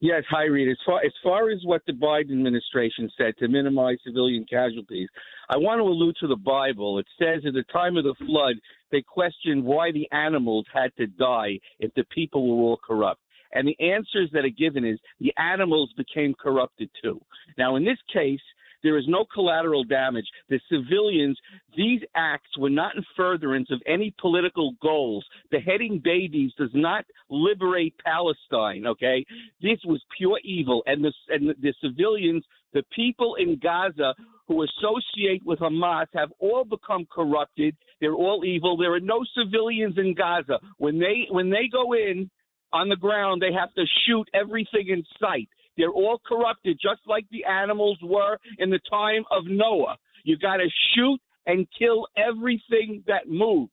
yes, 0.00 0.22
hi 0.30 0.44
Reed. 0.44 0.68
As 0.70 0.78
far 0.86 1.00
as 1.04 1.12
far 1.22 1.50
as 1.50 1.58
what 1.64 1.82
the 1.86 1.92
Biden 1.92 2.32
administration 2.32 3.10
said 3.18 3.34
to 3.38 3.48
minimize 3.48 3.98
civilian 4.04 4.46
casualties, 4.48 5.08
I 5.50 5.58
want 5.58 5.80
to 5.80 5.84
allude 5.84 6.16
to 6.20 6.26
the 6.26 6.36
Bible. 6.36 6.98
It 6.98 7.06
says 7.18 7.42
at 7.46 7.52
the 7.52 7.64
time 7.70 7.98
of 7.98 8.04
the 8.04 8.14
flood, 8.26 8.54
they 8.92 9.02
questioned 9.02 9.64
why 9.64 9.90
the 9.90 10.08
animals 10.12 10.66
had 10.72 10.94
to 10.98 11.06
die 11.08 11.58
if 11.80 11.92
the 11.94 12.04
people 12.04 12.46
were 12.46 12.62
all 12.62 12.80
corrupt. 12.86 13.20
And 13.52 13.66
the 13.66 13.78
answers 13.80 14.30
that 14.32 14.44
are 14.44 14.48
given 14.48 14.84
is 14.84 14.98
the 15.20 15.34
animals 15.36 15.92
became 15.96 16.34
corrupted 16.34 16.90
too. 17.02 17.20
Now, 17.58 17.76
in 17.76 17.84
this 17.84 17.98
case, 18.12 18.40
there 18.82 18.98
is 18.98 19.04
no 19.06 19.24
collateral 19.32 19.84
damage. 19.84 20.26
The 20.48 20.60
civilians, 20.68 21.38
these 21.76 22.00
acts 22.16 22.58
were 22.58 22.70
not 22.70 22.96
in 22.96 23.04
furtherance 23.16 23.68
of 23.70 23.80
any 23.86 24.12
political 24.20 24.72
goals. 24.82 25.24
Beheading 25.50 26.00
babies 26.02 26.52
does 26.58 26.70
not 26.74 27.04
liberate 27.30 27.94
Palestine, 28.04 28.86
okay? 28.86 29.24
This 29.60 29.78
was 29.84 30.02
pure 30.16 30.40
evil. 30.44 30.82
And 30.86 31.04
the, 31.04 31.12
and 31.28 31.50
the, 31.50 31.54
the 31.60 31.74
civilians, 31.80 32.44
the 32.72 32.82
people 32.94 33.36
in 33.36 33.58
Gaza 33.62 34.14
who 34.52 34.64
associate 34.64 35.42
with 35.44 35.60
Hamas 35.60 36.06
have 36.14 36.30
all 36.38 36.64
become 36.64 37.06
corrupted. 37.10 37.76
They're 38.00 38.14
all 38.14 38.44
evil. 38.44 38.76
There 38.76 38.92
are 38.92 39.00
no 39.00 39.24
civilians 39.36 39.96
in 39.96 40.14
Gaza. 40.14 40.58
When 40.78 40.98
they 40.98 41.26
when 41.30 41.50
they 41.50 41.68
go 41.70 41.94
in 41.94 42.30
on 42.72 42.88
the 42.88 42.96
ground, 42.96 43.40
they 43.40 43.52
have 43.52 43.72
to 43.74 43.84
shoot 44.06 44.28
everything 44.34 44.88
in 44.88 45.04
sight. 45.20 45.48
They're 45.76 45.90
all 45.90 46.20
corrupted, 46.26 46.78
just 46.82 47.00
like 47.06 47.24
the 47.30 47.44
animals 47.44 47.98
were 48.02 48.38
in 48.58 48.70
the 48.70 48.80
time 48.90 49.24
of 49.30 49.44
Noah. 49.46 49.96
You 50.24 50.36
got 50.36 50.56
to 50.56 50.68
shoot 50.94 51.20
and 51.46 51.66
kill 51.78 52.06
everything 52.16 53.02
that 53.06 53.28
moves. 53.28 53.72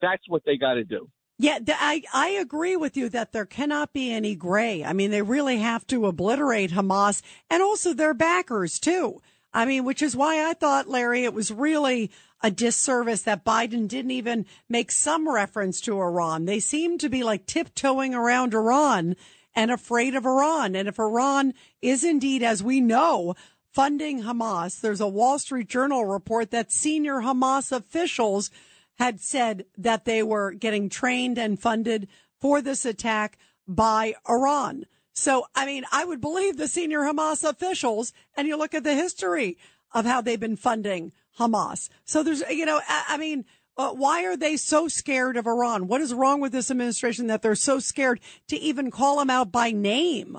That's 0.00 0.22
what 0.28 0.42
they 0.46 0.56
got 0.56 0.74
to 0.74 0.84
do. 0.84 1.08
Yeah, 1.38 1.58
I, 1.68 2.02
I 2.14 2.28
agree 2.28 2.76
with 2.76 2.96
you 2.96 3.10
that 3.10 3.32
there 3.32 3.44
cannot 3.44 3.92
be 3.92 4.10
any 4.10 4.34
gray. 4.34 4.82
I 4.82 4.94
mean, 4.94 5.10
they 5.10 5.20
really 5.20 5.58
have 5.58 5.86
to 5.88 6.06
obliterate 6.06 6.70
Hamas 6.70 7.20
and 7.50 7.62
also 7.62 7.92
their 7.92 8.14
backers 8.14 8.78
too. 8.78 9.20
I 9.56 9.64
mean, 9.64 9.84
which 9.86 10.02
is 10.02 10.14
why 10.14 10.50
I 10.50 10.52
thought, 10.52 10.86
Larry, 10.86 11.24
it 11.24 11.32
was 11.32 11.50
really 11.50 12.10
a 12.42 12.50
disservice 12.50 13.22
that 13.22 13.42
Biden 13.42 13.88
didn't 13.88 14.10
even 14.10 14.44
make 14.68 14.92
some 14.92 15.26
reference 15.26 15.80
to 15.80 15.98
Iran. 15.98 16.44
They 16.44 16.60
seem 16.60 16.98
to 16.98 17.08
be 17.08 17.22
like 17.22 17.46
tiptoeing 17.46 18.14
around 18.14 18.52
Iran 18.52 19.16
and 19.54 19.70
afraid 19.70 20.14
of 20.14 20.26
Iran. 20.26 20.76
And 20.76 20.86
if 20.86 20.98
Iran 20.98 21.54
is 21.80 22.04
indeed, 22.04 22.42
as 22.42 22.62
we 22.62 22.82
know, 22.82 23.34
funding 23.72 24.24
Hamas, 24.24 24.78
there's 24.82 25.00
a 25.00 25.08
Wall 25.08 25.38
Street 25.38 25.70
Journal 25.70 26.04
report 26.04 26.50
that 26.50 26.70
senior 26.70 27.22
Hamas 27.22 27.72
officials 27.72 28.50
had 28.98 29.22
said 29.22 29.64
that 29.78 30.04
they 30.04 30.22
were 30.22 30.52
getting 30.52 30.90
trained 30.90 31.38
and 31.38 31.58
funded 31.58 32.08
for 32.42 32.60
this 32.60 32.84
attack 32.84 33.38
by 33.66 34.16
Iran. 34.28 34.84
So, 35.16 35.46
I 35.54 35.64
mean, 35.64 35.84
I 35.90 36.04
would 36.04 36.20
believe 36.20 36.58
the 36.58 36.68
senior 36.68 37.00
Hamas 37.00 37.42
officials, 37.42 38.12
and 38.36 38.46
you 38.46 38.56
look 38.56 38.74
at 38.74 38.84
the 38.84 38.94
history 38.94 39.56
of 39.94 40.04
how 40.04 40.20
they've 40.20 40.38
been 40.38 40.56
funding 40.56 41.12
Hamas. 41.38 41.88
So 42.04 42.22
there's, 42.22 42.42
you 42.50 42.66
know, 42.66 42.80
I, 42.86 43.04
I 43.08 43.16
mean, 43.16 43.46
uh, 43.78 43.92
why 43.92 44.24
are 44.26 44.36
they 44.36 44.58
so 44.58 44.88
scared 44.88 45.38
of 45.38 45.46
Iran? 45.46 45.88
What 45.88 46.02
is 46.02 46.12
wrong 46.12 46.40
with 46.40 46.52
this 46.52 46.70
administration 46.70 47.28
that 47.28 47.40
they're 47.40 47.54
so 47.54 47.78
scared 47.78 48.20
to 48.48 48.56
even 48.56 48.90
call 48.90 49.18
them 49.18 49.30
out 49.30 49.50
by 49.50 49.70
name? 49.70 50.38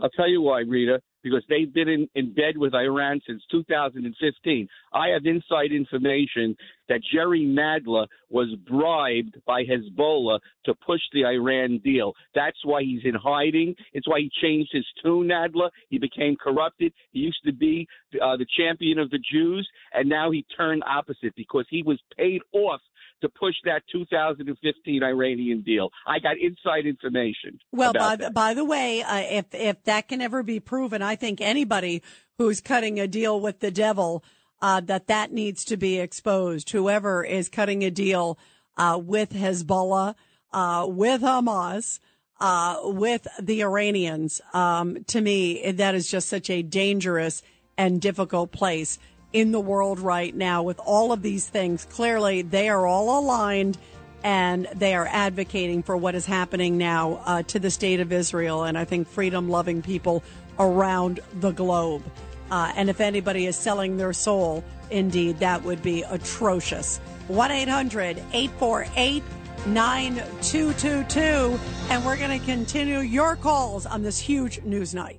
I'll 0.00 0.10
tell 0.10 0.28
you 0.28 0.40
why, 0.40 0.60
Rita, 0.60 1.00
because 1.24 1.42
they've 1.48 1.72
been 1.72 1.88
in, 1.88 2.08
in 2.14 2.32
bed 2.32 2.56
with 2.56 2.74
Iran 2.74 3.20
since 3.26 3.42
2015. 3.50 4.68
I 4.92 5.08
have 5.08 5.24
inside 5.24 5.72
information 5.72 6.54
that 6.88 7.00
Jerry 7.12 7.40
Nadler 7.40 8.06
was 8.28 8.54
bribed 8.68 9.38
by 9.46 9.64
Hezbollah 9.64 10.38
to 10.66 10.74
push 10.86 11.00
the 11.12 11.24
Iran 11.24 11.80
deal. 11.82 12.12
That's 12.34 12.58
why 12.62 12.82
he's 12.82 13.00
in 13.04 13.14
hiding. 13.14 13.74
It's 13.94 14.06
why 14.06 14.20
he 14.20 14.30
changed 14.40 14.70
his 14.72 14.86
tune, 15.02 15.28
Nadler. 15.28 15.70
He 15.88 15.98
became 15.98 16.36
corrupted. 16.36 16.92
He 17.12 17.20
used 17.20 17.42
to 17.46 17.52
be 17.52 17.88
uh, 18.22 18.36
the 18.36 18.46
champion 18.56 18.98
of 18.98 19.10
the 19.10 19.18
Jews, 19.32 19.68
and 19.94 20.08
now 20.08 20.30
he 20.30 20.44
turned 20.56 20.82
opposite 20.86 21.34
because 21.36 21.64
he 21.70 21.82
was 21.82 21.98
paid 22.16 22.42
off 22.52 22.80
to 23.22 23.28
push 23.28 23.54
that 23.64 23.82
2015 23.90 25.02
Iranian 25.02 25.62
deal. 25.62 25.90
I 26.06 26.18
got 26.18 26.36
inside 26.38 26.86
information. 26.86 27.58
Well, 27.72 27.90
about 27.90 28.00
by 28.00 28.16
that. 28.16 28.24
the, 28.26 28.30
by 28.32 28.54
the 28.54 28.64
way, 28.64 29.02
uh, 29.02 29.22
if 29.28 29.46
if 29.52 29.82
that 29.84 30.08
can 30.08 30.20
ever 30.20 30.42
be 30.42 30.60
proven, 30.60 31.02
I 31.02 31.16
think 31.16 31.40
anybody 31.40 32.02
who's 32.38 32.60
cutting 32.60 32.98
a 32.98 33.06
deal 33.06 33.40
with 33.40 33.60
the 33.60 33.70
devil, 33.70 34.24
uh, 34.60 34.80
that 34.80 35.06
that 35.06 35.32
needs 35.32 35.64
to 35.66 35.76
be 35.76 35.98
exposed. 35.98 36.70
Whoever 36.70 37.24
is 37.24 37.48
cutting 37.48 37.82
a 37.84 37.90
deal 37.90 38.38
uh, 38.76 39.00
with 39.02 39.32
Hezbollah, 39.32 40.14
uh, 40.52 40.86
with 40.88 41.22
Hamas, 41.22 42.00
uh, 42.40 42.80
with 42.82 43.26
the 43.40 43.62
Iranians, 43.62 44.40
um, 44.52 45.04
to 45.04 45.20
me, 45.20 45.70
that 45.72 45.94
is 45.94 46.10
just 46.10 46.28
such 46.28 46.50
a 46.50 46.62
dangerous 46.62 47.42
and 47.76 48.00
difficult 48.00 48.52
place 48.52 48.98
in 49.34 49.50
the 49.50 49.60
world 49.60 49.98
right 49.98 50.34
now 50.34 50.62
with 50.62 50.78
all 50.78 51.12
of 51.12 51.20
these 51.20 51.46
things. 51.46 51.84
Clearly, 51.84 52.40
they 52.40 52.70
are 52.70 52.86
all 52.86 53.20
aligned 53.20 53.76
and 54.22 54.66
they 54.74 54.94
are 54.94 55.06
advocating 55.10 55.82
for 55.82 55.96
what 55.98 56.14
is 56.14 56.24
happening 56.24 56.78
now 56.78 57.20
uh, 57.26 57.42
to 57.42 57.58
the 57.58 57.70
state 57.70 58.00
of 58.00 58.10
Israel 58.10 58.64
and 58.64 58.78
I 58.78 58.86
think 58.86 59.06
freedom 59.06 59.50
loving 59.50 59.82
people 59.82 60.22
around 60.58 61.20
the 61.40 61.50
globe. 61.50 62.02
Uh, 62.50 62.72
and 62.76 62.88
if 62.88 63.00
anybody 63.00 63.46
is 63.46 63.56
selling 63.56 63.96
their 63.96 64.12
soul, 64.12 64.64
indeed, 64.90 65.40
that 65.40 65.62
would 65.64 65.82
be 65.82 66.02
atrocious. 66.04 66.98
1 67.26 67.50
800 67.50 68.18
848 68.32 69.22
9222. 69.66 71.58
And 71.90 72.04
we're 72.04 72.16
going 72.16 72.38
to 72.38 72.46
continue 72.46 73.00
your 73.00 73.34
calls 73.34 73.84
on 73.84 74.02
this 74.02 74.18
huge 74.18 74.62
news 74.62 74.94
night. 74.94 75.18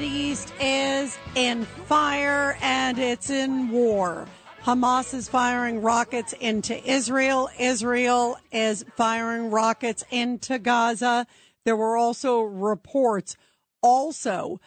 East 0.00 0.52
is 0.60 1.16
in 1.34 1.64
fire 1.64 2.58
and 2.60 2.98
it's 2.98 3.30
in 3.30 3.70
war. 3.70 4.26
Hamas 4.62 5.14
is 5.14 5.28
firing 5.28 5.80
rockets 5.80 6.34
into 6.34 6.76
Israel. 6.88 7.48
Israel 7.58 8.38
is 8.52 8.84
firing 8.96 9.50
rockets 9.50 10.04
into 10.10 10.58
Gaza. 10.58 11.26
There 11.64 11.76
were 11.76 11.96
also 11.96 12.40
reports 12.40 13.36
also 13.82 14.60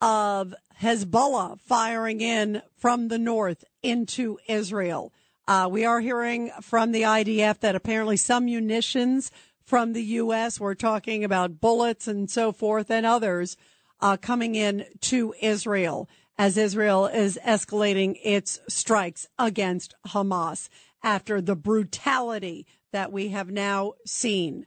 of 0.00 0.54
Hezbollah 0.80 1.58
firing 1.60 2.20
in 2.20 2.62
from 2.76 3.08
the 3.08 3.18
north 3.18 3.64
into 3.82 4.38
Israel. 4.48 5.12
Uh, 5.48 5.68
we 5.70 5.84
are 5.84 6.00
hearing 6.00 6.50
from 6.60 6.92
the 6.92 7.02
IDF 7.02 7.60
that 7.60 7.74
apparently 7.74 8.16
some 8.16 8.44
munitions 8.44 9.30
from 9.64 9.92
the 9.92 10.02
U.S. 10.02 10.60
We're 10.60 10.74
talking 10.74 11.24
about 11.24 11.60
bullets 11.60 12.06
and 12.06 12.30
so 12.30 12.52
forth 12.52 12.90
and 12.90 13.04
others 13.04 13.56
uh, 14.00 14.16
coming 14.16 14.54
in 14.54 14.84
to 15.00 15.34
Israel 15.40 16.08
as 16.38 16.56
Israel 16.56 17.06
is 17.06 17.38
escalating 17.44 18.18
its 18.22 18.60
strikes 18.68 19.26
against 19.38 19.94
Hamas 20.08 20.68
after 21.02 21.40
the 21.40 21.56
brutality 21.56 22.66
that 22.92 23.12
we 23.12 23.28
have 23.28 23.50
now 23.50 23.94
seen. 24.04 24.66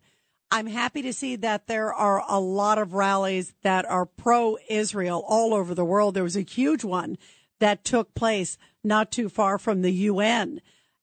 I'm 0.52 0.68
happy 0.68 1.04
to 1.04 1.14
see 1.14 1.36
that 1.38 1.68
there 1.68 1.94
are 1.94 2.24
a 2.28 2.40
lot 2.40 2.80
of 2.80 2.94
rallies 2.94 3.54
that 3.62 3.86
are 3.86 4.06
pro 4.06 4.58
Israel 4.68 5.24
all 5.28 5.54
over 5.54 5.76
the 5.76 5.86
world. 5.86 6.16
There 6.16 6.24
was 6.24 6.36
a 6.36 6.42
huge 6.42 6.84
one 6.84 7.18
that 7.60 7.84
took 7.84 8.16
place 8.16 8.58
not 8.84 9.12
too 9.12 9.30
far 9.30 9.60
from 9.60 9.82
the 9.82 9.92
UN. 9.92 10.62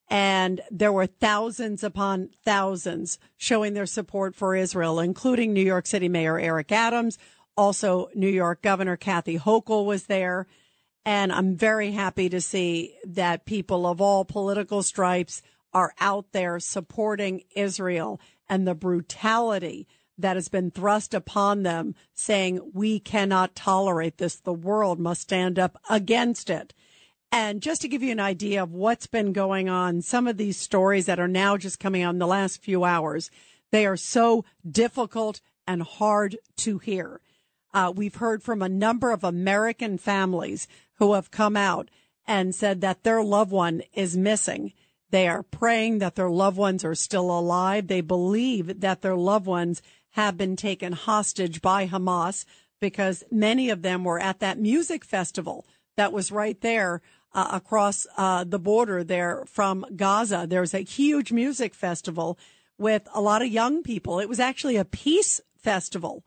And 0.08 0.60
there 0.70 0.92
were 0.92 1.06
thousands 1.06 1.82
upon 1.82 2.30
thousands 2.44 3.18
showing 3.36 3.74
their 3.74 3.86
support 3.86 4.34
for 4.34 4.54
Israel, 4.54 5.00
including 5.00 5.52
New 5.52 5.64
York 5.64 5.86
City 5.86 6.08
Mayor 6.08 6.38
Eric 6.38 6.70
Adams. 6.70 7.18
Also, 7.56 8.08
New 8.14 8.28
York 8.28 8.62
Governor 8.62 8.96
Kathy 8.96 9.38
Hochul 9.38 9.86
was 9.86 10.06
there. 10.06 10.46
And 11.04 11.32
I'm 11.32 11.56
very 11.56 11.92
happy 11.92 12.28
to 12.28 12.40
see 12.40 12.96
that 13.06 13.46
people 13.46 13.86
of 13.86 14.00
all 14.00 14.24
political 14.24 14.82
stripes 14.82 15.40
are 15.72 15.94
out 16.00 16.32
there 16.32 16.58
supporting 16.58 17.42
Israel 17.54 18.20
and 18.48 18.66
the 18.66 18.74
brutality 18.74 19.86
that 20.18 20.36
has 20.36 20.48
been 20.48 20.70
thrust 20.70 21.14
upon 21.14 21.62
them, 21.62 21.94
saying, 22.14 22.72
We 22.72 22.98
cannot 22.98 23.54
tolerate 23.54 24.18
this. 24.18 24.36
The 24.36 24.52
world 24.52 24.98
must 24.98 25.22
stand 25.22 25.58
up 25.58 25.80
against 25.88 26.50
it. 26.50 26.74
And 27.30 27.60
just 27.60 27.82
to 27.82 27.88
give 27.88 28.02
you 28.02 28.12
an 28.12 28.20
idea 28.20 28.62
of 28.62 28.72
what's 28.72 29.06
been 29.06 29.32
going 29.32 29.68
on, 29.68 30.00
some 30.00 30.26
of 30.26 30.36
these 30.36 30.56
stories 30.56 31.06
that 31.06 31.20
are 31.20 31.28
now 31.28 31.56
just 31.56 31.80
coming 31.80 32.02
out 32.02 32.14
in 32.14 32.18
the 32.18 32.26
last 32.26 32.62
few 32.62 32.84
hours, 32.84 33.30
they 33.72 33.84
are 33.84 33.96
so 33.96 34.44
difficult 34.68 35.40
and 35.66 35.82
hard 35.82 36.38
to 36.58 36.78
hear. 36.78 37.20
Uh, 37.76 37.92
we've 37.94 38.14
heard 38.14 38.42
from 38.42 38.62
a 38.62 38.70
number 38.70 39.10
of 39.10 39.22
American 39.22 39.98
families 39.98 40.66
who 40.94 41.12
have 41.12 41.30
come 41.30 41.58
out 41.58 41.90
and 42.26 42.54
said 42.54 42.80
that 42.80 43.02
their 43.02 43.22
loved 43.22 43.50
one 43.50 43.82
is 43.92 44.16
missing. 44.16 44.72
They 45.10 45.28
are 45.28 45.42
praying 45.42 45.98
that 45.98 46.14
their 46.14 46.30
loved 46.30 46.56
ones 46.56 46.86
are 46.86 46.94
still 46.94 47.30
alive. 47.30 47.88
They 47.88 48.00
believe 48.00 48.80
that 48.80 49.02
their 49.02 49.14
loved 49.14 49.44
ones 49.44 49.82
have 50.12 50.38
been 50.38 50.56
taken 50.56 50.94
hostage 50.94 51.60
by 51.60 51.86
Hamas 51.86 52.46
because 52.80 53.24
many 53.30 53.68
of 53.68 53.82
them 53.82 54.04
were 54.04 54.18
at 54.18 54.40
that 54.40 54.58
music 54.58 55.04
festival 55.04 55.66
that 55.98 56.14
was 56.14 56.32
right 56.32 56.58
there 56.62 57.02
uh, 57.34 57.50
across 57.52 58.06
uh, 58.16 58.44
the 58.44 58.58
border 58.58 59.04
there 59.04 59.44
from 59.44 59.84
Gaza. 59.94 60.46
There's 60.48 60.72
a 60.72 60.78
huge 60.78 61.30
music 61.30 61.74
festival 61.74 62.38
with 62.78 63.06
a 63.12 63.20
lot 63.20 63.42
of 63.42 63.48
young 63.48 63.82
people. 63.82 64.18
It 64.18 64.30
was 64.30 64.40
actually 64.40 64.76
a 64.76 64.86
peace 64.86 65.42
festival 65.58 66.24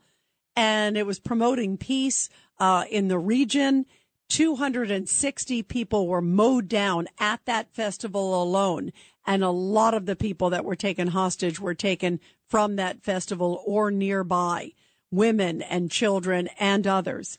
and 0.56 0.96
it 0.96 1.06
was 1.06 1.18
promoting 1.18 1.76
peace 1.76 2.28
uh, 2.58 2.84
in 2.90 3.08
the 3.08 3.18
region. 3.18 3.86
260 4.28 5.62
people 5.64 6.06
were 6.06 6.22
mowed 6.22 6.68
down 6.68 7.08
at 7.18 7.44
that 7.46 7.74
festival 7.74 8.40
alone. 8.40 8.92
And 9.26 9.42
a 9.42 9.50
lot 9.50 9.94
of 9.94 10.06
the 10.06 10.16
people 10.16 10.50
that 10.50 10.64
were 10.64 10.76
taken 10.76 11.08
hostage 11.08 11.60
were 11.60 11.74
taken 11.74 12.20
from 12.48 12.76
that 12.76 13.02
festival 13.02 13.62
or 13.66 13.90
nearby, 13.90 14.72
women 15.10 15.62
and 15.62 15.90
children 15.90 16.48
and 16.58 16.86
others. 16.86 17.38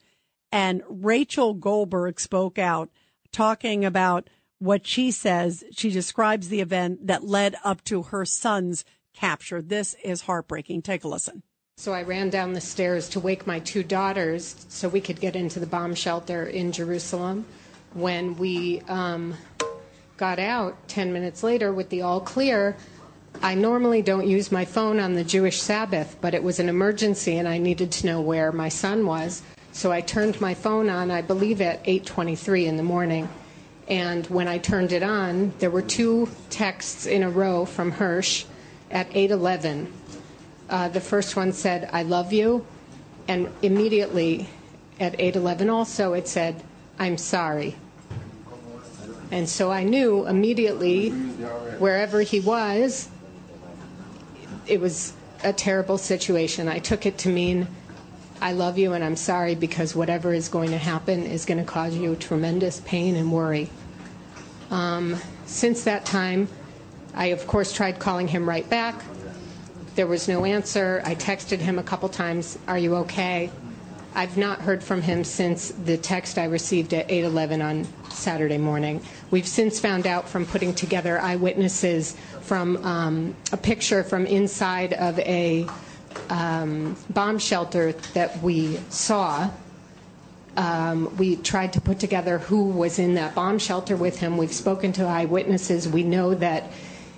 And 0.51 0.84
Rachel 0.89 1.53
Goldberg 1.53 2.20
spoke 2.20 2.59
out 2.59 2.89
talking 3.32 3.86
about 3.86 4.30
what 4.59 4.86
she 4.86 5.12
says. 5.12 5.64
She 5.72 5.89
describes 5.89 6.49
the 6.49 6.62
event 6.62 7.07
that 7.07 7.24
led 7.24 7.55
up 7.64 7.84
to 7.86 8.03
her 8.03 8.26
son's 8.26 8.84
capture. 9.14 9.62
This 9.62 9.95
is 10.03 10.22
heartbreaking. 10.22 10.82
Take 10.82 11.03
a 11.03 11.07
listen. 11.07 11.43
So 11.82 11.95
I 11.95 12.03
ran 12.03 12.29
down 12.29 12.53
the 12.53 12.61
stairs 12.61 13.09
to 13.09 13.19
wake 13.19 13.47
my 13.47 13.57
two 13.57 13.82
daughters 13.82 14.67
so 14.69 14.88
we 14.88 15.01
could 15.01 15.19
get 15.19 15.36
into 15.36 15.59
the 15.59 15.65
bomb 15.65 15.95
shelter 15.95 16.45
in 16.45 16.71
Jerusalem. 16.71 17.43
When 17.95 18.38
we 18.38 18.82
um, 18.82 19.34
got 20.15 20.38
out 20.38 20.88
10 20.89 21.11
minutes 21.11 21.41
later 21.41 21.73
with 21.73 21.89
the 21.89 22.03
all 22.03 22.21
clear, 22.21 22.77
I 23.41 23.55
normally 23.55 24.03
don't 24.03 24.27
use 24.27 24.51
my 24.51 24.63
phone 24.63 24.99
on 24.99 25.15
the 25.15 25.23
Jewish 25.23 25.59
Sabbath, 25.59 26.17
but 26.21 26.36
it 26.36 26.43
was 26.43 26.59
an 26.59 26.69
emergency 26.69 27.39
and 27.39 27.47
I 27.47 27.57
needed 27.57 27.91
to 27.93 28.05
know 28.05 28.21
where 28.21 28.51
my 28.51 28.69
son 28.69 29.07
was. 29.07 29.41
So 29.71 29.91
I 29.91 30.01
turned 30.01 30.39
my 30.39 30.53
phone 30.53 30.88
on, 30.88 31.09
I 31.09 31.23
believe 31.23 31.61
at 31.61 31.84
8:23 31.86 32.67
in 32.67 32.77
the 32.77 32.84
morning. 32.84 33.27
And 33.88 34.27
when 34.27 34.47
I 34.47 34.59
turned 34.59 34.91
it 34.91 35.01
on, 35.01 35.53
there 35.57 35.71
were 35.71 35.82
two 35.82 36.29
texts 36.51 37.07
in 37.07 37.23
a 37.23 37.32
row 37.32 37.65
from 37.65 37.93
Hersh 37.93 38.45
at 38.91 39.09
8:11 39.15 39.88
uh, 40.72 40.88
the 40.88 41.01
first 41.01 41.36
one 41.36 41.51
said, 41.51 41.89
I 41.91 42.03
love 42.03 42.34
you. 42.34 42.65
And 43.28 43.49
immediately 43.61 44.49
at 44.99 45.19
811 45.19 45.69
also 45.69 46.13
it 46.13 46.28
said, 46.28 46.63
I'm 46.97 47.17
sorry. 47.17 47.76
And 49.32 49.47
so 49.47 49.72
I 49.72 49.84
knew 49.84 50.28
immediately 50.28 51.09
wherever 51.09 52.22
he 52.22 52.39
was, 52.39 53.09
it 54.65 54.80
was 54.80 55.13
a 55.43 55.53
terrible 55.53 55.97
situation. 55.97 56.67
I 56.67 56.80
took 56.80 57.05
it 57.05 57.17
to 57.19 57.30
mean, 57.30 57.67
I 58.41 58.53
love 58.53 58.78
you 58.78 58.93
and 58.93 59.03
I'm 59.03 59.15
sorry 59.15 59.55
because 59.55 59.95
whatever 59.95 60.34
is 60.34 60.49
going 60.49 60.72
to 60.72 60.78
happen 60.78 61.26
is 61.26 61.45
going 61.45 61.59
to 61.59 61.63
cause 61.63 61.95
you 61.95 62.15
tremendous 62.15 62.82
pain 62.82 63.15
and 63.15 63.32
worry. 63.32 63.69
Um, 64.69 65.17
since 65.45 65.84
that 65.84 66.05
time, 66.05 66.47
I 67.13 67.28
of 67.28 67.45
course 67.45 67.74
tried 67.74 67.99
calling 67.99 68.28
him 68.28 68.47
right 68.47 68.69
back. 68.69 68.95
There 69.96 70.08
was 70.08 70.28
no 70.28 70.46
answer. 70.46 71.02
I 71.06 71.16
texted 71.16 71.60
him 71.60 71.78
a 71.78 71.84
couple 71.84 72.08
times, 72.10 72.58
Are 72.68 72.78
you 72.78 72.96
okay? 72.98 73.52
I've 74.14 74.38
not 74.38 74.60
heard 74.60 74.84
from 74.84 75.02
him 75.02 75.24
since 75.24 75.70
the 75.70 75.98
text 75.98 76.38
I 76.38 76.46
received 76.46 76.94
at 76.94 77.08
8:11 77.10 77.62
on 77.62 77.88
Saturday 78.10 78.58
morning. 78.58 79.02
We've 79.32 79.48
since 79.48 79.80
found 79.80 80.06
out 80.06 80.28
from 80.28 80.46
putting 80.46 80.74
together 80.74 81.20
eyewitnesses 81.20 82.16
from 82.42 82.78
um, 82.86 83.36
a 83.54 83.58
picture 83.58 84.04
from 84.04 84.26
inside 84.26 84.94
of 84.94 85.18
a 85.20 85.66
um, 86.30 86.98
bomb 87.10 87.39
shelter 87.39 87.94
that 88.14 88.42
we 88.44 88.78
saw. 88.89 89.50
Um, 90.58 91.16
we 91.18 91.38
tried 91.38 91.72
to 91.74 91.82
put 91.82 92.00
together 92.00 92.38
who 92.39 92.66
was 92.66 93.00
in 93.00 93.14
that 93.16 93.34
bomb 93.34 93.60
shelter 93.60 93.96
with 93.96 94.20
him. 94.20 94.38
We've 94.38 94.52
spoken 94.54 94.92
to 94.94 95.06
eyewitnesses. 95.06 95.88
We 95.88 96.04
know 96.04 96.34
that 96.36 96.70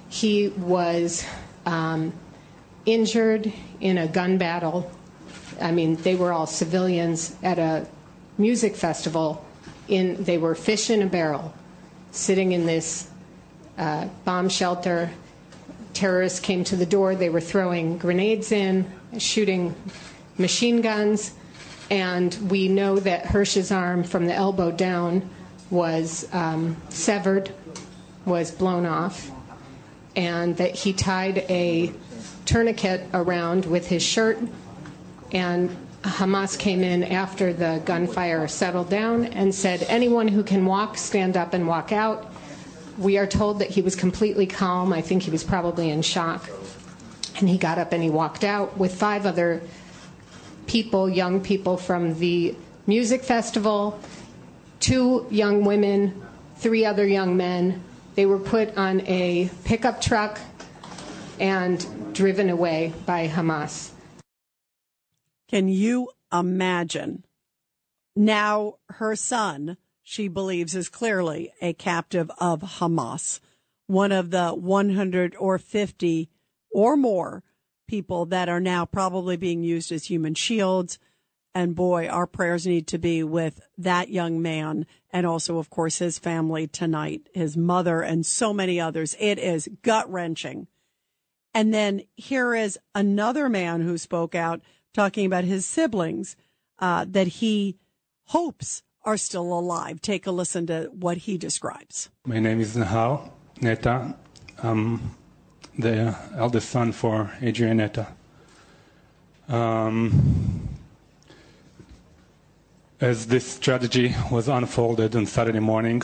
he 0.10 0.50
was 0.50 1.26
um, 1.66 2.14
injured 2.86 3.52
in 3.80 3.98
a 3.98 4.08
gun 4.08 4.38
battle. 4.38 4.92
I 5.62 5.72
mean, 5.72 5.96
they 5.98 6.16
were 6.16 6.32
all 6.32 6.48
civilians 6.48 7.36
at 7.44 7.60
a 7.60 7.88
music 8.38 8.76
festival. 8.76 9.46
In 9.88 10.24
they 10.24 10.38
were 10.38 10.56
fish 10.56 10.90
in 10.90 11.02
a 11.02 11.06
barrel, 11.06 11.54
sitting 12.12 12.54
in 12.54 12.66
this 12.66 13.10
uh, 13.78 14.08
bomb 14.26 14.50
shelter. 14.50 15.12
Terrorists 15.94 16.40
came 16.40 16.64
to 16.66 16.76
the 16.76 16.86
door. 16.86 17.16
They 17.16 17.30
were 17.30 17.42
throwing 17.42 17.98
grenades 17.98 18.52
in, 18.52 18.92
shooting 19.18 19.76
machine 20.38 20.82
guns, 20.82 21.34
and 21.92 22.34
we 22.50 22.68
know 22.68 22.98
that 23.00 23.26
Hersh's 23.26 23.72
arm 23.72 24.04
from 24.04 24.26
the 24.26 24.34
elbow 24.34 24.72
down 24.72 25.30
was 25.70 26.28
um, 26.34 26.78
severed, 26.90 27.54
was 28.26 28.52
blown 28.52 28.86
off, 28.86 29.30
and 30.16 30.56
that 30.58 30.76
he 30.76 30.94
tied 30.94 31.40
a 31.50 31.92
tourniquet 32.46 33.08
around 33.14 33.66
with 33.66 33.88
his 33.88 34.04
shirt, 34.04 34.38
and 35.32 35.76
Hamas 36.04 36.60
came 36.60 36.84
in 36.84 37.04
after 37.04 37.54
the 37.54 37.82
gunfire 37.86 38.48
settled 38.48 38.90
down 38.90 39.26
and 39.26 39.56
said, 39.56 39.84
Anyone 39.84 40.28
who 40.28 40.44
can 40.44 40.66
walk, 40.66 40.98
stand 40.98 41.38
up 41.38 41.54
and 41.54 41.68
walk 41.68 41.92
out. 41.92 42.32
We 42.98 43.18
are 43.18 43.26
told 43.26 43.60
that 43.60 43.70
he 43.70 43.82
was 43.82 43.96
completely 43.96 44.46
calm. 44.46 44.92
I 44.92 45.02
think 45.02 45.24
he 45.24 45.32
was 45.32 45.44
probably 45.44 45.90
in 45.90 46.02
shock. 46.02 46.50
And 47.40 47.48
he 47.48 47.58
got 47.58 47.78
up 47.78 47.94
and 47.94 48.04
he 48.04 48.10
walked 48.10 48.44
out 48.44 48.78
with 48.78 48.94
five 48.94 49.26
other 49.26 49.62
people, 50.68 51.10
young 51.10 51.42
people 51.42 51.78
from 51.78 52.20
the 52.20 52.56
music 52.86 53.24
festival, 53.24 54.00
two 54.80 55.26
young 55.32 55.64
women, 55.64 56.22
three 56.58 56.86
other 56.86 57.08
young 57.08 57.38
men. 57.38 57.82
They 58.16 58.26
were 58.26 58.40
put 58.40 58.78
on 58.78 59.02
a 59.08 59.50
pickup 59.64 60.02
truck 60.02 60.40
and 61.40 62.14
driven 62.14 62.50
away 62.50 62.94
by 63.06 63.28
Hamas. 63.28 63.92
Can 65.48 65.68
you 65.68 66.10
imagine? 66.32 67.26
Now, 68.16 68.76
her 68.90 69.16
son, 69.16 69.78
she 70.02 70.28
believes, 70.28 70.76
is 70.76 70.90
clearly 70.90 71.52
a 71.62 71.74
captive 71.74 72.32
of 72.40 72.62
Hamas, 72.62 73.40
one 73.88 74.12
of 74.12 74.32
the 74.32 74.52
100 74.52 75.36
or 75.38 75.58
50 75.58 76.30
or 76.72 76.98
more 76.98 77.44
people 77.88 78.26
that 78.26 78.50
are 78.50 78.60
now 78.60 78.86
probably 78.86 79.38
being 79.38 79.64
used 79.64 79.92
as 79.92 80.06
human 80.06 80.34
shields. 80.34 80.98
And 81.56 81.76
boy, 81.76 82.08
our 82.08 82.26
prayers 82.26 82.66
need 82.66 82.88
to 82.88 82.98
be 82.98 83.24
with 83.24 83.62
that 83.78 84.10
young 84.10 84.42
man 84.42 84.88
and 85.12 85.28
also, 85.28 85.60
of 85.60 85.70
course, 85.70 86.00
his 86.00 86.18
family 86.18 86.66
tonight, 86.66 87.30
his 87.34 87.56
mother, 87.56 88.02
and 88.02 88.26
so 88.26 88.54
many 88.54 88.80
others. 88.82 89.16
It 89.20 89.38
is 89.38 89.70
gut 89.84 90.12
wrenching 90.12 90.68
and 91.54 91.74
then 91.74 92.04
here 92.16 92.56
is 92.56 92.80
another 92.96 93.50
man 93.50 93.82
who 93.82 93.98
spoke 93.98 94.36
out 94.36 94.62
talking 94.94 95.26
about 95.26 95.44
his 95.44 95.66
siblings 95.66 96.36
uh, 96.80 97.06
that 97.08 97.28
he 97.28 97.78
hopes 98.26 98.84
are 99.04 99.18
still 99.18 99.52
alive. 99.54 100.02
Take 100.02 100.26
a 100.28 100.32
listen 100.32 100.68
to 100.68 100.90
what 100.94 101.18
he 101.18 101.38
describes. 101.38 102.10
My 102.26 102.40
name 102.40 102.62
is 102.62 102.76
Nahar 102.76 103.30
Neta. 103.62 104.16
I'm 104.62 105.16
the 105.78 106.16
eldest 106.36 106.70
son 106.70 106.92
for 106.92 107.32
Adrienne 107.42 107.78
Neta. 107.78 108.08
Um, 109.50 110.70
as 113.02 113.28
this 113.28 113.46
strategy 113.46 114.16
was 114.32 114.48
unfolded 114.48 115.16
on 115.16 115.26
Saturday 115.26 115.60
morning, 115.60 116.02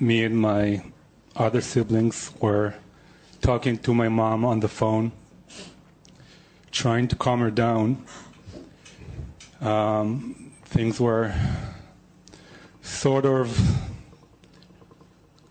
me 0.00 0.24
and 0.24 0.36
my 0.36 0.82
other 1.36 1.60
siblings 1.60 2.32
were 2.40 2.74
talking 3.46 3.78
to 3.78 3.94
my 3.94 4.08
mom 4.08 4.44
on 4.44 4.58
the 4.58 4.66
phone, 4.66 5.12
trying 6.72 7.06
to 7.06 7.14
calm 7.14 7.38
her 7.38 7.50
down. 7.52 8.04
Um, 9.60 10.50
things 10.64 10.98
were 10.98 11.32
sort 12.82 13.24
of 13.24 13.56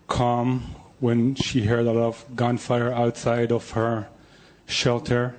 calm 0.08 0.60
when 1.00 1.36
she 1.36 1.62
heard 1.62 1.86
a 1.86 1.92
lot 1.94 1.96
of 1.96 2.36
gunfire 2.36 2.92
outside 2.92 3.50
of 3.50 3.70
her 3.70 4.06
shelter, 4.66 5.34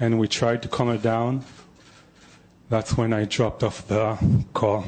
and 0.00 0.18
we 0.18 0.26
tried 0.26 0.62
to 0.62 0.68
calm 0.68 0.88
her 0.88 0.98
down. 0.98 1.44
That's 2.68 2.96
when 2.96 3.12
I 3.12 3.24
dropped 3.24 3.62
off 3.62 3.86
the 3.86 4.18
call. 4.52 4.84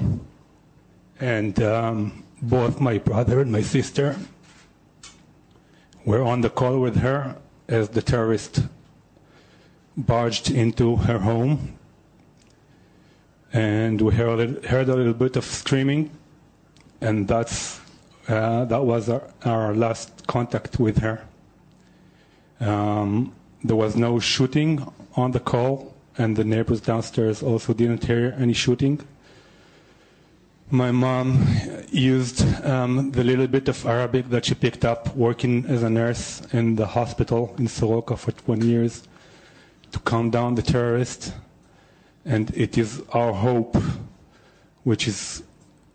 And 1.21 1.63
um, 1.63 2.25
both 2.43 2.81
my 2.81 2.99
brother 2.99 3.41
and 3.41 3.53
my 3.53 3.63
sister 3.63 4.17
were 6.05 6.23
on 6.23 6.41
the 6.41 6.51
call 6.51 6.79
with 6.81 6.97
her 6.97 7.37
as 7.69 7.91
the 7.91 8.03
terrorist 8.03 8.65
barged 9.97 10.51
into 10.51 10.97
her 10.97 11.19
home. 11.19 11.79
And 13.53 14.01
we 14.01 14.15
heard, 14.15 14.65
heard 14.65 14.89
a 14.89 14.95
little 14.95 15.15
bit 15.15 15.37
of 15.37 15.45
screaming, 15.45 16.11
and 17.01 17.27
that's, 17.27 17.81
uh, 18.29 18.65
that 18.67 18.85
was 18.85 19.09
our, 19.09 19.23
our 19.45 19.75
last 19.75 20.27
contact 20.27 20.79
with 20.79 20.99
her. 20.99 21.27
Um, 22.61 23.35
there 23.65 23.77
was 23.77 23.97
no 23.97 24.21
shooting 24.21 24.87
on 25.17 25.33
the 25.33 25.41
call, 25.41 25.95
and 26.17 26.37
the 26.37 26.45
neighbors 26.45 26.81
downstairs 26.81 27.43
also 27.43 27.73
didn't 27.73 28.05
hear 28.05 28.35
any 28.39 28.53
shooting. 28.53 29.01
My 30.73 30.93
mom 30.93 31.49
used 31.91 32.45
um, 32.65 33.11
the 33.11 33.25
little 33.25 33.49
bit 33.49 33.67
of 33.69 33.85
Arabic 33.85 34.31
that 34.31 34.45
she 34.45 34.55
picked 34.55 34.85
up 34.85 35.17
working 35.17 35.67
as 35.67 35.83
a 35.83 35.91
nurse 35.91 36.43
in 36.53 36.77
the 36.77 36.87
hospital 36.87 37.53
in 37.59 37.67
Soroka 37.67 38.17
for 38.17 38.31
20 38.31 38.65
years 38.65 39.03
to 39.91 39.99
calm 39.99 40.31
down 40.31 40.55
the 40.55 40.63
terrorists. 40.63 41.33
And 42.25 42.57
it 42.57 42.79
is 42.79 43.03
our 43.13 43.33
hope, 43.33 43.77
which 44.85 45.09
is 45.09 45.43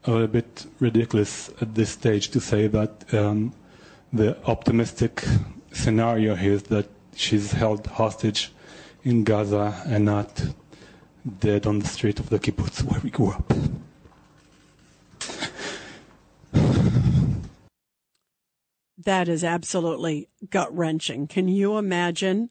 a 0.03 0.11
little 0.11 0.27
bit 0.27 0.65
ridiculous 0.81 1.49
at 1.61 1.73
this 1.73 1.91
stage 1.91 2.27
to 2.31 2.41
say 2.41 2.67
that 2.67 3.13
um, 3.13 3.53
the 4.11 4.35
optimistic 4.45 5.23
scenario 5.71 6.35
here 6.35 6.51
is 6.51 6.63
that 6.63 6.89
she's 7.15 7.53
held 7.53 7.87
hostage 7.87 8.51
in 9.05 9.23
Gaza 9.23 9.81
and 9.85 10.03
not 10.03 10.43
dead 11.39 11.65
on 11.65 11.79
the 11.79 11.87
street 11.87 12.19
of 12.19 12.29
the 12.29 12.39
kibbutz 12.39 12.83
where 12.83 12.99
we 12.99 13.09
grew 13.09 13.31
up. 13.31 13.53
That 18.97 19.27
is 19.27 19.43
absolutely 19.43 20.29
gut 20.49 20.75
wrenching. 20.75 21.27
Can 21.27 21.47
you 21.47 21.77
imagine 21.77 22.49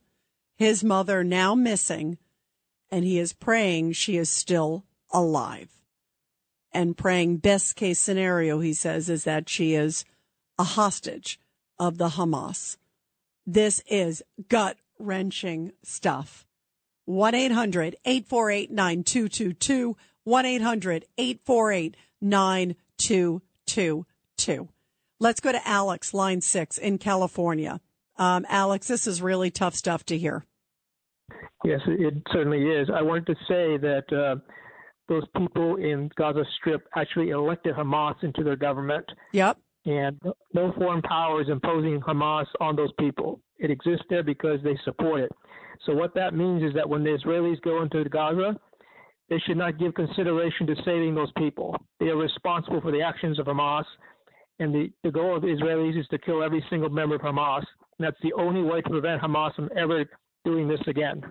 his 0.56 0.84
mother 0.84 1.24
now 1.24 1.54
missing 1.54 2.18
and 2.90 3.04
he 3.04 3.18
is 3.18 3.32
praying 3.32 3.92
she 3.92 4.16
is 4.16 4.28
still 4.28 4.84
alive 5.12 5.74
and 6.74 6.96
praying 6.96 7.36
best 7.36 7.76
case 7.76 8.00
scenario, 8.00 8.58
he 8.58 8.74
says, 8.74 9.08
is 9.08 9.22
that 9.24 9.48
she 9.48 9.74
is 9.74 10.04
a 10.58 10.64
hostage 10.64 11.38
of 11.78 11.98
the 11.98 12.08
Hamas. 12.10 12.76
This 13.46 13.80
is 13.86 14.22
gut 14.48 14.76
wrenching 14.98 15.70
stuff. 15.82 16.46
1 17.04 17.34
800 17.34 17.96
848 18.04 18.72
9222. 18.72 19.96
1 20.24 20.46
800 20.46 21.04
848 21.16 21.96
9222. 22.20 24.68
Let's 25.24 25.40
go 25.40 25.52
to 25.52 25.66
Alex, 25.66 26.12
line 26.12 26.42
six 26.42 26.76
in 26.76 26.98
California. 26.98 27.80
Um, 28.18 28.44
Alex, 28.46 28.88
this 28.88 29.06
is 29.06 29.22
really 29.22 29.50
tough 29.50 29.74
stuff 29.74 30.04
to 30.04 30.18
hear. 30.18 30.44
Yes, 31.64 31.80
it 31.86 32.12
certainly 32.30 32.64
is. 32.64 32.90
I 32.94 33.00
wanted 33.00 33.28
to 33.28 33.34
say 33.48 33.78
that 33.78 34.04
uh, 34.12 34.36
those 35.08 35.22
people 35.34 35.76
in 35.76 36.10
Gaza 36.14 36.44
Strip 36.58 36.86
actually 36.94 37.30
elected 37.30 37.74
Hamas 37.74 38.22
into 38.22 38.44
their 38.44 38.56
government. 38.56 39.06
Yep. 39.32 39.56
And 39.86 40.20
no 40.52 40.74
foreign 40.76 41.00
power 41.00 41.40
is 41.40 41.48
imposing 41.48 42.02
Hamas 42.02 42.44
on 42.60 42.76
those 42.76 42.92
people. 42.98 43.40
It 43.58 43.70
exists 43.70 44.04
there 44.10 44.22
because 44.22 44.58
they 44.62 44.76
support 44.84 45.22
it. 45.22 45.32
So 45.86 45.94
what 45.94 46.14
that 46.16 46.34
means 46.34 46.62
is 46.62 46.74
that 46.74 46.86
when 46.86 47.02
the 47.02 47.16
Israelis 47.16 47.62
go 47.62 47.80
into 47.80 48.04
Gaza, 48.10 48.60
they 49.30 49.38
should 49.46 49.56
not 49.56 49.78
give 49.78 49.94
consideration 49.94 50.66
to 50.66 50.76
saving 50.84 51.14
those 51.14 51.32
people. 51.38 51.74
They 51.98 52.08
are 52.08 52.16
responsible 52.16 52.82
for 52.82 52.92
the 52.92 53.00
actions 53.00 53.38
of 53.38 53.46
Hamas, 53.46 53.84
and 54.58 54.74
the, 54.74 54.92
the 55.02 55.10
goal 55.10 55.36
of 55.36 55.42
the 55.42 55.48
Israelis 55.48 55.98
is 55.98 56.06
to 56.08 56.18
kill 56.18 56.42
every 56.42 56.64
single 56.70 56.88
member 56.88 57.16
of 57.16 57.22
Hamas. 57.22 57.64
And 57.98 58.06
that's 58.06 58.20
the 58.22 58.32
only 58.34 58.62
way 58.62 58.80
to 58.80 58.90
prevent 58.90 59.22
Hamas 59.22 59.54
from 59.54 59.70
ever 59.76 60.04
doing 60.44 60.68
this 60.68 60.80
again. 60.86 61.24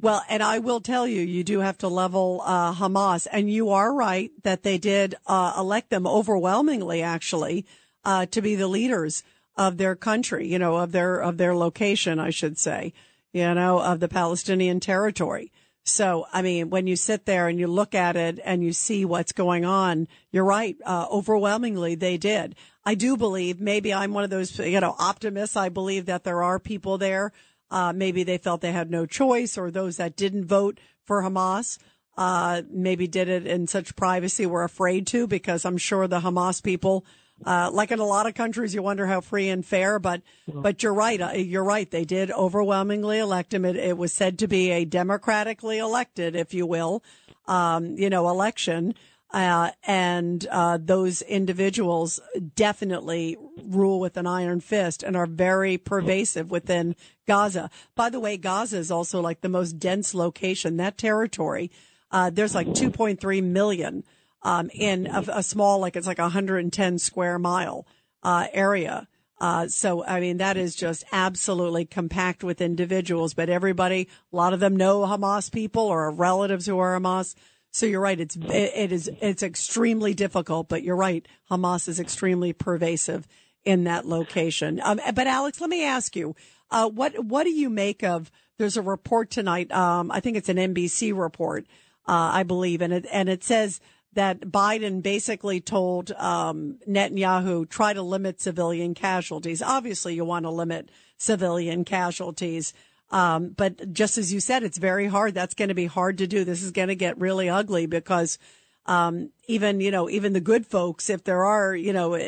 Well, 0.00 0.24
and 0.28 0.42
I 0.42 0.58
will 0.58 0.80
tell 0.80 1.06
you, 1.06 1.20
you 1.20 1.44
do 1.44 1.60
have 1.60 1.78
to 1.78 1.88
level 1.88 2.42
uh, 2.44 2.74
Hamas, 2.74 3.28
and 3.30 3.48
you 3.50 3.70
are 3.70 3.94
right 3.94 4.32
that 4.42 4.64
they 4.64 4.76
did 4.76 5.14
uh, 5.26 5.54
elect 5.56 5.90
them 5.90 6.08
overwhelmingly, 6.08 7.02
actually, 7.02 7.66
uh, 8.04 8.26
to 8.26 8.42
be 8.42 8.56
the 8.56 8.66
leaders 8.66 9.22
of 9.56 9.76
their 9.76 9.94
country. 9.94 10.48
You 10.48 10.58
know, 10.58 10.76
of 10.76 10.90
their 10.90 11.20
of 11.20 11.36
their 11.36 11.54
location, 11.54 12.18
I 12.18 12.30
should 12.30 12.58
say. 12.58 12.92
You 13.32 13.54
know, 13.54 13.78
of 13.78 14.00
the 14.00 14.08
Palestinian 14.08 14.80
territory. 14.80 15.52
So, 15.84 16.26
I 16.32 16.42
mean, 16.42 16.70
when 16.70 16.86
you 16.86 16.94
sit 16.94 17.26
there 17.26 17.48
and 17.48 17.58
you 17.58 17.66
look 17.66 17.94
at 17.94 18.14
it 18.16 18.38
and 18.44 18.62
you 18.62 18.72
see 18.72 19.04
what's 19.04 19.32
going 19.32 19.64
on, 19.64 20.06
you're 20.30 20.44
right. 20.44 20.76
Uh, 20.84 21.06
overwhelmingly, 21.10 21.96
they 21.96 22.16
did. 22.16 22.54
I 22.84 22.94
do 22.94 23.16
believe 23.16 23.60
maybe 23.60 23.92
I'm 23.92 24.14
one 24.14 24.24
of 24.24 24.30
those, 24.30 24.58
you 24.58 24.80
know, 24.80 24.94
optimists. 24.98 25.56
I 25.56 25.70
believe 25.70 26.06
that 26.06 26.22
there 26.22 26.42
are 26.42 26.60
people 26.60 26.98
there. 26.98 27.32
Uh, 27.70 27.92
maybe 27.92 28.22
they 28.22 28.38
felt 28.38 28.60
they 28.60 28.72
had 28.72 28.90
no 28.90 29.06
choice 29.06 29.58
or 29.58 29.70
those 29.70 29.96
that 29.96 30.14
didn't 30.14 30.44
vote 30.44 30.78
for 31.04 31.22
Hamas. 31.22 31.78
Uh, 32.16 32.62
maybe 32.70 33.08
did 33.08 33.28
it 33.28 33.46
in 33.46 33.66
such 33.66 33.96
privacy 33.96 34.46
were 34.46 34.64
afraid 34.64 35.06
to 35.08 35.26
because 35.26 35.64
I'm 35.64 35.78
sure 35.78 36.06
the 36.06 36.20
Hamas 36.20 36.62
people 36.62 37.04
uh, 37.44 37.70
like 37.72 37.90
in 37.90 37.98
a 37.98 38.04
lot 38.04 38.26
of 38.26 38.34
countries, 38.34 38.74
you 38.74 38.82
wonder 38.82 39.06
how 39.06 39.20
free 39.20 39.48
and 39.48 39.64
fair, 39.64 39.98
but 39.98 40.22
but 40.46 40.82
you're 40.82 40.94
right. 40.94 41.20
Uh, 41.20 41.32
you're 41.32 41.64
right. 41.64 41.90
They 41.90 42.04
did 42.04 42.30
overwhelmingly 42.30 43.18
elect 43.18 43.52
him. 43.54 43.64
It, 43.64 43.76
it 43.76 43.96
was 43.96 44.12
said 44.12 44.38
to 44.40 44.48
be 44.48 44.70
a 44.70 44.84
democratically 44.84 45.78
elected, 45.78 46.36
if 46.36 46.54
you 46.54 46.66
will, 46.66 47.02
um, 47.46 47.96
you 47.96 48.10
know, 48.10 48.28
election. 48.28 48.94
Uh, 49.32 49.70
and 49.84 50.46
uh, 50.50 50.78
those 50.80 51.22
individuals 51.22 52.20
definitely 52.54 53.38
rule 53.64 53.98
with 53.98 54.18
an 54.18 54.26
iron 54.26 54.60
fist 54.60 55.02
and 55.02 55.16
are 55.16 55.26
very 55.26 55.78
pervasive 55.78 56.50
within 56.50 56.94
Gaza. 57.26 57.70
By 57.94 58.10
the 58.10 58.20
way, 58.20 58.36
Gaza 58.36 58.76
is 58.76 58.90
also 58.90 59.22
like 59.22 59.40
the 59.40 59.48
most 59.48 59.78
dense 59.78 60.14
location. 60.14 60.76
That 60.76 60.98
territory, 60.98 61.70
uh, 62.10 62.28
there's 62.28 62.54
like 62.54 62.68
2.3 62.68 63.42
million 63.42 64.04
um, 64.42 64.70
in 64.74 65.06
a, 65.06 65.24
a, 65.28 65.42
small, 65.42 65.78
like 65.78 65.96
it's 65.96 66.06
like 66.06 66.18
a 66.18 66.22
110 66.22 66.98
square 66.98 67.38
mile 67.38 67.86
uh, 68.22 68.46
area. 68.52 69.08
Uh, 69.40 69.66
so, 69.66 70.04
I 70.04 70.20
mean, 70.20 70.36
that 70.36 70.56
is 70.56 70.76
just 70.76 71.04
absolutely 71.10 71.84
compact 71.84 72.44
with 72.44 72.60
individuals, 72.60 73.34
but 73.34 73.48
everybody, 73.48 74.08
a 74.32 74.36
lot 74.36 74.52
of 74.52 74.60
them 74.60 74.76
know 74.76 75.00
Hamas 75.00 75.50
people 75.50 75.82
or 75.82 76.10
relatives 76.10 76.66
who 76.66 76.78
are 76.78 76.98
Hamas. 76.98 77.34
So 77.72 77.86
you're 77.86 78.00
right. 78.00 78.20
It's, 78.20 78.36
it, 78.36 78.72
it 78.74 78.92
is, 78.92 79.10
it's 79.20 79.42
extremely 79.42 80.14
difficult, 80.14 80.68
but 80.68 80.82
you're 80.82 80.96
right. 80.96 81.26
Hamas 81.50 81.88
is 81.88 81.98
extremely 81.98 82.52
pervasive 82.52 83.26
in 83.64 83.84
that 83.84 84.06
location. 84.06 84.80
Um, 84.82 85.00
but 85.14 85.26
Alex, 85.26 85.60
let 85.60 85.70
me 85.70 85.84
ask 85.84 86.14
you, 86.14 86.36
uh, 86.70 86.88
what, 86.88 87.24
what 87.24 87.44
do 87.44 87.50
you 87.50 87.68
make 87.68 88.04
of, 88.04 88.30
there's 88.58 88.76
a 88.76 88.82
report 88.82 89.30
tonight. 89.30 89.72
Um, 89.72 90.10
I 90.12 90.20
think 90.20 90.36
it's 90.36 90.48
an 90.48 90.56
NBC 90.56 91.18
report, 91.18 91.66
uh, 92.06 92.30
I 92.32 92.42
believe, 92.44 92.80
and 92.80 92.92
it, 92.92 93.06
and 93.10 93.28
it 93.28 93.42
says 93.42 93.80
that 94.14 94.40
Biden 94.40 95.02
basically 95.02 95.60
told 95.60 96.12
um, 96.12 96.78
Netanyahu 96.86 97.68
try 97.68 97.92
to 97.92 98.02
limit 98.02 98.40
civilian 98.40 98.94
casualties. 98.94 99.62
Obviously, 99.62 100.14
you 100.14 100.24
want 100.24 100.44
to 100.44 100.50
limit 100.50 100.90
civilian 101.16 101.84
casualties. 101.84 102.74
Um, 103.10 103.50
but 103.50 103.92
just 103.92 104.18
as 104.18 104.32
you 104.32 104.40
said, 104.40 104.62
it's 104.62 104.78
very 104.78 105.06
hard. 105.06 105.34
That's 105.34 105.54
going 105.54 105.68
to 105.68 105.74
be 105.74 105.86
hard 105.86 106.18
to 106.18 106.26
do. 106.26 106.44
This 106.44 106.62
is 106.62 106.70
going 106.70 106.88
to 106.88 106.94
get 106.94 107.18
really 107.18 107.48
ugly 107.48 107.86
because 107.86 108.38
um, 108.86 109.30
even 109.46 109.80
you 109.80 109.90
know 109.90 110.10
even 110.10 110.32
the 110.32 110.40
good 110.40 110.66
folks, 110.66 111.08
if 111.08 111.24
there 111.24 111.44
are 111.44 111.74
you 111.76 111.92
know 111.92 112.18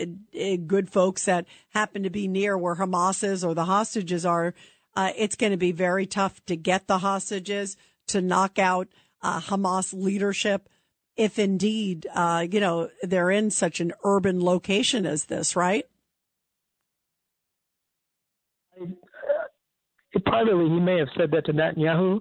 good 0.67 0.91
folks 0.91 1.25
that 1.25 1.47
happen 1.71 2.03
to 2.03 2.11
be 2.11 2.29
near 2.29 2.57
where 2.57 2.77
Hamas 2.77 3.25
is 3.25 3.45
or 3.45 3.55
the 3.55 3.65
hostages 3.65 4.25
are, 4.25 4.55
uh, 4.95 5.11
it's 5.17 5.37
going 5.37 5.53
to 5.53 5.59
be 5.59 5.73
very 5.73 6.07
tough 6.07 6.45
to 6.47 6.57
get 6.57 6.87
the 6.87 6.99
hostages 6.99 7.77
to 8.09 8.21
knock 8.21 8.59
out 8.59 8.89
uh, 9.23 9.41
Hamas 9.41 9.93
leadership 9.93 10.69
if 11.17 11.39
indeed, 11.39 12.07
uh, 12.15 12.47
you 12.51 12.61
know, 12.61 12.89
they're 13.03 13.31
in 13.31 13.51
such 13.51 13.81
an 13.81 13.93
urban 14.05 14.43
location 14.43 15.07
as 15.07 15.27
this, 15.27 15.55
right? 15.55 15.85
Privately, 20.27 20.69
he 20.69 20.81
may 20.81 20.99
have 20.99 21.09
said 21.17 21.31
that 21.33 21.47
to 21.47 21.53
Netanyahu, 21.53 22.21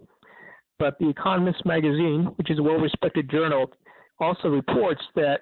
but 0.80 0.98
The 1.00 1.10
Economist 1.10 1.66
magazine, 1.66 2.28
which 2.36 2.52
is 2.52 2.60
a 2.60 2.64
well 2.64 2.76
respected 2.76 3.30
journal, 3.30 3.72
also 4.20 4.50
reports 4.50 5.02
that 5.16 5.42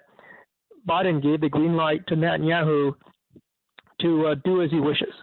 Biden 0.88 1.22
gave 1.22 1.42
the 1.42 1.50
green 1.50 1.76
light 1.76 2.06
to 2.08 2.16
Netanyahu 2.16 2.94
to 4.02 4.28
uh, 4.28 4.36
do 4.44 4.62
as 4.62 4.72
he 4.72 4.80
wishes. 4.80 5.14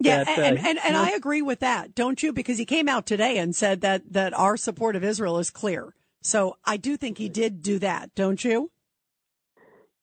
Yeah, 0.00 0.24
that, 0.24 0.38
and, 0.38 0.58
uh, 0.58 0.62
and, 0.66 0.78
and 0.84 0.96
I 0.96 1.10
agree 1.10 1.42
with 1.42 1.60
that, 1.60 1.94
don't 1.94 2.22
you? 2.22 2.32
Because 2.32 2.58
he 2.58 2.64
came 2.64 2.88
out 2.88 3.06
today 3.06 3.38
and 3.38 3.54
said 3.54 3.82
that, 3.82 4.12
that 4.12 4.34
our 4.34 4.56
support 4.56 4.96
of 4.96 5.04
Israel 5.04 5.38
is 5.38 5.50
clear. 5.50 5.94
So 6.22 6.56
I 6.64 6.76
do 6.76 6.96
think 6.96 7.18
he 7.18 7.28
did 7.28 7.62
do 7.62 7.78
that, 7.80 8.14
don't 8.14 8.42
you? 8.42 8.70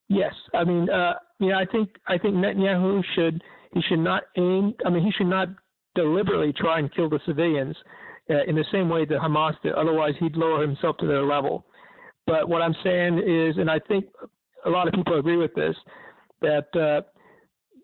Yes, 0.10 0.34
I 0.54 0.64
mean, 0.64 0.90
uh, 0.90 1.14
yeah, 1.40 1.58
I 1.58 1.66
think 1.66 1.90
I 2.08 2.18
think 2.18 2.36
Netanyahu 2.36 3.02
should 3.16 3.42
he 3.74 3.82
should 3.88 4.00
not 4.00 4.24
aim. 4.38 4.74
I 4.86 4.90
mean, 4.90 5.04
he 5.04 5.12
should 5.12 5.28
not 5.28 5.50
deliberately 5.96 6.54
try 6.54 6.80
and 6.80 6.94
kill 6.94 7.10
the 7.10 7.20
civilians 7.26 7.76
uh, 8.30 8.44
in 8.48 8.56
the 8.56 8.66
same 8.72 8.90
way 8.90 9.06
that 9.06 9.20
Hamas 9.20 9.54
did. 9.64 9.74
Otherwise, 9.74 10.14
he'd 10.20 10.36
lower 10.36 10.62
himself 10.62 10.98
to 10.98 11.08
their 11.08 11.24
level. 11.24 11.66
But 12.26 12.50
what 12.50 12.62
I'm 12.62 12.76
saying 12.84 13.20
is, 13.20 13.58
and 13.58 13.70
I 13.70 13.80
think 13.88 14.06
a 14.66 14.70
lot 14.70 14.88
of 14.88 14.94
people 14.94 15.18
agree 15.18 15.38
with 15.38 15.54
this, 15.56 15.76
that 16.42 16.68
uh, 16.76 17.02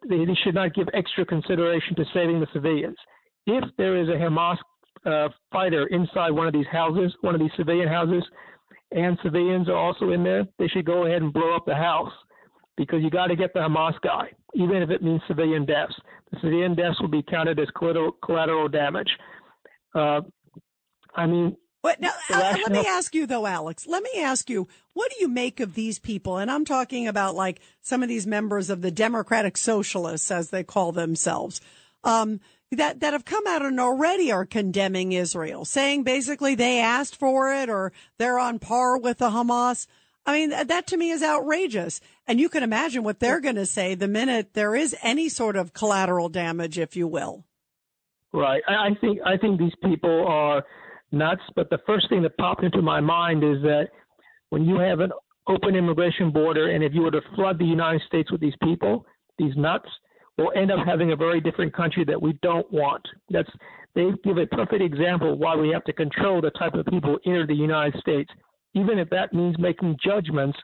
they, 0.07 0.25
they 0.25 0.37
should 0.43 0.55
not 0.55 0.73
give 0.73 0.87
extra 0.93 1.25
consideration 1.25 1.95
to 1.95 2.05
saving 2.13 2.39
the 2.39 2.47
civilians. 2.53 2.97
If 3.47 3.63
there 3.77 3.95
is 4.01 4.07
a 4.09 4.13
Hamas 4.13 4.57
uh, 5.05 5.29
fighter 5.51 5.87
inside 5.87 6.31
one 6.31 6.47
of 6.47 6.53
these 6.53 6.67
houses, 6.71 7.13
one 7.21 7.35
of 7.35 7.41
these 7.41 7.51
civilian 7.57 7.87
houses, 7.87 8.23
and 8.91 9.17
civilians 9.23 9.67
are 9.69 9.77
also 9.77 10.11
in 10.11 10.23
there, 10.23 10.45
they 10.57 10.67
should 10.67 10.85
go 10.85 11.05
ahead 11.05 11.21
and 11.21 11.33
blow 11.33 11.55
up 11.55 11.65
the 11.65 11.75
house 11.75 12.11
because 12.77 13.01
you 13.01 13.09
got 13.09 13.27
to 13.27 13.35
get 13.35 13.53
the 13.53 13.59
Hamas 13.59 13.99
guy, 14.01 14.31
even 14.53 14.77
if 14.77 14.89
it 14.89 15.01
means 15.01 15.21
civilian 15.27 15.65
deaths. 15.65 15.93
The 16.31 16.37
civilian 16.41 16.75
deaths 16.75 16.99
will 16.99 17.09
be 17.09 17.23
counted 17.23 17.59
as 17.59 17.67
collateral, 17.77 18.11
collateral 18.23 18.67
damage. 18.67 19.09
Uh, 19.93 20.21
I 21.15 21.25
mean, 21.25 21.55
But 21.81 22.01
now, 22.01 22.11
uh, 22.29 22.57
let 22.63 22.71
me 22.71 22.85
ask 22.85 23.15
you 23.15 23.25
though, 23.25 23.45
Alex. 23.45 23.87
Let 23.87 24.03
me 24.03 24.21
ask 24.21 24.49
you, 24.49 24.67
what 24.93 25.11
do 25.11 25.17
you 25.19 25.27
make 25.27 25.59
of 25.59 25.75
these 25.75 25.99
people? 25.99 26.37
And 26.37 26.51
I'm 26.51 26.65
talking 26.65 27.07
about 27.07 27.35
like 27.35 27.61
some 27.81 28.03
of 28.03 28.09
these 28.09 28.27
members 28.27 28.69
of 28.69 28.81
the 28.81 28.91
Democratic 28.91 29.55
Socialists, 29.55 30.31
as 30.31 30.49
they 30.49 30.63
call 30.63 30.91
themselves, 30.91 31.61
um, 32.03 32.39
that 32.71 32.99
that 32.99 33.13
have 33.13 33.25
come 33.25 33.45
out 33.47 33.63
and 33.63 33.79
already 33.79 34.31
are 34.31 34.45
condemning 34.45 35.11
Israel, 35.11 35.65
saying 35.65 36.03
basically 36.03 36.55
they 36.55 36.79
asked 36.79 37.15
for 37.15 37.53
it 37.53 37.69
or 37.69 37.91
they're 38.17 38.39
on 38.39 38.59
par 38.59 38.97
with 38.97 39.19
the 39.19 39.29
Hamas. 39.29 39.87
I 40.25 40.33
mean, 40.33 40.49
that, 40.49 40.87
to 40.87 40.97
me 40.97 41.11
is 41.11 41.21
outrageous. 41.21 42.01
And 42.27 42.39
you 42.39 42.49
can 42.49 42.63
imagine 42.63 43.03
what 43.03 43.19
they're 43.19 43.39
going 43.39 43.55
to 43.55 43.65
say 43.65 43.93
the 43.93 44.07
minute 44.07 44.53
there 44.53 44.75
is 44.75 44.95
any 45.03 45.29
sort 45.29 45.55
of 45.55 45.73
collateral 45.73 46.29
damage, 46.29 46.79
if 46.79 46.95
you 46.95 47.07
will. 47.07 47.45
Right. 48.33 48.63
I 48.67 48.89
think 48.99 49.19
I 49.25 49.37
think 49.37 49.59
these 49.59 49.75
people 49.83 50.25
are 50.27 50.63
nuts. 51.11 51.43
But 51.55 51.69
the 51.69 51.77
first 51.85 52.09
thing 52.09 52.23
that 52.23 52.35
popped 52.37 52.63
into 52.63 52.81
my 52.81 52.99
mind 52.99 53.43
is 53.43 53.61
that 53.61 53.89
when 54.49 54.65
you 54.65 54.79
have 54.79 54.99
an 54.99 55.11
open 55.47 55.75
immigration 55.75 56.31
border, 56.31 56.71
and 56.71 56.83
if 56.83 56.93
you 56.93 57.01
were 57.01 57.11
to 57.11 57.21
flood 57.35 57.59
the 57.59 57.65
United 57.65 58.01
States 58.07 58.31
with 58.31 58.41
these 58.41 58.55
people, 58.63 59.05
these 59.37 59.55
nuts, 59.55 59.87
we'll 60.37 60.51
end 60.55 60.71
up 60.71 60.85
having 60.85 61.11
a 61.11 61.15
very 61.15 61.41
different 61.41 61.73
country 61.73 62.03
that 62.05 62.21
we 62.21 62.33
don't 62.41 62.69
want. 62.71 63.05
That's 63.29 63.49
they 63.95 64.09
give 64.23 64.37
a 64.37 64.45
perfect 64.47 64.81
example 64.81 65.37
why 65.37 65.55
we 65.55 65.69
have 65.69 65.85
to 65.85 65.93
control 65.93 66.41
the 66.41 66.51
type 66.51 66.73
of 66.73 66.85
people 66.87 67.17
enter 67.25 67.47
the 67.47 67.55
United 67.55 67.99
States, 68.01 68.29
even 68.73 68.99
if 68.99 69.09
that 69.09 69.33
means 69.33 69.57
making 69.57 69.97
judgments 70.03 70.57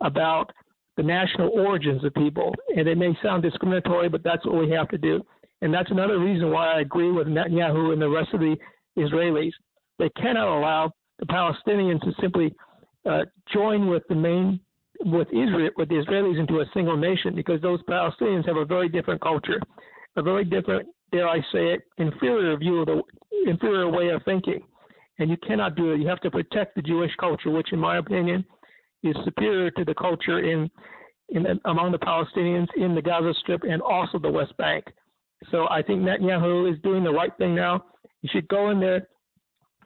about 0.00 0.50
the 0.96 1.02
national 1.02 1.50
origins 1.50 2.02
of 2.04 2.14
people. 2.14 2.54
And 2.74 2.88
it 2.88 2.96
may 2.96 3.16
sound 3.22 3.42
discriminatory, 3.42 4.08
but 4.08 4.22
that's 4.24 4.44
what 4.46 4.56
we 4.56 4.70
have 4.70 4.88
to 4.88 4.98
do. 4.98 5.22
And 5.60 5.72
that's 5.72 5.90
another 5.90 6.18
reason 6.18 6.50
why 6.50 6.74
I 6.74 6.80
agree 6.80 7.12
with 7.12 7.28
Netanyahu 7.28 7.92
and 7.92 8.00
the 8.00 8.08
rest 8.08 8.30
of 8.32 8.40
the 8.40 8.56
Israelis. 8.98 9.52
They 9.98 10.08
cannot 10.10 10.48
allow 10.48 10.92
the 11.18 11.26
Palestinians 11.26 12.00
to 12.00 12.12
simply 12.20 12.54
uh, 13.08 13.24
join 13.52 13.86
with 13.86 14.02
the 14.08 14.14
main 14.14 14.60
with 15.04 15.28
Israel 15.28 15.70
with 15.76 15.88
the 15.88 15.96
Israelis 15.96 16.38
into 16.38 16.60
a 16.60 16.64
single 16.74 16.96
nation 16.96 17.34
because 17.34 17.60
those 17.60 17.82
Palestinians 17.84 18.46
have 18.46 18.56
a 18.56 18.64
very 18.64 18.88
different 18.88 19.20
culture, 19.20 19.60
a 20.16 20.22
very 20.22 20.44
different, 20.44 20.88
dare 21.10 21.28
I 21.28 21.38
say 21.52 21.74
it, 21.74 21.82
inferior 21.98 22.56
view 22.56 22.80
of 22.80 22.86
the 22.86 23.02
inferior 23.46 23.88
way 23.88 24.08
of 24.10 24.22
thinking. 24.24 24.60
And 25.18 25.30
you 25.30 25.36
cannot 25.46 25.76
do 25.76 25.92
it. 25.92 26.00
You 26.00 26.08
have 26.08 26.20
to 26.20 26.30
protect 26.30 26.74
the 26.74 26.82
Jewish 26.82 27.12
culture, 27.20 27.50
which, 27.50 27.72
in 27.72 27.78
my 27.78 27.98
opinion, 27.98 28.44
is 29.02 29.14
superior 29.24 29.70
to 29.72 29.84
the 29.84 29.94
culture 29.94 30.38
in, 30.38 30.70
in 31.28 31.46
among 31.66 31.92
the 31.92 31.98
Palestinians 31.98 32.68
in 32.76 32.94
the 32.94 33.02
Gaza 33.02 33.34
Strip 33.40 33.62
and 33.64 33.82
also 33.82 34.18
the 34.18 34.30
West 34.30 34.56
Bank. 34.56 34.84
So 35.50 35.68
I 35.68 35.82
think 35.82 36.02
Netanyahu 36.02 36.72
is 36.72 36.80
doing 36.82 37.04
the 37.04 37.12
right 37.12 37.32
thing 37.36 37.54
now. 37.54 37.84
He 38.20 38.28
should 38.28 38.48
go 38.48 38.70
in 38.70 38.80
there 38.80 39.08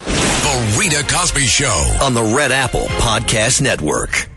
The 0.00 0.76
Rita 0.78 1.02
Cosby 1.08 1.46
Show. 1.46 1.96
on 2.02 2.12
the 2.12 2.34
Red 2.36 2.52
Apple 2.52 2.88
Podcast 2.98 3.62
Network. 3.62 4.28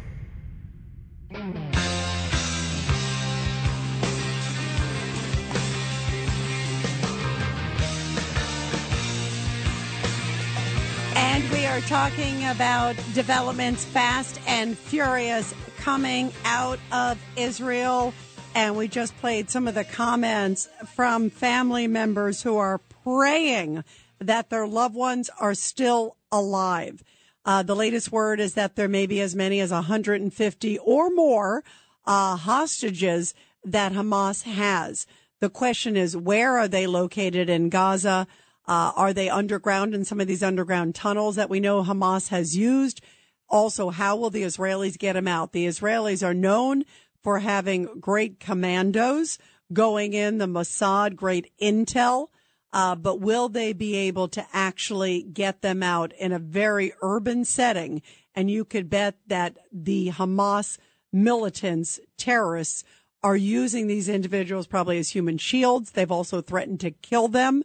And 11.15 11.49
we 11.49 11.65
are 11.65 11.79
talking 11.81 12.45
about 12.45 12.95
developments 13.13 13.85
fast 13.85 14.39
and 14.47 14.77
furious 14.77 15.53
coming 15.77 16.33
out 16.43 16.79
of 16.91 17.17
Israel. 17.37 18.13
And 18.53 18.75
we 18.75 18.87
just 18.87 19.15
played 19.17 19.49
some 19.49 19.67
of 19.67 19.75
the 19.75 19.83
comments 19.83 20.67
from 20.93 21.29
family 21.29 21.87
members 21.87 22.41
who 22.41 22.57
are 22.57 22.79
praying 23.03 23.83
that 24.19 24.49
their 24.49 24.67
loved 24.67 24.95
ones 24.95 25.29
are 25.39 25.53
still 25.53 26.17
alive. 26.31 27.03
Uh, 27.45 27.63
the 27.63 27.75
latest 27.75 28.11
word 28.11 28.39
is 28.39 28.55
that 28.55 28.75
there 28.75 28.89
may 28.89 29.05
be 29.05 29.21
as 29.21 29.35
many 29.35 29.59
as 29.59 29.71
150 29.71 30.79
or 30.79 31.09
more 31.11 31.63
uh, 32.05 32.35
hostages 32.35 33.33
that 33.63 33.93
Hamas 33.93 34.43
has. 34.43 35.05
The 35.39 35.49
question 35.49 35.95
is, 35.95 36.17
where 36.17 36.57
are 36.57 36.67
they 36.67 36.87
located 36.87 37.49
in 37.49 37.69
Gaza? 37.69 38.27
Uh, 38.67 38.91
are 38.95 39.13
they 39.13 39.29
underground 39.29 39.93
in 39.93 40.05
some 40.05 40.19
of 40.19 40.27
these 40.27 40.43
underground 40.43 40.95
tunnels 40.95 41.35
that 41.35 41.49
we 41.49 41.59
know 41.59 41.83
Hamas 41.83 42.29
has 42.29 42.57
used? 42.57 43.01
Also, 43.47 43.89
how 43.91 44.15
will 44.15 44.29
the 44.29 44.43
Israelis 44.43 44.97
get 44.97 45.13
them 45.13 45.27
out? 45.27 45.51
The 45.51 45.67
Israelis 45.67 46.25
are 46.25 46.33
known 46.33 46.83
for 47.21 47.39
having 47.39 47.99
great 47.99 48.39
commandos 48.39 49.37
going 49.71 50.13
in, 50.13 50.37
the 50.37 50.47
Mossad, 50.47 51.15
great 51.15 51.51
intel. 51.61 52.29
Uh, 52.73 52.95
but 52.95 53.21
will 53.21 53.47
they 53.47 53.71
be 53.71 53.95
able 53.95 54.27
to 54.27 54.45
actually 54.51 55.23
get 55.23 55.61
them 55.61 55.81
out 55.81 56.11
in 56.19 56.31
a 56.31 56.39
very 56.39 56.91
urban 57.01 57.45
setting? 57.45 58.01
And 58.33 58.51
you 58.51 58.65
could 58.65 58.89
bet 58.89 59.15
that 59.27 59.57
the 59.71 60.09
Hamas 60.09 60.77
militants, 61.13 61.99
terrorists, 62.17 62.83
are 63.23 63.37
using 63.37 63.87
these 63.87 64.09
individuals 64.09 64.67
probably 64.67 64.99
as 64.99 65.09
human 65.09 65.37
shields. 65.37 65.91
They've 65.91 66.11
also 66.11 66.41
threatened 66.41 66.79
to 66.81 66.91
kill 66.91 67.27
them 67.27 67.63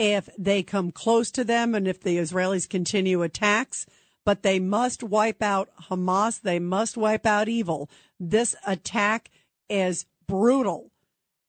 if 0.00 0.30
they 0.38 0.62
come 0.62 0.90
close 0.90 1.30
to 1.30 1.44
them 1.44 1.74
and 1.74 1.86
if 1.86 2.00
the 2.00 2.16
Israelis 2.16 2.66
continue 2.66 3.20
attacks. 3.20 3.84
But 4.24 4.42
they 4.42 4.58
must 4.58 5.02
wipe 5.02 5.42
out 5.42 5.68
Hamas. 5.90 6.40
They 6.40 6.58
must 6.58 6.96
wipe 6.96 7.26
out 7.26 7.50
evil. 7.50 7.90
This 8.18 8.56
attack 8.66 9.30
is 9.68 10.06
brutal 10.26 10.90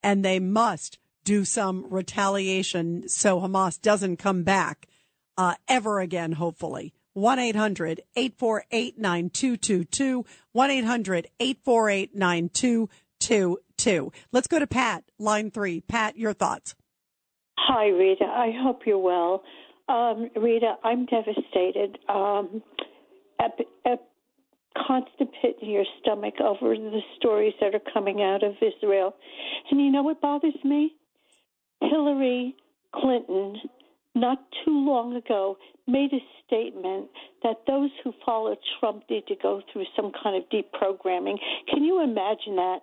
and 0.04 0.26
they 0.26 0.40
must 0.40 1.00
do 1.24 1.46
some 1.46 1.86
retaliation 1.90 3.08
so 3.08 3.40
Hamas 3.40 3.82
doesn't 3.82 4.18
come 4.18 4.44
back 4.44 4.88
uh, 5.38 5.56
ever 5.70 6.02
again, 6.02 6.34
hopefully. 6.34 6.94
1 7.14 7.40
800 7.40 8.02
848 8.18 9.00
9222. 9.00 10.26
1 10.52 10.72
800 10.72 11.28
848 11.40 12.16
9222. 12.16 14.12
Let's 14.34 14.48
go 14.48 14.60
to 14.60 14.68
Pat, 14.68 15.06
line 15.18 15.52
three. 15.52 15.80
Pat, 15.80 16.18
your 16.18 16.34
thoughts. 16.34 16.76
Hi, 17.68 17.88
Rita. 17.90 18.26
I 18.26 18.52
hope 18.64 18.82
you're 18.88 18.98
well. 18.98 19.44
Um, 19.88 20.30
Rita, 20.36 20.76
I'm 20.84 21.06
devastated. 21.06 22.00
Um, 22.10 22.64
a, 23.40 23.50
a 23.86 23.98
constant 24.88 25.30
pit 25.42 25.58
in 25.62 25.70
your 25.70 25.86
stomach 26.02 26.36
over 26.42 26.76
the 26.76 27.02
stories 27.18 27.54
that 27.62 27.76
are 27.76 27.94
coming 27.94 28.22
out 28.22 28.44
of 28.44 28.54
Israel. 28.62 29.16
And 29.70 29.80
you 29.80 29.92
know 29.92 30.02
what 30.02 30.22
bothers 30.22 30.56
me? 30.64 30.96
Hillary 31.82 32.56
Clinton, 32.96 33.58
not 34.16 34.40
too 34.66 34.86
long 34.86 35.16
ago, 35.16 35.58
made 35.88 36.12
a 36.14 36.20
statement 36.46 37.10
that 37.44 37.58
those 37.68 37.92
who 38.04 38.12
follow 38.26 38.56
Trump 38.80 39.04
need 39.10 39.28
to 39.28 39.36
go 39.42 39.62
through 39.72 39.86
some 39.96 40.12
kind 40.24 40.36
of 40.36 40.50
deprogramming. 40.50 41.38
Can 41.72 41.84
you 41.84 42.02
imagine 42.02 42.56
that? 42.56 42.80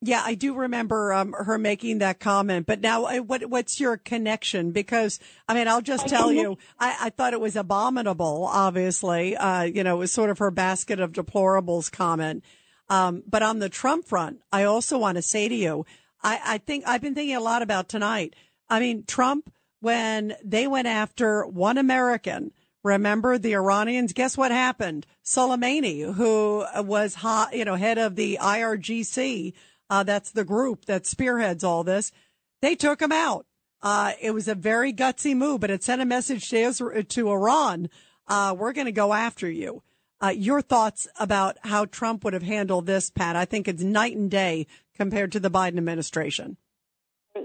Yeah, 0.00 0.22
I 0.24 0.34
do 0.34 0.54
remember 0.54 1.12
um, 1.12 1.32
her 1.32 1.58
making 1.58 1.98
that 1.98 2.20
comment. 2.20 2.66
But 2.66 2.80
now, 2.80 3.06
uh, 3.06 3.18
what 3.18 3.46
what's 3.46 3.80
your 3.80 3.96
connection? 3.96 4.70
Because 4.70 5.18
I 5.48 5.54
mean, 5.54 5.66
I'll 5.66 5.82
just 5.82 6.06
tell 6.06 6.32
you, 6.32 6.56
I, 6.78 6.96
I 7.02 7.10
thought 7.10 7.32
it 7.32 7.40
was 7.40 7.56
abominable. 7.56 8.44
Obviously, 8.44 9.36
uh, 9.36 9.62
you 9.62 9.82
know, 9.82 9.96
it 9.96 9.98
was 9.98 10.12
sort 10.12 10.30
of 10.30 10.38
her 10.38 10.52
basket 10.52 11.00
of 11.00 11.12
deplorables 11.12 11.90
comment. 11.90 12.44
Um, 12.88 13.24
but 13.26 13.42
on 13.42 13.58
the 13.58 13.68
Trump 13.68 14.06
front, 14.06 14.38
I 14.52 14.64
also 14.64 14.98
want 14.98 15.16
to 15.16 15.22
say 15.22 15.48
to 15.48 15.54
you, 15.54 15.84
I, 16.22 16.40
I 16.44 16.58
think 16.58 16.84
I've 16.86 17.02
been 17.02 17.14
thinking 17.14 17.36
a 17.36 17.40
lot 17.40 17.62
about 17.62 17.88
tonight. 17.88 18.34
I 18.70 18.80
mean, 18.80 19.04
Trump, 19.04 19.52
when 19.80 20.36
they 20.44 20.66
went 20.66 20.86
after 20.86 21.44
one 21.44 21.76
American, 21.76 22.52
remember 22.82 23.36
the 23.36 23.54
Iranians? 23.54 24.12
Guess 24.12 24.36
what 24.38 24.52
happened? 24.52 25.06
Soleimani, 25.24 26.14
who 26.14 26.64
was, 26.76 27.14
hot, 27.14 27.54
you 27.54 27.64
know, 27.64 27.74
head 27.74 27.98
of 27.98 28.16
the 28.16 28.38
IRGC 28.40 29.52
uh, 29.90 30.02
that's 30.02 30.30
the 30.30 30.44
group 30.44 30.84
that 30.86 31.06
spearheads 31.06 31.64
all 31.64 31.84
this. 31.84 32.12
They 32.60 32.74
took 32.74 33.00
him 33.00 33.12
out. 33.12 33.46
Uh, 33.80 34.12
it 34.20 34.32
was 34.32 34.48
a 34.48 34.54
very 34.54 34.92
gutsy 34.92 35.36
move, 35.36 35.60
but 35.60 35.70
it 35.70 35.82
sent 35.82 36.02
a 36.02 36.06
message 36.06 36.48
to, 36.50 37.02
to 37.02 37.30
Iran. 37.30 37.88
Uh, 38.26 38.54
we're 38.58 38.72
going 38.72 38.86
to 38.86 38.92
go 38.92 39.12
after 39.12 39.48
you. 39.50 39.82
Uh, 40.20 40.28
your 40.28 40.60
thoughts 40.60 41.06
about 41.20 41.56
how 41.62 41.84
Trump 41.84 42.24
would 42.24 42.32
have 42.32 42.42
handled 42.42 42.86
this, 42.86 43.08
Pat? 43.08 43.36
I 43.36 43.44
think 43.44 43.68
it's 43.68 43.82
night 43.82 44.16
and 44.16 44.30
day 44.30 44.66
compared 44.96 45.30
to 45.32 45.40
the 45.40 45.50
Biden 45.50 45.78
administration. 45.78 46.56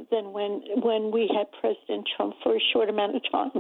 Than 0.10 0.34
when 0.34 0.64
when 0.82 1.12
we 1.12 1.30
had 1.36 1.46
President 1.62 2.10
Trump 2.18 2.34
for 2.42 2.56
a 2.56 2.60
short 2.74 2.90
amount 2.90 3.16
of 3.16 3.22
time, 3.32 3.52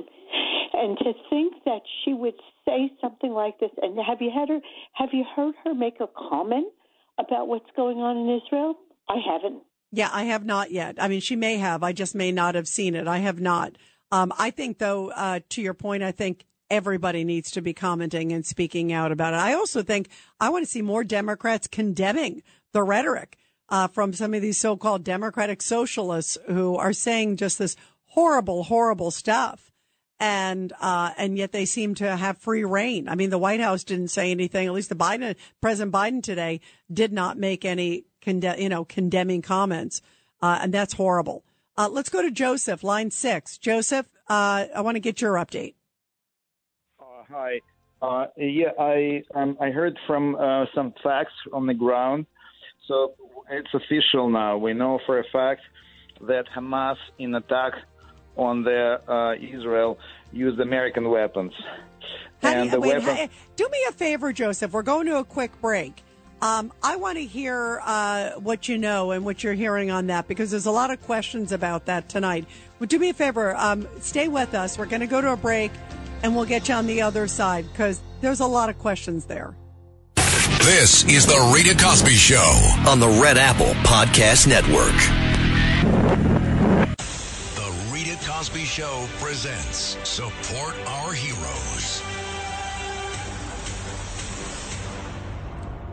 and 0.74 0.98
to 0.98 1.14
think 1.30 1.54
that 1.66 1.82
she 2.04 2.14
would 2.14 2.34
say 2.66 2.92
something 3.00 3.32
like 3.32 3.60
this, 3.60 3.70
and 3.80 3.96
have 4.04 4.20
you 4.20 4.32
had 4.34 4.50
her? 4.50 4.60
Have 4.94 5.10
you 5.14 5.26
heard 5.36 5.54
her 5.64 5.76
make 5.76 6.00
a 6.00 6.08
comment 6.08 6.74
about 7.20 7.47
what's 7.47 7.70
going 7.76 7.97
on 7.97 8.18
in 8.18 8.41
Israel? 8.41 8.76
I 9.09 9.18
haven't. 9.26 9.64
Yeah, 9.91 10.09
I 10.11 10.24
have 10.24 10.45
not 10.45 10.72
yet. 10.72 10.95
I 10.99 11.07
mean, 11.07 11.22
she 11.22 11.36
may 11.36 11.57
have. 11.57 11.84
I 11.84 11.91
just 11.91 12.16
may 12.16 12.32
not 12.32 12.55
have 12.55 12.68
seen 12.68 12.95
it. 12.95 13.07
I 13.07 13.20
have 13.20 13.39
not. 13.39 13.78
Um, 14.11 14.34
I 14.38 14.49
think, 14.49 14.80
though, 14.80 15.11
uh, 15.11 15.41
to 15.49 15.61
your 15.61 15.74
point, 15.74 16.03
I 16.03 16.11
think 16.11 16.45
everybody 16.70 17.24
needs 17.24 17.51
to 17.51 17.61
be 17.61 17.74
commenting 17.74 18.32
and 18.32 18.45
speaking 18.45 18.91
out 18.91 19.11
about 19.11 19.34
it. 19.34 19.38
I 19.38 19.53
also 19.53 19.84
think 19.84 20.09
I 20.39 20.49
want 20.49 20.66
to 20.66 20.72
see 20.72 20.82
more 20.82 21.03
Democrats 21.03 21.68
condemning 21.68 22.41
the 22.72 22.84
rhetoric 22.84 23.38
uh, 23.70 23.88
from 23.88 24.14
some 24.14 24.34
of 24.34 24.41
these 24.41 24.59
so-called 24.59 25.03
Democratic 25.03 25.61
socialists 25.61 26.38
who 26.47 26.76
are 26.76 26.93
saying 26.93 27.38
just 27.38 27.59
this 27.59 27.76
horrible, 28.05 28.64
horrible 28.64 29.11
stuff 29.11 29.72
and 30.24 30.71
uh, 30.80 31.11
and 31.17 31.38
yet 31.38 31.51
they 31.51 31.65
seem 31.65 31.95
to 31.95 32.15
have 32.15 32.38
free 32.38 32.63
reign. 32.63 33.09
I 33.09 33.15
mean, 33.15 33.30
the 33.30 33.38
White 33.38 33.59
House 33.59 33.84
didn't 33.84 34.07
say 34.07 34.32
anything. 34.32 34.65
At 34.65 34.71
least 34.71 34.88
the 34.88 34.95
Biden 34.95 35.36
President 35.59 35.93
Biden 35.93 36.24
today 36.24 36.61
did 36.91 37.11
not 37.11 37.38
make 37.38 37.65
any 37.65 38.05
conde- 38.21 38.55
you 38.57 38.69
know 38.69 38.86
condemning 38.86 39.41
comments, 39.41 40.01
uh, 40.41 40.59
and 40.61 40.74
that's 40.74 40.93
horrible. 40.93 41.43
Uh, 41.78 41.89
let's 41.91 42.07
go 42.07 42.21
to 42.21 42.32
Joseph, 42.32 42.86
line 42.86 43.11
six. 43.11 43.57
Joseph, 43.57 44.07
uh, 44.30 44.67
I 44.74 44.80
want 44.80 44.95
to 44.95 45.01
get 45.01 45.19
your 45.19 45.34
update. 45.34 45.76
Uh, 46.97 47.24
hi. 47.30 47.59
Uh, 48.01 48.28
yeah, 48.38 48.71
I 48.80 49.24
um, 49.36 49.57
I 49.59 49.71
heard 49.71 49.99
from 50.07 50.38
some 50.74 50.93
facts 51.03 51.34
on 51.51 51.67
the 51.67 51.74
ground, 51.74 52.28
so 52.88 53.15
it's 53.51 53.74
official 53.74 54.30
now. 54.30 54.57
We 54.57 54.74
know 54.74 54.99
for 55.05 55.19
a 55.19 55.26
fact 55.34 55.63
that 56.21 56.45
Hamas 56.55 56.95
in 57.19 57.36
attack 57.36 57.74
on 58.38 58.64
the 58.64 59.02
uh, 59.08 59.36
Israel 59.36 60.00
used 60.32 60.60
American 60.60 61.10
weapons. 61.10 61.54
and 62.42 62.72
the 62.72 62.80
wait, 62.80 63.04
weapon- 63.04 63.30
do 63.56 63.68
me 63.72 63.78
a 63.90 63.92
favor, 63.92 64.34
Joseph. 64.34 64.72
We're 64.72 64.82
going 64.84 65.08
to 65.08 65.18
a 65.18 65.24
quick 65.24 65.60
break. 65.62 66.04
Um, 66.42 66.74
I 66.84 66.98
want 66.98 67.18
to 67.20 67.24
hear 67.24 67.80
uh, 67.86 68.32
what 68.32 68.68
you 68.68 68.78
know 68.78 69.12
and 69.12 69.24
what 69.24 69.46
you're 69.46 69.54
hearing 69.54 69.92
on 69.92 70.08
that 70.08 70.28
because 70.28 70.52
there's 70.52 70.66
a 70.66 70.72
lot 70.72 70.92
of 70.92 71.02
questions 71.04 71.54
about 71.54 71.86
that 71.86 72.10
tonight. 72.10 72.46
But 72.80 72.90
do 72.90 73.00
me 73.00 73.08
a 73.10 73.14
favor, 73.14 73.56
um, 73.56 73.88
stay 74.02 74.28
with 74.28 74.54
us. 74.54 74.78
We're 74.78 74.88
going 74.88 75.00
to 75.00 75.08
go 75.08 75.22
to 75.22 75.32
a 75.32 75.38
break 75.38 75.72
and 76.22 76.36
we'll 76.36 76.44
get 76.46 76.68
you 76.68 76.76
on 76.76 76.86
the 76.86 77.02
other 77.02 77.28
side 77.28 77.66
because 77.72 78.02
there's 78.20 78.42
a 78.42 78.46
lot 78.46 78.70
of 78.70 78.78
questions 78.80 79.24
there. 79.24 79.56
This 80.16 81.06
is 81.06 81.26
the 81.26 81.52
Rita 81.56 81.82
Cosby 81.82 82.12
Show 82.12 82.74
on 82.88 83.00
the 83.00 83.08
Red 83.08 83.38
Apple 83.38 83.74
Podcast 83.84 84.48
Network. 84.48 85.33
Cosby 88.44 88.66
Show 88.66 89.08
presents 89.22 89.98
Support 90.04 90.76
Our 90.86 91.14
Heroes. 91.14 92.04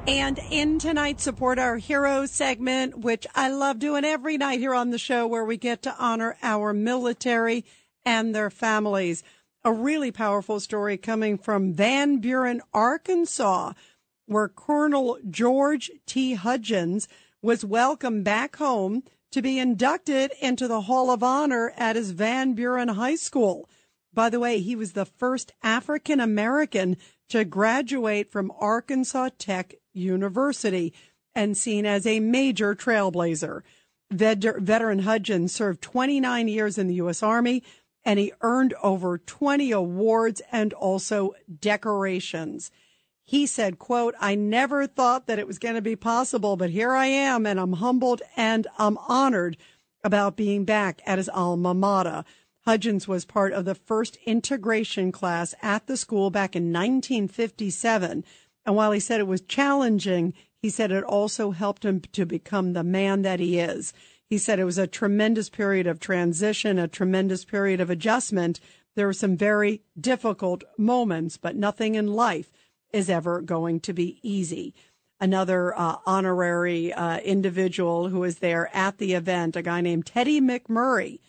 And 0.09 0.41
in 0.51 0.81
tonight's 0.81 1.23
Support 1.23 1.61
Our 1.61 1.77
Heroes 1.77 2.33
segment, 2.33 2.99
which 2.99 3.25
I 3.37 3.51
love 3.51 3.79
doing 3.79 4.05
every 4.05 4.37
night 4.37 4.59
here 4.59 4.75
on 4.75 4.91
the 4.91 4.99
show, 4.99 5.29
where 5.29 5.45
we 5.45 5.59
get 5.59 5.83
to 5.83 5.95
honor 5.97 6.37
our 6.43 6.73
military 6.73 7.65
and 8.05 8.35
their 8.35 8.51
families. 8.51 9.23
A 9.63 9.73
really 9.73 10.11
powerful 10.11 10.59
story 10.59 10.97
coming 10.97 11.39
from 11.39 11.73
Van 11.73 12.19
Buren, 12.19 12.63
Arkansas, 12.75 13.75
where 14.27 14.49
Colonel 14.49 15.19
George 15.31 15.89
T. 16.05 16.35
Hudgens 16.35 17.07
was 17.41 17.65
welcomed 17.65 18.25
back 18.25 18.57
home 18.57 19.05
to 19.33 19.43
be 19.43 19.59
inducted 19.59 20.33
into 20.41 20.67
the 20.67 20.83
Hall 20.83 21.11
of 21.11 21.23
Honor 21.23 21.73
at 21.77 21.97
his 21.97 22.11
Van 22.11 22.55
Buren 22.55 22.89
High 22.89 23.17
School. 23.17 23.69
By 24.13 24.29
the 24.29 24.41
way, 24.41 24.61
he 24.61 24.75
was 24.75 24.93
the 24.93 25.05
first 25.05 25.53
African 25.63 26.19
American 26.19 26.97
to 27.29 27.45
graduate 27.45 28.31
from 28.31 28.53
Arkansas 28.59 29.31
Tech 29.39 29.75
University 29.93 30.93
and 31.35 31.57
seen 31.57 31.87
as 31.87 32.07
a 32.07 32.21
major 32.21 32.75
trailblazer. 32.75 33.63
veteran 34.11 35.01
Hudgens 35.01 35.53
served 35.53 35.81
29 35.81 36.49
years 36.49 36.77
in 36.77 36.89
the 36.89 36.95
U.S. 36.95 37.23
Army 37.23 37.63
and 38.05 38.19
he 38.19 38.33
earned 38.41 38.75
over 38.83 39.19
20 39.19 39.71
awards 39.71 40.43
and 40.51 40.73
also 40.73 41.35
decorations. 41.61 42.71
He 43.31 43.47
said, 43.47 43.79
quote, 43.79 44.17
I 44.19 44.35
never 44.35 44.89
thought 44.89 45.29
that 45.29 45.39
it 45.39 45.47
was 45.47 45.61
going 45.61 45.77
to 45.77 45.81
be 45.81 45.95
possible, 45.95 46.57
but 46.57 46.71
here 46.71 46.91
I 46.91 47.07
am 47.07 47.47
and 47.47 47.61
I'm 47.61 47.75
humbled 47.75 48.23
and 48.37 48.67
I'm 48.77 48.99
honored 49.07 49.57
about 50.03 50.35
being 50.35 50.65
back 50.65 51.01
at 51.07 51.19
his 51.19 51.29
alma 51.29 51.73
mater. 51.73 52.25
Hudgens 52.63 53.07
was 53.07 53.25
part 53.25 53.53
of 53.53 53.65
the 53.65 53.77
first 53.77 54.19
integration 54.27 55.13
class 55.13 55.55
at 55.63 55.87
the 55.87 55.97
school 55.97 56.31
back 56.31 56.57
in 56.57 56.73
1957. 56.73 58.25
And 58.67 58.75
while 58.75 58.91
he 58.91 58.99
said 58.99 59.21
it 59.21 59.29
was 59.29 59.43
challenging, 59.43 60.35
he 60.61 60.69
said 60.69 60.91
it 60.91 61.05
also 61.05 61.53
helped 61.53 61.85
him 61.85 62.01
to 62.01 62.27
become 62.27 62.73
the 62.73 62.83
man 62.83 63.23
that 63.23 63.39
he 63.39 63.61
is. 63.61 63.93
He 64.29 64.39
said 64.39 64.59
it 64.59 64.65
was 64.65 64.77
a 64.77 64.89
tremendous 64.89 65.49
period 65.49 65.87
of 65.87 66.01
transition, 66.01 66.81
a 66.81 66.89
tremendous 66.89 67.45
period 67.45 67.81
of 67.81 67.91
adjustment. 67.91 68.59
There 68.97 69.07
were 69.07 69.13
some 69.13 69.37
very 69.37 69.83
difficult 69.97 70.65
moments, 70.77 71.37
but 71.37 71.55
nothing 71.55 71.95
in 71.95 72.09
life 72.09 72.51
is 72.93 73.11
ever 73.11 73.41
going 73.41 73.81
to 73.81 73.93
be 73.93 74.19
easy. 74.23 74.75
Another 75.21 75.79
uh, 75.79 75.97
honorary 76.07 76.93
uh, 76.93 77.19
individual 77.19 78.09
who 78.09 78.21
was 78.21 78.39
there 78.39 78.75
at 78.75 78.99
the 78.99 79.13
event, 79.13 79.57
a 79.57 79.63
guy 79.63 79.81
named 79.81 80.07
Teddy 80.07 80.41
McMurray, 80.41 81.21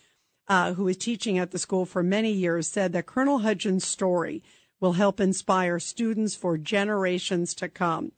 uh, 0.48 0.74
who 0.74 0.86
was 0.86 0.98
teaching 0.98 1.38
at 1.38 1.52
the 1.52 1.60
school 1.60 1.86
for 1.86 2.02
many 2.02 2.32
years, 2.32 2.68
said 2.68 2.94
that 2.94 3.06
Colonel 3.06 3.40
Hudgens' 3.40 3.86
story 3.86 4.42
will 4.80 4.94
help 4.94 5.20
inspire 5.20 5.80
students 5.80 6.36
for 6.36 6.58
generations 6.58 7.54
to 7.56 7.70
come. 7.70 8.12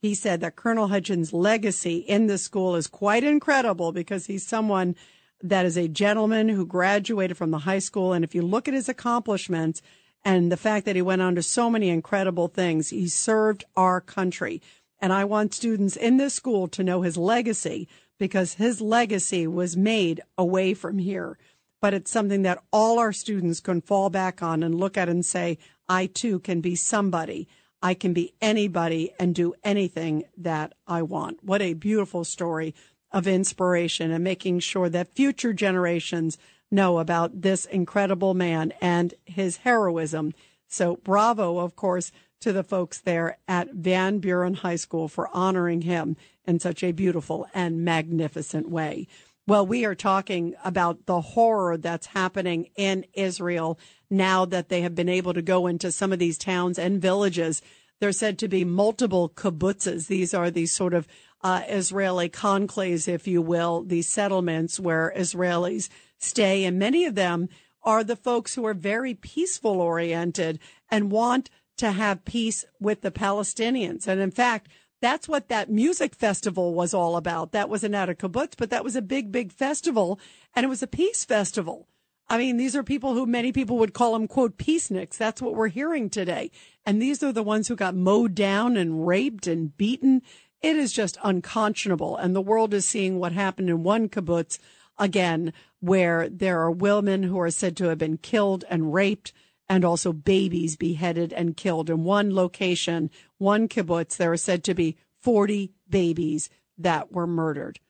He 0.00 0.14
said 0.14 0.40
that 0.40 0.56
Colonel 0.56 0.88
Hudgens' 0.88 1.32
legacy 1.32 1.96
in 1.96 2.26
the 2.26 2.36
school 2.36 2.76
is 2.76 2.86
quite 2.86 3.24
incredible 3.24 3.90
because 3.90 4.26
he's 4.26 4.46
someone 4.46 4.94
that 5.42 5.66
is 5.66 5.76
a 5.76 5.88
gentleman 5.88 6.50
who 6.50 6.66
graduated 6.66 7.36
from 7.36 7.50
the 7.50 7.60
high 7.60 7.78
school. 7.78 8.12
And 8.12 8.24
if 8.24 8.34
you 8.34 8.42
look 8.42 8.68
at 8.68 8.74
his 8.74 8.88
accomplishments, 8.88 9.82
and 10.24 10.50
the 10.50 10.56
fact 10.56 10.86
that 10.86 10.96
he 10.96 11.02
went 11.02 11.22
on 11.22 11.34
to 11.34 11.42
so 11.42 11.68
many 11.68 11.90
incredible 11.90 12.48
things. 12.48 12.90
He 12.90 13.08
served 13.08 13.64
our 13.76 14.00
country. 14.00 14.62
And 15.00 15.12
I 15.12 15.24
want 15.24 15.52
students 15.52 15.96
in 15.96 16.16
this 16.16 16.34
school 16.34 16.66
to 16.68 16.82
know 16.82 17.02
his 17.02 17.16
legacy 17.16 17.88
because 18.18 18.54
his 18.54 18.80
legacy 18.80 19.46
was 19.46 19.76
made 19.76 20.22
away 20.38 20.72
from 20.72 20.98
here. 20.98 21.36
But 21.82 21.92
it's 21.92 22.10
something 22.10 22.42
that 22.42 22.62
all 22.72 22.98
our 22.98 23.12
students 23.12 23.60
can 23.60 23.82
fall 23.82 24.08
back 24.08 24.42
on 24.42 24.62
and 24.62 24.74
look 24.74 24.96
at 24.96 25.08
and 25.10 25.24
say, 25.24 25.58
I 25.88 26.06
too 26.06 26.38
can 26.38 26.62
be 26.62 26.74
somebody. 26.74 27.46
I 27.82 27.92
can 27.92 28.14
be 28.14 28.32
anybody 28.40 29.12
and 29.18 29.34
do 29.34 29.52
anything 29.62 30.24
that 30.38 30.72
I 30.86 31.02
want. 31.02 31.44
What 31.44 31.60
a 31.60 31.74
beautiful 31.74 32.24
story 32.24 32.74
of 33.12 33.26
inspiration 33.26 34.10
and 34.10 34.24
making 34.24 34.60
sure 34.60 34.88
that 34.88 35.14
future 35.14 35.52
generations 35.52 36.38
know 36.70 36.98
about 36.98 37.42
this 37.42 37.64
incredible 37.66 38.34
man 38.34 38.72
and 38.80 39.14
his 39.24 39.58
heroism. 39.58 40.32
So 40.66 40.96
bravo, 40.96 41.58
of 41.58 41.76
course, 41.76 42.10
to 42.40 42.52
the 42.52 42.64
folks 42.64 43.00
there 43.00 43.38
at 43.48 43.72
Van 43.72 44.18
Buren 44.18 44.54
High 44.54 44.76
School 44.76 45.08
for 45.08 45.28
honoring 45.32 45.82
him 45.82 46.16
in 46.46 46.60
such 46.60 46.82
a 46.82 46.92
beautiful 46.92 47.46
and 47.54 47.84
magnificent 47.84 48.68
way. 48.68 49.06
Well, 49.46 49.66
we 49.66 49.84
are 49.84 49.94
talking 49.94 50.54
about 50.64 51.06
the 51.06 51.20
horror 51.20 51.76
that's 51.76 52.06
happening 52.08 52.70
in 52.76 53.04
Israel 53.12 53.78
now 54.08 54.44
that 54.46 54.68
they 54.68 54.80
have 54.80 54.94
been 54.94 55.08
able 55.08 55.34
to 55.34 55.42
go 55.42 55.66
into 55.66 55.92
some 55.92 56.12
of 56.12 56.18
these 56.18 56.38
towns 56.38 56.78
and 56.78 57.00
villages. 57.00 57.60
There's 58.00 58.18
said 58.18 58.38
to 58.38 58.48
be 58.48 58.64
multiple 58.64 59.28
kibbutzes. 59.28 60.06
These 60.06 60.34
are 60.34 60.50
these 60.50 60.72
sort 60.72 60.94
of 60.94 61.06
uh, 61.42 61.62
Israeli 61.68 62.30
conclaves, 62.30 63.06
if 63.06 63.26
you 63.26 63.42
will, 63.42 63.82
these 63.82 64.08
settlements 64.08 64.80
where 64.80 65.12
Israelis 65.14 65.90
stay, 66.24 66.64
and 66.64 66.78
many 66.78 67.04
of 67.04 67.14
them 67.14 67.48
are 67.82 68.02
the 68.02 68.16
folks 68.16 68.54
who 68.54 68.64
are 68.66 68.74
very 68.74 69.14
peaceful 69.14 69.80
oriented 69.80 70.58
and 70.90 71.10
want 71.10 71.50
to 71.76 71.92
have 71.92 72.24
peace 72.24 72.64
with 72.80 73.02
the 73.02 73.10
Palestinians. 73.10 74.06
And 74.06 74.20
in 74.20 74.30
fact, 74.30 74.68
that's 75.00 75.28
what 75.28 75.48
that 75.48 75.70
music 75.70 76.14
festival 76.14 76.72
was 76.72 76.94
all 76.94 77.16
about. 77.16 77.52
That 77.52 77.68
wasn't 77.68 77.94
at 77.94 78.08
a 78.08 78.14
kibbutz, 78.14 78.54
but 78.56 78.70
that 78.70 78.84
was 78.84 78.96
a 78.96 79.02
big, 79.02 79.30
big 79.30 79.52
festival, 79.52 80.18
and 80.54 80.64
it 80.64 80.68
was 80.68 80.82
a 80.82 80.86
peace 80.86 81.24
festival. 81.24 81.88
I 82.26 82.38
mean, 82.38 82.56
these 82.56 82.74
are 82.74 82.82
people 82.82 83.12
who 83.12 83.26
many 83.26 83.52
people 83.52 83.76
would 83.78 83.92
call 83.92 84.14
them, 84.14 84.26
quote, 84.26 84.56
peaceniks. 84.56 85.18
That's 85.18 85.42
what 85.42 85.54
we're 85.54 85.68
hearing 85.68 86.08
today. 86.08 86.50
And 86.86 87.02
these 87.02 87.22
are 87.22 87.32
the 87.32 87.42
ones 87.42 87.68
who 87.68 87.76
got 87.76 87.94
mowed 87.94 88.34
down 88.34 88.78
and 88.78 89.06
raped 89.06 89.46
and 89.46 89.76
beaten. 89.76 90.22
It 90.62 90.76
is 90.76 90.90
just 90.90 91.18
unconscionable. 91.22 92.16
And 92.16 92.34
the 92.34 92.40
world 92.40 92.72
is 92.72 92.88
seeing 92.88 93.18
what 93.18 93.32
happened 93.32 93.68
in 93.68 93.82
one 93.82 94.08
kibbutz 94.08 94.58
again, 94.98 95.52
where 95.80 96.28
there 96.28 96.60
are 96.60 96.70
women 96.70 97.24
who 97.24 97.38
are 97.38 97.50
said 97.50 97.76
to 97.76 97.84
have 97.84 97.98
been 97.98 98.18
killed 98.18 98.64
and 98.68 98.94
raped 98.94 99.32
and 99.68 99.84
also 99.84 100.12
babies 100.12 100.76
beheaded 100.76 101.32
and 101.32 101.56
killed. 101.56 101.88
In 101.88 102.04
one 102.04 102.34
location, 102.34 103.10
one 103.38 103.68
kibbutz, 103.68 104.16
there 104.16 104.32
are 104.32 104.36
said 104.36 104.62
to 104.64 104.74
be 104.74 104.96
40 105.22 105.72
babies 105.88 106.50
that 106.76 107.12
were 107.12 107.26
murdered. 107.26 107.80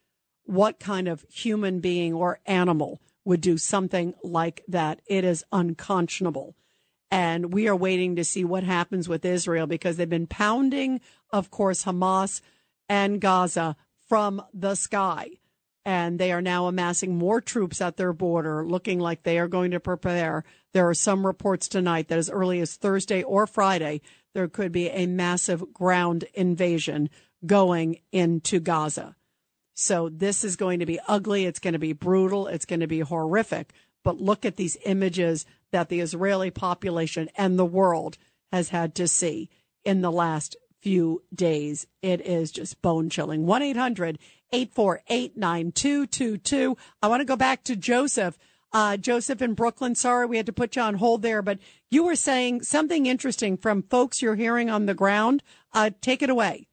What 0.45 0.79
kind 0.79 1.09
of 1.09 1.25
human 1.29 1.81
being 1.81 2.13
or 2.13 2.41
animal 2.47 3.01
would 3.25 3.41
do 3.41 3.59
something 3.59 4.15
like 4.23 4.63
that? 4.69 5.01
It 5.07 5.25
is 5.25 5.45
unconscionable. 5.51 6.55
And 7.11 7.53
we 7.53 7.69
are 7.69 7.77
waiting 7.77 8.17
to 8.17 8.25
see 8.25 8.45
what 8.45 8.65
happens 8.65 9.09
with 9.09 9.25
Israel 9.25 9.67
because 9.67 9.97
they've 9.97 10.09
been 10.09 10.27
pounding, 10.27 11.01
of 11.31 11.51
course, 11.51 11.85
Hamas 11.85 12.41
and 12.89 13.21
Gaza 13.21 13.77
from 14.09 14.43
the 14.53 14.75
sky 14.75 15.31
and 15.85 16.19
they 16.19 16.33
are 16.33 16.43
now 16.43 16.67
amassing 16.67 17.17
more 17.17 17.41
troops 17.41 17.81
at 17.81 17.97
their 17.97 18.13
border, 18.13 18.67
looking 18.67 18.99
like 18.99 19.23
they 19.23 19.39
are 19.39 19.49
going 19.49 19.71
to 19.73 19.81
prepare. 19.81 20.45
There 20.73 20.89
are 20.89 20.95
some 20.95 21.27
reports 21.27 21.69
tonight 21.69 22.09
that 22.09 22.19
as 22.19 22.31
early 22.31 22.61
as 22.61 22.77
Thursday 22.77 23.23
or 23.23 23.47
Friday, 23.47 24.01
there 24.35 24.49
could 24.49 24.73
be 24.73 24.89
a 24.89 25.07
massive 25.07 25.73
ground 25.73 26.25
invasion 26.35 27.11
going 27.45 28.01
into 28.13 28.61
Gaza. 28.61 29.15
So 29.75 30.09
this 30.09 30.45
is 30.45 30.57
going 30.57 30.81
to 30.81 30.87
be 30.87 31.01
ugly. 31.07 31.45
It's 31.45 31.59
going 31.59 31.73
to 31.73 31.79
be 31.79 31.93
brutal. 31.93 32.47
It's 32.47 32.65
going 32.65 32.81
to 32.81 32.87
be 32.87 33.01
horrific. 33.01 33.73
But 34.03 34.21
look 34.21 34.45
at 34.45 34.57
these 34.57 34.77
images 34.85 35.45
that 35.73 35.89
the 35.89 36.01
Israeli 36.01 36.51
population 36.51 37.29
and 37.37 37.59
the 37.59 37.65
world 37.65 38.17
has 38.53 38.69
had 38.69 38.95
to 38.95 39.09
see 39.09 39.51
in 39.85 40.01
the 40.01 40.13
last 40.13 40.57
few 40.81 41.23
days. 41.35 41.87
It 42.03 42.21
is 42.21 42.53
just 42.53 42.83
bone 42.83 43.11
chilling. 43.11 43.47
1 43.47 43.63
800 43.63 44.19
848 44.55 45.37
9222. 45.37 46.77
I 47.03 47.09
want 47.09 47.21
to 47.21 47.25
go 47.25 47.35
back 47.35 47.65
to 47.65 47.75
Joseph. 47.75 48.39
Uh, 48.73 48.97
Joseph 48.97 49.43
in 49.43 49.55
Brooklyn. 49.55 49.97
Sorry, 49.97 50.27
we 50.27 50.37
had 50.37 50.47
to 50.47 50.53
put 50.53 50.77
you 50.77 50.83
on 50.83 50.95
hold 50.95 51.23
there, 51.23 51.43
but 51.43 51.59
you 51.91 52.05
were 52.05 52.15
saying 52.15 52.63
something 52.63 53.07
interesting 53.07 53.57
from 53.57 53.83
folks 53.83 54.23
you're 54.23 54.37
hearing 54.37 54.71
on 54.71 54.87
the 54.87 54.95
ground. 54.95 55.43
Uh, 55.73 55.91
take 56.01 56.23
it 56.23 56.31
away. 56.31 56.69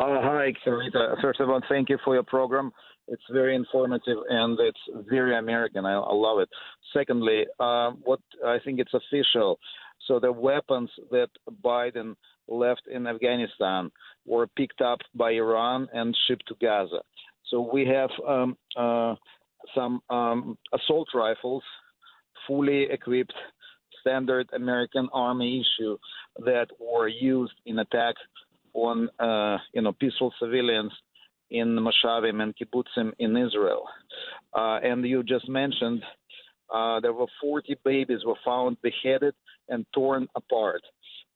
Uh, 0.00 0.20
hi, 0.22 0.54
Karita. 0.66 1.20
First 1.20 1.40
of 1.40 1.50
all, 1.50 1.60
thank 1.68 1.90
you 1.90 1.98
for 2.04 2.14
your 2.14 2.22
program. 2.22 2.72
It's 3.06 3.22
very 3.30 3.54
informative 3.54 4.18
and 4.30 4.58
it's 4.58 5.06
very 5.10 5.36
American. 5.36 5.84
I, 5.84 5.92
I 5.92 6.14
love 6.14 6.38
it. 6.38 6.48
Secondly, 6.94 7.44
uh, 7.60 7.90
what 8.04 8.20
I 8.46 8.58
think 8.64 8.80
it's 8.80 8.94
official. 8.94 9.58
So 10.06 10.18
the 10.18 10.32
weapons 10.32 10.90
that 11.10 11.28
Biden 11.62 12.14
left 12.48 12.82
in 12.90 13.06
Afghanistan 13.06 13.90
were 14.26 14.46
picked 14.46 14.80
up 14.80 14.98
by 15.14 15.32
Iran 15.32 15.88
and 15.92 16.16
shipped 16.26 16.46
to 16.48 16.54
Gaza. 16.60 17.00
So 17.50 17.68
we 17.72 17.86
have 17.86 18.10
um, 18.26 18.56
uh, 18.76 19.14
some 19.74 20.00
um, 20.10 20.58
assault 20.72 21.08
rifles, 21.14 21.62
fully 22.46 22.84
equipped, 22.90 23.34
standard 24.00 24.48
American 24.54 25.08
Army 25.12 25.60
issue 25.62 25.96
that 26.44 26.68
were 26.80 27.08
used 27.08 27.54
in 27.66 27.78
attack 27.78 28.14
on 28.74 29.08
uh, 29.18 29.58
you 29.72 29.82
know 29.82 29.92
peaceful 29.92 30.32
civilians 30.40 30.92
in 31.50 31.68
Moshavim 31.68 32.42
and 32.42 32.54
kibbutzim 32.56 33.12
in 33.18 33.36
Israel. 33.36 33.84
Uh, 34.54 34.78
and 34.82 35.04
you 35.04 35.22
just 35.22 35.48
mentioned 35.48 36.02
uh, 36.72 37.00
there 37.00 37.12
were 37.12 37.26
40 37.40 37.76
babies 37.84 38.20
were 38.26 38.36
found 38.44 38.76
beheaded 38.82 39.34
and 39.68 39.86
torn 39.94 40.28
apart 40.36 40.82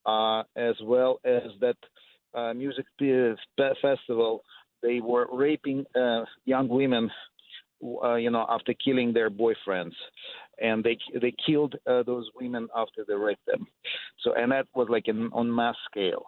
uh, 0.07 0.43
as 0.57 0.75
well 0.83 1.21
as 1.25 1.43
that 1.61 1.77
uh, 2.35 2.53
music 2.55 2.87
festival. 3.81 4.43
They 4.83 5.01
were 5.01 5.29
raping 5.33 5.85
uh, 5.95 6.25
young 6.45 6.69
women, 6.69 7.11
uh, 8.03 8.15
you 8.15 8.31
know, 8.31 8.47
after 8.49 8.75
killing 8.85 9.13
their 9.13 9.31
boyfriends, 9.31 9.95
and 10.61 10.83
they 10.83 10.99
they 11.21 11.35
killed 11.45 11.77
uh, 11.87 12.03
those 12.03 12.29
women 12.35 12.69
after 12.75 13.05
they 13.07 13.15
raped 13.15 13.47
them. 13.47 13.67
So, 14.23 14.35
and 14.35 14.51
that 14.53 14.67
was 14.75 14.89
like 14.91 15.09
in, 15.09 15.31
on 15.33 15.55
mass 15.55 15.77
scale. 15.91 16.25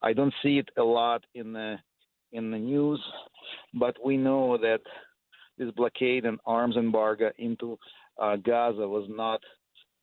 I 0.00 0.12
don't 0.12 0.34
see 0.42 0.58
it 0.58 0.68
a 0.78 0.82
lot 0.82 1.24
in 1.34 1.52
the 1.52 1.76
in 2.32 2.50
the 2.50 2.58
news, 2.58 3.00
but 3.74 3.96
we 4.04 4.16
know 4.16 4.56
that 4.58 4.80
this 5.58 5.70
blockade 5.72 6.24
and 6.24 6.38
arms 6.46 6.76
embargo 6.76 7.30
into 7.38 7.78
uh, 8.18 8.36
Gaza 8.36 8.88
was 8.88 9.06
not 9.08 9.40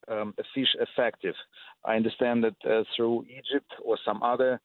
um, 0.09 0.33
effective. 0.37 1.35
I 1.85 1.95
understand 1.95 2.43
that 2.43 2.55
uh, 2.69 2.83
through 2.95 3.25
Egypt 3.29 3.71
or 3.83 3.97
some 4.05 4.21
other, 4.23 4.59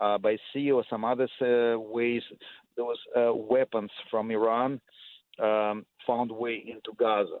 uh, 0.00 0.18
by 0.18 0.36
sea 0.52 0.70
or 0.70 0.84
some 0.90 1.04
other 1.04 1.28
uh, 1.40 1.78
ways, 1.78 2.22
those 2.76 2.98
uh, 3.16 3.32
weapons 3.34 3.90
from 4.10 4.30
Iran 4.30 4.80
um, 5.42 5.86
found 6.06 6.30
way 6.30 6.62
into 6.66 6.92
Gaza. 6.98 7.38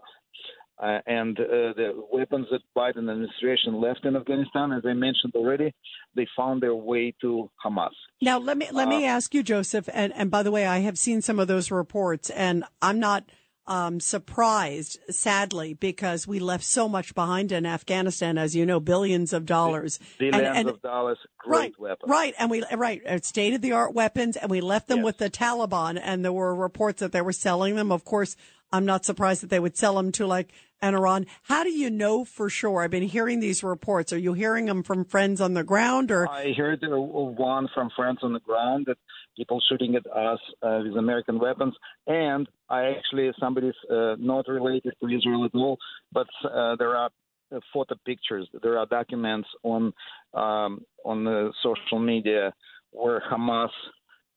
Uh, 0.80 1.00
and 1.08 1.38
uh, 1.40 1.74
the 1.76 1.92
weapons 2.12 2.46
that 2.52 2.60
Biden 2.76 3.10
administration 3.10 3.80
left 3.80 4.04
in 4.04 4.14
Afghanistan, 4.14 4.70
as 4.70 4.84
I 4.86 4.92
mentioned 4.92 5.32
already, 5.34 5.74
they 6.14 6.26
found 6.36 6.62
their 6.62 6.74
way 6.74 7.12
to 7.20 7.50
Hamas. 7.64 7.90
Now, 8.22 8.38
let 8.38 8.56
me 8.56 8.68
let 8.70 8.86
me 8.86 9.04
ask 9.04 9.34
you, 9.34 9.42
Joseph. 9.42 9.88
And 9.92 10.12
and 10.14 10.30
by 10.30 10.44
the 10.44 10.52
way, 10.52 10.66
I 10.66 10.78
have 10.78 10.96
seen 10.96 11.20
some 11.20 11.40
of 11.40 11.48
those 11.48 11.72
reports, 11.72 12.30
and 12.30 12.62
I'm 12.80 13.00
not 13.00 13.24
um, 13.68 14.00
surprised, 14.00 14.98
sadly, 15.10 15.74
because 15.74 16.26
we 16.26 16.40
left 16.40 16.64
so 16.64 16.88
much 16.88 17.14
behind 17.14 17.52
in 17.52 17.66
Afghanistan, 17.66 18.38
as 18.38 18.56
you 18.56 18.64
know, 18.64 18.80
billions 18.80 19.34
of 19.34 19.44
dollars, 19.44 20.00
billions 20.18 20.36
and, 20.36 20.56
and, 20.56 20.68
of 20.70 20.82
dollars, 20.82 21.18
great 21.38 21.58
right, 21.58 21.74
weapons, 21.78 22.10
right, 22.10 22.34
and 22.38 22.50
we 22.50 22.64
right 22.74 23.02
state 23.24 23.52
of 23.52 23.60
the 23.60 23.72
art 23.72 23.94
weapons, 23.94 24.36
and 24.36 24.50
we 24.50 24.62
left 24.62 24.88
them 24.88 24.98
yes. 24.98 25.04
with 25.04 25.18
the 25.18 25.28
Taliban, 25.28 26.00
and 26.02 26.24
there 26.24 26.32
were 26.32 26.54
reports 26.54 27.00
that 27.00 27.12
they 27.12 27.20
were 27.20 27.32
selling 27.32 27.76
them. 27.76 27.92
Of 27.92 28.06
course, 28.06 28.36
I'm 28.72 28.86
not 28.86 29.04
surprised 29.04 29.42
that 29.42 29.50
they 29.50 29.60
would 29.60 29.76
sell 29.76 29.94
them 29.96 30.12
to 30.12 30.26
like 30.26 30.50
an 30.80 30.94
Iran. 30.94 31.26
How 31.42 31.62
do 31.62 31.70
you 31.70 31.90
know 31.90 32.24
for 32.24 32.48
sure? 32.48 32.82
I've 32.82 32.90
been 32.90 33.02
hearing 33.02 33.40
these 33.40 33.62
reports. 33.62 34.12
Are 34.12 34.18
you 34.18 34.32
hearing 34.32 34.66
them 34.66 34.82
from 34.82 35.04
friends 35.04 35.42
on 35.42 35.52
the 35.52 35.64
ground, 35.64 36.10
or 36.10 36.26
I 36.26 36.52
heard 36.52 36.80
one 36.82 37.68
from 37.74 37.90
friends 37.94 38.20
on 38.22 38.32
the 38.32 38.40
ground 38.40 38.86
that 38.86 38.96
people 39.38 39.62
shooting 39.68 39.94
at 39.94 40.06
us 40.06 40.40
uh, 40.62 40.80
with 40.84 40.96
American 40.96 41.38
weapons. 41.38 41.74
And 42.06 42.48
I 42.68 42.80
actually, 42.96 43.30
somebody's 43.38 43.80
uh, 43.90 44.16
not 44.18 44.48
related 44.48 44.92
to 45.00 45.06
Israel 45.06 45.44
at 45.44 45.54
all, 45.54 45.78
but 46.12 46.26
uh, 46.44 46.74
there 46.76 46.96
are 46.96 47.10
uh, 47.54 47.60
photo 47.72 47.94
pictures, 48.04 48.46
there 48.62 48.76
are 48.78 48.86
documents 48.86 49.48
on 49.62 49.92
um, 50.34 50.84
on 51.04 51.24
the 51.24 51.50
social 51.62 51.98
media 51.98 52.52
where 52.90 53.22
Hamas, 53.30 53.70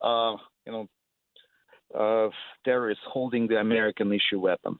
uh, 0.01 0.37
you 0.65 0.71
know, 0.71 0.87
uh, 1.97 2.29
terrorists 2.63 3.03
holding 3.05 3.47
the 3.47 3.57
American 3.57 4.13
issue 4.13 4.39
weapon. 4.39 4.79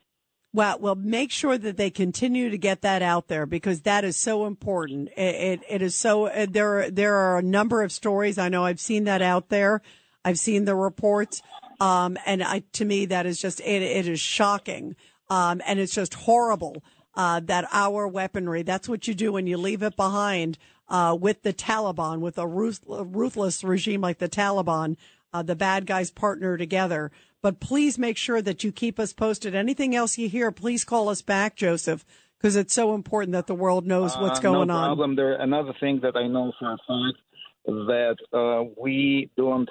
Well, 0.54 0.78
well, 0.80 0.94
make 0.94 1.30
sure 1.30 1.56
that 1.56 1.76
they 1.78 1.90
continue 1.90 2.50
to 2.50 2.58
get 2.58 2.82
that 2.82 3.02
out 3.02 3.28
there 3.28 3.46
because 3.46 3.82
that 3.82 4.04
is 4.04 4.16
so 4.18 4.46
important. 4.46 5.08
It, 5.16 5.34
it, 5.34 5.60
it 5.68 5.82
is 5.82 5.94
so. 5.94 6.26
Uh, 6.26 6.46
there, 6.48 6.90
there 6.90 7.14
are 7.14 7.38
a 7.38 7.42
number 7.42 7.82
of 7.82 7.90
stories. 7.90 8.36
I 8.38 8.48
know 8.50 8.64
I've 8.64 8.80
seen 8.80 9.04
that 9.04 9.22
out 9.22 9.48
there 9.48 9.82
I've 10.24 10.38
seen 10.38 10.64
the 10.64 10.74
reports. 10.74 11.42
Um, 11.80 12.16
and 12.26 12.42
I, 12.42 12.62
to 12.74 12.84
me, 12.84 13.06
that 13.06 13.26
is 13.26 13.40
just, 13.40 13.60
it, 13.60 13.82
it 13.82 14.06
is 14.06 14.20
shocking. 14.20 14.94
Um, 15.28 15.60
and 15.66 15.80
it's 15.80 15.94
just 15.94 16.14
horrible, 16.14 16.84
uh, 17.14 17.40
that 17.40 17.66
our 17.72 18.06
weaponry, 18.06 18.62
that's 18.62 18.88
what 18.88 19.08
you 19.08 19.14
do 19.14 19.32
when 19.32 19.46
you 19.46 19.56
leave 19.56 19.82
it 19.82 19.96
behind, 19.96 20.58
uh, 20.88 21.16
with 21.18 21.42
the 21.42 21.52
Taliban, 21.52 22.20
with 22.20 22.38
a, 22.38 22.46
ruth, 22.46 22.80
ruthless 22.86 23.64
regime 23.64 24.00
like 24.00 24.18
the 24.18 24.28
Taliban, 24.28 24.96
uh, 25.32 25.42
the 25.42 25.56
bad 25.56 25.86
guys 25.86 26.10
partner 26.10 26.56
together. 26.56 27.10
But 27.40 27.58
please 27.58 27.98
make 27.98 28.16
sure 28.16 28.40
that 28.42 28.62
you 28.62 28.70
keep 28.70 29.00
us 29.00 29.12
posted. 29.12 29.54
Anything 29.54 29.96
else 29.96 30.18
you 30.18 30.28
hear, 30.28 30.52
please 30.52 30.84
call 30.84 31.08
us 31.08 31.22
back, 31.22 31.56
Joseph, 31.56 32.04
because 32.38 32.54
it's 32.54 32.74
so 32.74 32.94
important 32.94 33.32
that 33.32 33.46
the 33.46 33.54
world 33.54 33.86
knows 33.86 34.16
what's 34.16 34.38
uh, 34.38 34.42
going 34.42 34.68
no 34.68 34.74
on. 34.74 34.86
problem. 34.86 35.16
There, 35.16 35.32
another 35.34 35.72
thing 35.80 36.00
that 36.02 36.16
I 36.16 36.28
know 36.28 36.52
for 36.58 36.72
a 36.72 36.76
fact 36.76 37.18
that 37.66 38.16
uh, 38.32 38.70
we 38.80 39.30
don't 39.36 39.68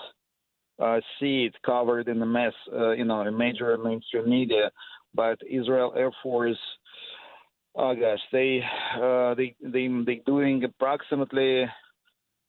uh, 0.82 1.00
see 1.20 1.46
it 1.46 1.56
covered 1.66 2.08
in 2.08 2.20
the 2.20 2.26
mess, 2.26 2.54
uh, 2.74 2.92
you 2.92 3.06
know, 3.06 3.22
in 3.22 3.38
major 3.38 3.78
mainstream 3.78 4.30
media. 4.30 4.72
But 5.14 5.40
Israel 5.50 5.94
Air 5.96 6.12
Force, 6.24 6.58
oh 7.76 7.94
gosh, 7.96 8.20
they 8.32 8.62
uh, 9.02 9.36
they 9.36 9.56
they 9.62 9.88
they 10.06 10.22
doing 10.26 10.64
approximately, 10.64 11.66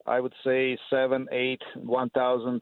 I 0.05 0.19
would 0.19 0.33
say 0.43 0.77
seven, 0.89 1.27
eight, 1.31 1.61
one 1.75 2.09
thousand 2.09 2.61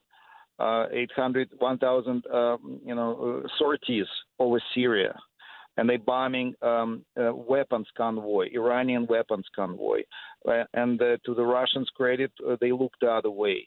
uh, 0.62 0.86
800, 0.92 1.50
1,000, 1.58 2.24
um, 2.28 2.80
you 2.86 2.94
know, 2.94 3.42
uh, 3.44 3.48
sorties 3.58 4.06
over 4.38 4.62
Syria, 4.76 5.18
and 5.78 5.90
they 5.90 5.98
bombing 5.98 6.54
um, 6.62 7.04
uh, 7.20 7.34
weapons 7.34 7.88
convoy, 7.98 8.48
Iranian 8.54 9.08
weapons 9.08 9.46
convoy, 9.56 10.02
uh, 10.48 10.64
and 10.76 11.02
uh, 11.02 11.18
to 11.26 11.34
the 11.34 11.44
Russians' 11.44 11.90
credit, 11.96 12.32
uh, 12.48 12.58
they 12.62 12.72
look 12.72 12.92
the 13.02 13.08
other 13.08 13.32
way. 13.32 13.66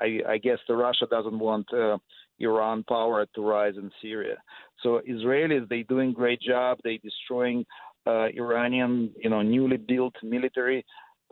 I, 0.00 0.20
I 0.28 0.38
guess 0.38 0.58
the 0.68 0.76
Russia 0.76 1.06
doesn't 1.10 1.38
want 1.38 1.72
uh, 1.72 1.98
Iran 2.38 2.84
power 2.84 3.26
to 3.34 3.40
rise 3.40 3.74
in 3.76 3.90
Syria. 4.02 4.36
So 4.82 5.00
Israelis 5.08 5.68
they 5.68 5.82
doing 5.82 6.12
great 6.12 6.40
job. 6.40 6.78
They 6.84 6.98
destroying 6.98 7.64
uh, 8.06 8.26
Iranian 8.36 9.10
you 9.22 9.30
know 9.30 9.42
newly 9.42 9.76
built 9.76 10.14
military 10.22 10.84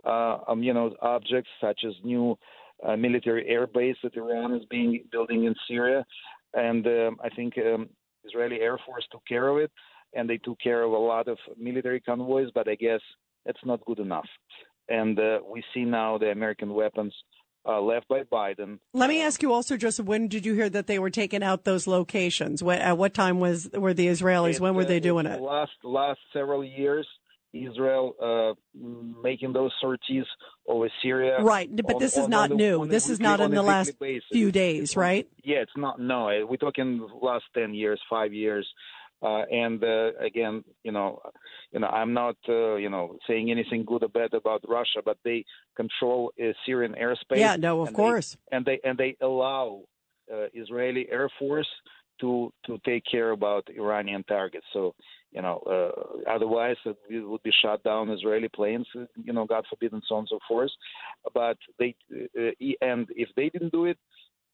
uh, 0.05 0.37
um, 0.47 0.63
you 0.63 0.73
know 0.73 0.95
objects 1.01 1.49
such 1.61 1.81
as 1.87 1.93
new 2.03 2.37
uh, 2.85 2.95
military 2.95 3.47
air 3.47 3.67
base 3.67 3.95
that 4.03 4.15
Iran 4.15 4.53
is 4.53 4.63
being 4.69 5.03
building 5.11 5.45
in 5.45 5.55
Syria, 5.67 6.05
and 6.53 6.85
um, 6.85 7.17
I 7.23 7.29
think 7.29 7.57
um, 7.57 7.89
Israeli 8.25 8.59
Air 8.59 8.77
Force 8.85 9.05
took 9.11 9.25
care 9.25 9.47
of 9.47 9.57
it, 9.57 9.71
and 10.13 10.29
they 10.29 10.37
took 10.37 10.59
care 10.59 10.83
of 10.83 10.91
a 10.91 10.97
lot 10.97 11.27
of 11.27 11.37
military 11.57 12.01
convoys. 12.01 12.49
But 12.53 12.67
I 12.67 12.75
guess 12.75 13.01
it's 13.45 13.63
not 13.65 13.85
good 13.85 13.99
enough, 13.99 14.27
and 14.89 15.17
uh, 15.17 15.39
we 15.47 15.63
see 15.73 15.85
now 15.85 16.17
the 16.17 16.31
American 16.31 16.73
weapons 16.73 17.13
uh, 17.67 17.81
left 17.81 18.07
by 18.07 18.21
Biden. 18.23 18.79
Let 18.93 19.09
me 19.09 19.21
ask 19.21 19.41
you 19.41 19.51
also, 19.53 19.77
Joseph. 19.77 20.05
When 20.05 20.27
did 20.27 20.45
you 20.45 20.53
hear 20.53 20.69
that 20.69 20.87
they 20.87 20.99
were 20.99 21.09
taking 21.09 21.43
out 21.43 21.63
those 21.63 21.87
locations? 21.87 22.61
What, 22.63 22.79
at 22.79 22.97
what 22.97 23.13
time 23.13 23.39
was 23.39 23.69
were 23.73 23.93
the 23.93 24.07
Israelis? 24.07 24.59
when 24.59 24.75
were 24.75 24.83
uh, 24.83 24.85
they 24.85 24.99
doing 24.99 25.25
it? 25.25 25.41
Last 25.41 25.71
last 25.83 26.19
several 26.33 26.63
years, 26.63 27.07
Israel 27.53 28.15
uh, 28.21 28.53
making 29.23 29.53
those 29.53 29.71
sorties 29.81 30.25
over 30.67 30.89
Syria. 31.01 31.41
Right, 31.41 31.73
but 31.75 31.95
on- 31.95 31.99
this 32.01 32.17
is 32.17 32.25
on- 32.25 32.29
not 32.29 32.51
on 32.51 32.57
new. 32.57 32.83
a 32.83 32.87
This 32.87 33.09
is 33.09 33.19
not 33.19 33.39
in 33.39 33.51
the 33.51 33.63
last 33.63 33.97
basis. 33.99 34.25
few 34.31 34.51
days, 34.51 34.95
right? 34.95 35.27
Yeah, 35.43 35.57
it's 35.57 35.71
not. 35.77 35.99
No, 35.99 36.29
uh, 36.29 36.45
we're 36.45 36.57
talking 36.57 37.07
last 37.21 37.45
ten 37.53 37.73
years, 37.73 37.99
five 38.09 38.33
years. 38.33 38.67
Uh, 39.25 39.43
and 39.51 39.83
uh, 39.83 40.11
again, 40.19 40.63
you 40.83 40.91
know, 40.91 41.19
you 41.71 41.79
know, 41.79 41.87
I'm 41.87 42.13
not, 42.13 42.35
uh, 42.47 42.75
you 42.75 42.89
know, 42.89 43.17
saying 43.27 43.49
anything 43.49 43.83
good 43.83 44.03
or 44.03 44.09
bad 44.09 44.33
about 44.33 44.61
Russia, 44.67 44.99
but 45.03 45.17
they 45.23 45.43
control 45.75 46.31
uh, 46.39 46.51
Syrian 46.65 46.93
airspace. 46.93 47.37
Yeah, 47.45 47.55
no, 47.55 47.81
of 47.81 47.87
and 47.87 47.95
course. 47.95 48.37
They, 48.51 48.55
and 48.55 48.65
they 48.65 48.79
and 48.83 48.97
they 48.97 49.15
allow 49.21 49.81
uh, 50.31 50.47
Israeli 50.53 51.07
Air 51.09 51.29
Force 51.39 51.71
to 52.21 52.51
to 52.67 52.77
take 52.85 53.03
care 53.09 53.31
about 53.31 53.67
Iranian 53.75 54.23
targets. 54.25 54.67
So, 54.73 54.93
you 55.31 55.41
know, 55.41 55.57
uh, 55.75 56.29
otherwise 56.35 56.77
it 56.85 57.27
would 57.27 57.43
be 57.43 57.51
shot 57.63 57.81
down 57.83 58.11
Israeli 58.11 58.49
planes. 58.59 58.87
uh, 58.95 59.05
You 59.27 59.33
know, 59.33 59.45
God 59.45 59.65
forbid, 59.69 59.93
and 59.93 60.03
so 60.07 60.15
on 60.15 60.19
and 60.19 60.29
so 60.29 60.39
forth. 60.47 60.71
But 61.33 61.57
they 61.79 61.95
uh, 62.13 62.51
and 62.81 63.07
if 63.15 63.29
they 63.35 63.49
didn't 63.49 63.73
do 63.73 63.85
it, 63.85 63.97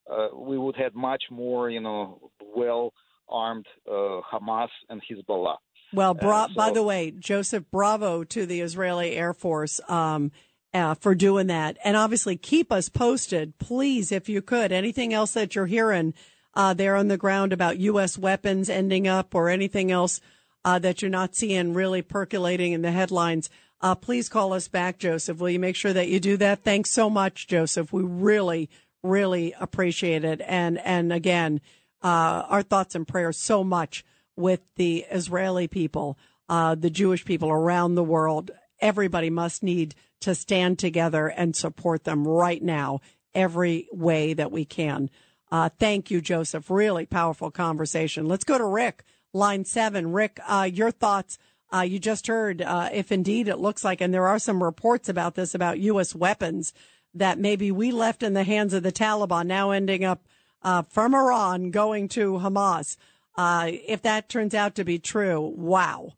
uh, 0.09 0.29
we 0.33 0.57
would 0.57 0.77
have 0.77 0.95
much 0.95 1.23
more, 1.29 1.69
you 1.69 1.81
know, 1.81 2.31
well 2.55 2.93
armed 3.31 3.65
uh, 3.89 4.21
Hamas 4.31 4.69
and 4.89 5.01
Hezbollah. 5.09 5.57
Well, 5.93 6.13
bra- 6.13 6.47
so- 6.47 6.53
by 6.55 6.71
the 6.71 6.83
way, 6.83 7.11
Joseph, 7.11 7.65
bravo 7.71 8.23
to 8.25 8.45
the 8.45 8.61
Israeli 8.61 9.15
Air 9.15 9.33
Force 9.33 9.81
um, 9.89 10.31
uh, 10.73 10.95
for 10.95 11.15
doing 11.15 11.47
that. 11.47 11.77
And 11.83 11.97
obviously, 11.97 12.37
keep 12.37 12.71
us 12.71 12.89
posted, 12.89 13.57
please, 13.57 14.11
if 14.11 14.29
you 14.29 14.41
could. 14.41 14.71
Anything 14.71 15.13
else 15.13 15.33
that 15.33 15.55
you're 15.55 15.65
hearing 15.65 16.13
uh, 16.53 16.73
there 16.73 16.95
on 16.95 17.07
the 17.07 17.17
ground 17.17 17.53
about 17.53 17.79
U.S. 17.79 18.17
weapons 18.17 18.69
ending 18.69 19.07
up 19.07 19.35
or 19.35 19.49
anything 19.49 19.91
else 19.91 20.21
uh, 20.63 20.79
that 20.79 21.01
you're 21.01 21.11
not 21.11 21.35
seeing 21.35 21.73
really 21.73 22.01
percolating 22.01 22.71
in 22.73 22.81
the 22.81 22.91
headlines, 22.91 23.49
uh, 23.81 23.95
please 23.95 24.29
call 24.29 24.53
us 24.53 24.67
back, 24.67 24.99
Joseph. 24.99 25.39
Will 25.39 25.49
you 25.49 25.59
make 25.59 25.75
sure 25.75 25.93
that 25.93 26.07
you 26.07 26.19
do 26.19 26.37
that? 26.37 26.63
Thanks 26.63 26.91
so 26.91 27.09
much, 27.09 27.47
Joseph. 27.47 27.91
We 27.91 28.03
really, 28.03 28.69
really 29.03 29.53
appreciate 29.59 30.23
it. 30.23 30.41
And, 30.45 30.77
and 30.79 31.11
again, 31.11 31.61
uh, 32.03 32.43
our 32.47 32.63
thoughts 32.63 32.95
and 32.95 33.07
prayers 33.07 33.37
so 33.37 33.63
much 33.63 34.03
with 34.35 34.61
the 34.75 35.05
Israeli 35.11 35.67
people, 35.67 36.17
uh, 36.49 36.75
the 36.75 36.89
Jewish 36.89 37.25
people 37.25 37.49
around 37.49 37.95
the 37.95 38.03
world. 38.03 38.51
Everybody 38.79 39.29
must 39.29 39.63
need 39.63 39.95
to 40.21 40.35
stand 40.35 40.79
together 40.79 41.27
and 41.27 41.55
support 41.55 42.03
them 42.03 42.27
right 42.27 42.61
now, 42.61 43.01
every 43.33 43.87
way 43.91 44.33
that 44.33 44.51
we 44.51 44.65
can. 44.65 45.09
Uh, 45.51 45.69
thank 45.79 46.09
you, 46.09 46.21
Joseph. 46.21 46.69
Really 46.69 47.05
powerful 47.05 47.51
conversation. 47.51 48.27
Let's 48.27 48.43
go 48.43 48.57
to 48.57 48.65
Rick, 48.65 49.03
line 49.33 49.65
seven. 49.65 50.11
Rick, 50.11 50.39
uh, 50.47 50.69
your 50.71 50.91
thoughts. 50.91 51.37
Uh, 51.73 51.81
you 51.81 51.99
just 51.99 52.27
heard, 52.27 52.61
uh, 52.61 52.89
if 52.91 53.11
indeed 53.11 53.47
it 53.47 53.57
looks 53.57 53.83
like, 53.83 54.01
and 54.01 54.13
there 54.13 54.27
are 54.27 54.39
some 54.39 54.63
reports 54.63 55.07
about 55.07 55.35
this, 55.35 55.55
about 55.55 55.79
U.S. 55.79 56.13
weapons 56.13 56.73
that 57.13 57.39
maybe 57.39 57.71
we 57.71 57.91
left 57.91 58.23
in 58.23 58.33
the 58.33 58.43
hands 58.43 58.73
of 58.73 58.83
the 58.83 58.91
Taliban, 58.91 59.45
now 59.45 59.71
ending 59.71 60.03
up 60.03 60.27
uh, 60.63 60.83
from 60.83 61.15
Iran 61.15 61.71
going 61.71 62.07
to 62.09 62.33
Hamas. 62.33 62.97
Uh, 63.35 63.71
if 63.87 64.01
that 64.01 64.29
turns 64.29 64.53
out 64.53 64.75
to 64.75 64.83
be 64.83 64.99
true, 64.99 65.39
wow. 65.39 66.13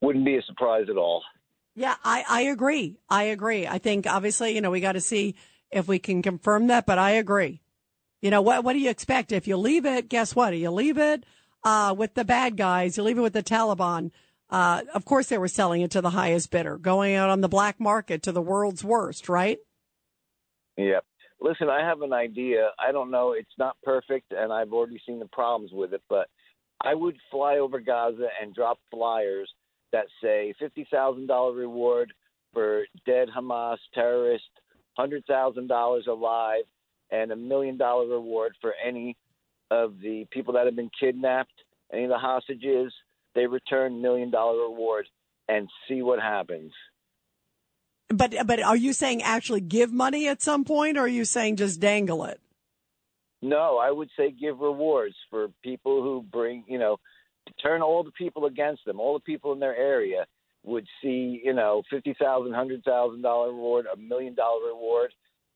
Wouldn't 0.00 0.24
be 0.24 0.36
a 0.36 0.42
surprise 0.42 0.86
at 0.88 0.96
all. 0.96 1.22
Yeah, 1.74 1.94
I, 2.02 2.24
I 2.28 2.40
agree. 2.42 2.98
I 3.08 3.24
agree. 3.24 3.66
I 3.66 3.78
think 3.78 4.06
obviously, 4.06 4.54
you 4.54 4.60
know, 4.60 4.70
we 4.70 4.80
got 4.80 4.92
to 4.92 5.00
see 5.00 5.36
if 5.70 5.86
we 5.86 5.98
can 5.98 6.22
confirm 6.22 6.68
that, 6.68 6.86
but 6.86 6.98
I 6.98 7.12
agree. 7.12 7.60
You 8.20 8.30
know, 8.30 8.42
what, 8.42 8.64
what 8.64 8.72
do 8.72 8.80
you 8.80 8.90
expect? 8.90 9.30
If 9.30 9.46
you 9.46 9.56
leave 9.56 9.86
it, 9.86 10.08
guess 10.08 10.34
what? 10.34 10.56
You 10.56 10.70
leave 10.70 10.98
it, 10.98 11.24
uh, 11.62 11.94
with 11.96 12.14
the 12.14 12.24
bad 12.24 12.56
guys, 12.56 12.96
you 12.96 13.04
leave 13.04 13.18
it 13.18 13.22
with 13.22 13.32
the 13.32 13.42
Taliban. 13.42 14.10
Uh, 14.50 14.82
of 14.94 15.04
course 15.04 15.28
they 15.28 15.38
were 15.38 15.46
selling 15.46 15.82
it 15.82 15.90
to 15.92 16.00
the 16.00 16.10
highest 16.10 16.50
bidder, 16.50 16.78
going 16.78 17.14
out 17.14 17.30
on 17.30 17.42
the 17.42 17.48
black 17.48 17.78
market 17.78 18.22
to 18.22 18.32
the 18.32 18.42
world's 18.42 18.82
worst, 18.82 19.28
right? 19.28 19.58
Yep. 20.76 21.04
Listen, 21.40 21.68
I 21.68 21.80
have 21.80 22.02
an 22.02 22.12
idea. 22.12 22.70
I 22.78 22.90
don't 22.90 23.10
know. 23.10 23.32
It's 23.32 23.48
not 23.58 23.76
perfect, 23.84 24.32
and 24.32 24.52
I've 24.52 24.72
already 24.72 25.00
seen 25.06 25.18
the 25.18 25.26
problems 25.26 25.70
with 25.72 25.92
it, 25.92 26.02
but 26.08 26.28
I 26.84 26.94
would 26.94 27.16
fly 27.30 27.58
over 27.58 27.80
Gaza 27.80 28.28
and 28.40 28.54
drop 28.54 28.78
flyers 28.90 29.50
that 29.92 30.06
say 30.22 30.54
$50,000 30.60 31.56
reward 31.56 32.12
for 32.52 32.84
dead 33.06 33.28
Hamas 33.36 33.78
terrorist, 33.94 34.44
$100,000 34.98 36.06
alive, 36.06 36.64
and 37.10 37.32
a 37.32 37.36
million 37.36 37.76
dollar 37.76 38.06
reward 38.06 38.52
for 38.60 38.74
any 38.84 39.16
of 39.70 39.94
the 40.02 40.26
people 40.30 40.52
that 40.54 40.66
have 40.66 40.76
been 40.76 40.90
kidnapped, 40.98 41.52
any 41.92 42.04
of 42.04 42.10
the 42.10 42.18
hostages. 42.18 42.92
They 43.34 43.46
return 43.46 44.02
million 44.02 44.30
dollar 44.30 44.62
reward 44.64 45.06
and 45.48 45.68
see 45.86 46.02
what 46.02 46.20
happens. 46.20 46.72
But, 48.08 48.34
but 48.46 48.62
are 48.62 48.76
you 48.76 48.92
saying 48.92 49.22
actually 49.22 49.60
give 49.60 49.92
money 49.92 50.28
at 50.28 50.40
some 50.40 50.64
point 50.64 50.96
or 50.96 51.02
are 51.02 51.08
you 51.08 51.24
saying 51.24 51.56
just 51.56 51.80
dangle 51.80 52.24
it? 52.24 52.40
No, 53.42 53.78
I 53.78 53.90
would 53.90 54.08
say 54.16 54.30
give 54.30 54.58
rewards 54.58 55.14
for 55.30 55.48
people 55.62 56.02
who 56.02 56.22
bring, 56.22 56.64
you 56.66 56.78
know, 56.78 56.98
turn 57.62 57.82
all 57.82 58.02
the 58.02 58.10
people 58.12 58.46
against 58.46 58.84
them. 58.84 58.98
All 58.98 59.14
the 59.14 59.20
people 59.20 59.52
in 59.52 59.60
their 59.60 59.76
area 59.76 60.26
would 60.64 60.86
see, 61.00 61.40
you 61.44 61.54
know, 61.54 61.82
fifty 61.88 62.14
thousand, 62.20 62.54
hundred 62.54 62.82
thousand 62.84 63.22
dollar 63.22 63.48
reward, 63.48 63.86
a 63.92 63.96
million 63.96 64.34
dollar 64.34 64.66
reward, 64.66 65.12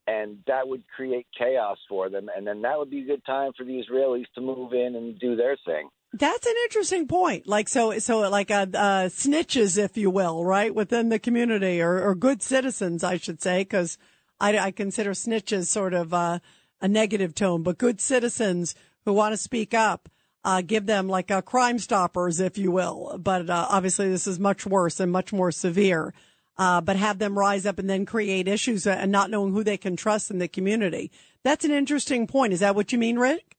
and 0.07 0.39
that 0.47 0.67
would 0.67 0.85
create 0.95 1.27
chaos 1.37 1.79
for 1.89 2.09
them. 2.09 2.29
And 2.35 2.47
then 2.47 2.63
that 2.63 2.79
would 2.79 2.91
be 2.91 3.03
a 3.03 3.07
good 3.07 3.25
time 3.25 3.53
for 3.57 3.65
the 3.65 3.83
Israelis 3.83 4.27
to 4.35 4.41
move 4.41 4.73
in 4.73 4.95
and 4.95 5.19
do 5.19 5.35
their 5.37 5.57
thing. 5.67 5.89
That's 6.15 6.47
an 6.47 6.55
interesting 6.65 7.09
point. 7.09 7.47
Like 7.47 7.69
so, 7.69 7.99
so 7.99 8.29
like 8.29 8.51
uh, 8.51 8.67
uh, 8.75 9.09
snitches, 9.09 9.79
if 9.83 9.97
you 9.97 10.11
will, 10.11 10.45
right 10.45 10.75
within 10.75 11.09
the 11.09 11.19
community, 11.19 11.81
or, 11.81 12.03
or 12.03 12.15
good 12.15 12.43
citizens, 12.43 13.03
I 13.03 13.17
should 13.17 13.41
say, 13.41 13.63
because 13.63 13.97
I, 14.39 14.59
I 14.59 14.71
consider 14.73 15.13
snitches 15.13 15.67
sort 15.67 15.95
of 15.95 16.13
uh, 16.13 16.41
a 16.83 16.89
negative 16.89 17.35
tone, 17.35 17.63
but 17.63 17.79
good 17.79 18.01
citizens 18.01 18.75
who 19.07 19.15
want 19.15 19.33
to 19.33 19.39
speak 19.39 19.73
up, 19.73 20.11
uh, 20.45 20.61
give 20.61 20.85
them 20.85 21.09
like 21.09 21.31
a 21.31 21.41
crime 21.41 21.79
stoppers, 21.79 22.41
if 22.41 22.59
you 22.59 22.71
will. 22.71 23.19
But 23.19 23.49
uh, 23.49 23.67
obviously, 23.71 24.11
this 24.11 24.27
is 24.27 24.39
much 24.39 24.67
worse 24.67 25.01
and 25.01 25.11
much 25.11 25.33
more 25.33 25.51
severe. 25.51 26.13
Uh, 26.59 26.83
but 26.83 26.97
have 26.97 27.19
them 27.19 27.39
rise 27.39 27.65
up 27.65 27.79
and 27.79 27.89
then 27.89 28.05
create 28.05 28.47
issues 28.47 28.87
and 28.87 29.11
not 29.11 29.31
knowing 29.31 29.55
who 29.55 29.65
they 29.65 29.79
can 29.79 29.97
trust 29.97 30.31
in 30.31 30.39
the 30.39 30.47
community. 30.47 31.11
That's 31.43 31.65
an 31.65 31.71
interesting 31.71 32.27
point. 32.27 32.53
Is 32.53 32.61
that 32.61 32.75
what 32.75 32.93
you 32.93 32.99
mean, 32.99 33.19
Rick? 33.19 33.57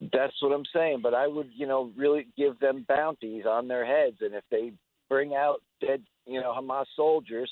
That's 0.00 0.32
what 0.40 0.52
I'm 0.52 0.64
saying. 0.74 1.00
But 1.02 1.14
I 1.14 1.26
would, 1.26 1.50
you 1.54 1.66
know, 1.66 1.92
really 1.96 2.28
give 2.36 2.58
them 2.58 2.84
bounties 2.88 3.44
on 3.46 3.68
their 3.68 3.84
heads, 3.84 4.16
and 4.20 4.34
if 4.34 4.44
they 4.50 4.72
bring 5.08 5.34
out 5.34 5.62
dead, 5.80 6.02
you 6.26 6.40
know, 6.40 6.54
Hamas 6.56 6.86
soldiers, 6.96 7.50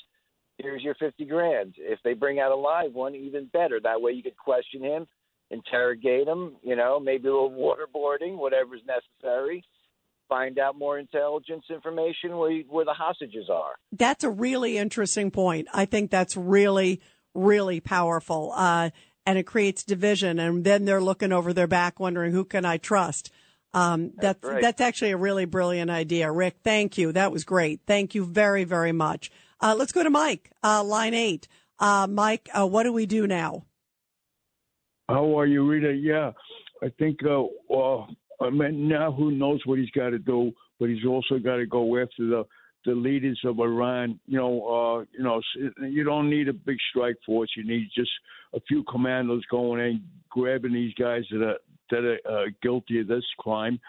here's 0.57 0.83
your 0.83 0.95
fifty 0.95 1.25
grand. 1.25 1.75
If 1.77 1.99
they 2.03 2.13
bring 2.13 2.39
out 2.39 2.51
a 2.51 2.55
live 2.55 2.93
one, 2.93 3.15
even 3.15 3.45
better. 3.51 3.79
That 3.81 4.01
way 4.01 4.13
you 4.13 4.23
could 4.23 4.37
question 4.37 4.83
him, 4.83 5.07
interrogate 5.51 6.27
him, 6.27 6.55
you 6.63 6.75
know, 6.75 6.99
maybe 6.99 7.27
a 7.27 7.31
little 7.31 7.51
waterboarding, 7.51 8.37
whatever's 8.37 8.81
necessary. 8.85 9.63
Find 10.27 10.59
out 10.59 10.77
more 10.77 10.99
intelligence 10.99 11.65
information 11.71 12.37
where 12.37 12.51
you, 12.51 12.63
where 12.69 12.85
the 12.85 12.93
hostages 12.93 13.49
are. 13.51 13.73
That's 13.91 14.23
a 14.23 14.29
really 14.29 14.77
interesting 14.77 15.31
point. 15.31 15.67
I 15.73 15.85
think 15.85 16.11
that's 16.11 16.37
really, 16.37 17.01
really 17.33 17.79
powerful. 17.79 18.53
Uh, 18.55 18.91
and 19.25 19.37
it 19.37 19.43
creates 19.43 19.83
division. 19.83 20.39
And 20.39 20.63
then 20.63 20.85
they're 20.85 21.01
looking 21.01 21.31
over 21.31 21.53
their 21.53 21.67
back, 21.67 21.99
wondering 21.99 22.31
who 22.31 22.45
can 22.45 22.65
I 22.65 22.77
trust. 22.77 23.31
Um, 23.73 24.13
that's, 24.17 24.43
right. 24.43 24.61
that's 24.61 24.81
actually 24.81 25.11
a 25.11 25.17
really 25.17 25.45
brilliant 25.45 25.91
idea. 25.91 26.31
Rick, 26.31 26.57
thank 26.63 26.97
you. 26.97 27.11
That 27.11 27.31
was 27.31 27.43
great. 27.43 27.81
Thank 27.85 28.15
you 28.15 28.25
very, 28.25 28.63
very 28.63 28.91
much. 28.91 29.31
Uh, 29.61 29.75
let's 29.77 29.91
go 29.91 30.03
to 30.03 30.09
Mike, 30.09 30.51
uh, 30.63 30.83
line 30.83 31.13
eight. 31.13 31.47
Uh, 31.79 32.07
Mike, 32.09 32.49
uh, 32.57 32.65
what 32.65 32.83
do 32.83 32.93
we 32.93 33.05
do 33.05 33.27
now? 33.27 33.65
How 35.07 35.39
are 35.39 35.45
you, 35.45 35.67
Rita? 35.67 35.93
Yeah, 35.93 36.31
I 36.83 36.89
think 36.99 37.19
uh, 37.23 37.43
well, 37.67 38.07
I 38.41 38.49
mean, 38.49 38.87
now 38.87 39.11
who 39.11 39.31
knows 39.31 39.59
what 39.65 39.79
he's 39.79 39.89
got 39.91 40.09
to 40.11 40.19
do, 40.19 40.51
but 40.79 40.89
he's 40.89 41.05
also 41.05 41.39
got 41.39 41.57
to 41.57 41.65
go 41.65 41.97
after 41.97 42.27
the 42.27 42.45
the 42.85 42.93
leaders 42.93 43.39
of 43.45 43.59
Iran. 43.59 44.19
You 44.27 44.37
know, 44.37 44.67
uh, 44.67 45.05
you 45.11 45.23
know, 45.23 45.41
you 45.81 46.03
don't 46.03 46.29
need 46.29 46.47
a 46.47 46.53
big 46.53 46.77
strike 46.89 47.17
force. 47.25 47.51
You 47.55 47.65
need 47.65 47.89
just 47.95 48.11
a 48.53 48.59
few 48.67 48.83
commandos 48.83 49.43
going 49.51 49.81
in, 49.81 50.03
grabbing 50.29 50.73
these 50.73 50.93
guys 50.95 51.23
that 51.31 51.43
are 51.43 51.57
that 51.91 52.03
are 52.03 52.43
uh, 52.43 52.45
guilty 52.61 52.99
of 53.01 53.07
this 53.07 53.25
crime, 53.39 53.79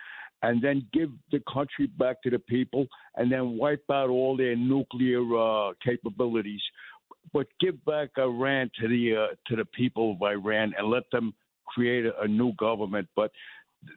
and 0.43 0.63
then 0.63 0.87
give 0.93 1.11
the 1.31 1.43
country 1.53 1.87
back 1.87 2.23
to 2.23 2.31
the 2.31 2.39
people, 2.39 2.87
and 3.17 3.31
then 3.31 3.59
wipe 3.59 3.85
out 3.91 4.11
all 4.11 4.37
their 4.37 4.57
nuclear 4.57 5.21
uh, 5.37 5.73
capabilities. 5.85 6.63
But 7.33 7.47
give 7.61 7.83
back 7.85 8.11
Iran 8.19 8.71
to 8.81 8.89
the 8.89 9.17
uh, 9.17 9.35
to 9.47 9.57
the 9.57 9.67
people 9.67 10.13
of 10.13 10.23
Iran 10.23 10.75
and 10.77 10.89
let 10.89 11.05
them 11.13 11.35
create 11.67 12.07
a, 12.07 12.23
a 12.23 12.29
new 12.29 12.53
government. 12.55 13.09
But 13.15 13.31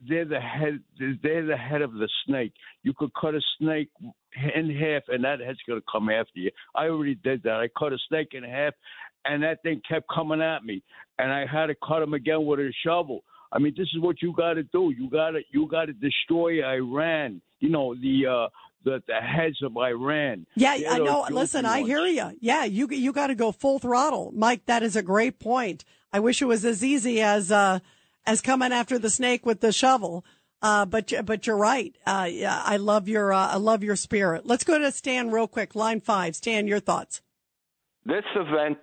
they're 0.08 0.26
the 0.26 0.40
head. 0.40 0.80
They're 1.00 1.46
the 1.46 1.58
head 1.58 1.82
of 1.82 1.94
the 1.94 2.10
snake. 2.26 2.54
You 2.84 2.94
could 2.98 3.12
cut 3.20 3.36
a 3.36 3.42
snake 3.60 3.90
in 4.56 4.70
half, 4.70 5.04
and 5.08 5.24
that 5.24 5.40
head's 5.40 5.60
going 5.68 5.80
to 5.80 5.86
come 5.92 6.10
after 6.10 6.40
you. 6.40 6.52
I 6.76 6.86
already 6.86 7.16
did 7.16 7.44
that. 7.44 7.54
I 7.54 7.68
cut 7.78 7.94
a 7.94 7.98
snake 8.08 8.30
in 8.34 8.44
half, 8.44 8.74
and 9.26 9.44
that 9.44 9.62
thing 9.64 9.82
kept 9.88 10.08
coming 10.14 10.42
at 10.42 10.64
me, 10.64 10.84
and 11.20 11.32
I 11.32 11.46
had 11.46 11.68
to 11.68 11.76
cut 11.86 12.02
him 12.02 12.14
again 12.14 12.46
with 12.46 12.60
a 12.60 12.72
shovel. 12.86 13.24
I 13.52 13.60
mean, 13.60 13.74
this 13.78 13.88
is 13.94 14.02
what 14.02 14.22
you 14.22 14.34
got 14.36 14.54
to 14.54 14.64
do. 14.64 14.94
You 14.98 15.10
got 15.10 15.32
to 15.32 15.42
you 15.52 15.68
got 15.68 15.86
to 15.86 15.94
destroy 15.94 16.66
Iran. 16.66 17.42
You 17.60 17.70
know 17.70 17.94
the 17.94 18.26
uh, 18.28 18.50
the 18.84 19.04
the 19.08 19.16
heads 19.16 19.62
of 19.62 19.78
Iran. 19.78 20.46
Yeah, 20.56 20.78
They're 20.78 20.92
I 20.92 20.98
know. 20.98 21.28
Listen, 21.30 21.66
I 21.66 21.82
hear 21.84 22.06
you. 22.06 22.32
Yeah, 22.42 22.64
you 22.66 22.88
you 22.90 23.14
got 23.14 23.28
to 23.28 23.36
go 23.36 23.52
full 23.52 23.80
throttle, 23.80 24.32
Mike. 24.36 24.66
That 24.66 24.82
is 24.82 24.96
a 24.96 25.04
great 25.04 25.40
point. 25.40 25.86
I 26.12 26.20
wish 26.20 26.42
it 26.42 26.46
was 26.46 26.66
as 26.66 26.84
easy 26.84 27.22
as 27.22 27.52
uh, 27.52 27.80
as 28.26 28.42
coming 28.42 28.72
after 28.72 28.98
the 29.00 29.10
snake 29.10 29.46
with 29.46 29.62
the 29.62 29.72
shovel. 29.72 30.26
Uh, 30.62 30.86
but 30.86 31.12
but 31.26 31.46
you're 31.46 31.58
right. 31.58 31.96
Uh, 32.06 32.28
yeah, 32.30 32.62
I 32.64 32.78
love 32.78 33.10
your 33.10 33.34
uh, 33.34 33.48
I 33.50 33.58
love 33.58 33.84
your 33.84 33.98
spirit. 33.98 34.46
Let's 34.46 34.64
go 34.64 34.80
to 34.80 34.92
Stan 34.92 35.30
real 35.30 35.48
quick. 35.48 35.76
Line 35.76 36.00
five. 36.00 36.36
Stan, 36.36 36.68
your 36.68 36.80
thoughts. 36.80 37.22
This 38.06 38.24
event 38.36 38.80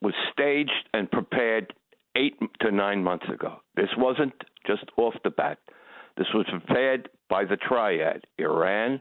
was 0.00 0.14
staged 0.32 0.88
and 0.92 1.10
prepared 1.10 1.72
eight 2.16 2.34
to 2.60 2.70
nine 2.70 3.02
months 3.02 3.26
ago. 3.32 3.60
This 3.76 3.88
wasn't 3.96 4.34
just 4.66 4.84
off 4.96 5.14
the 5.24 5.30
bat. 5.30 5.58
This 6.16 6.26
was 6.34 6.46
prepared 6.50 7.08
by 7.28 7.44
the 7.44 7.56
triad 7.56 8.24
Iran, 8.38 9.00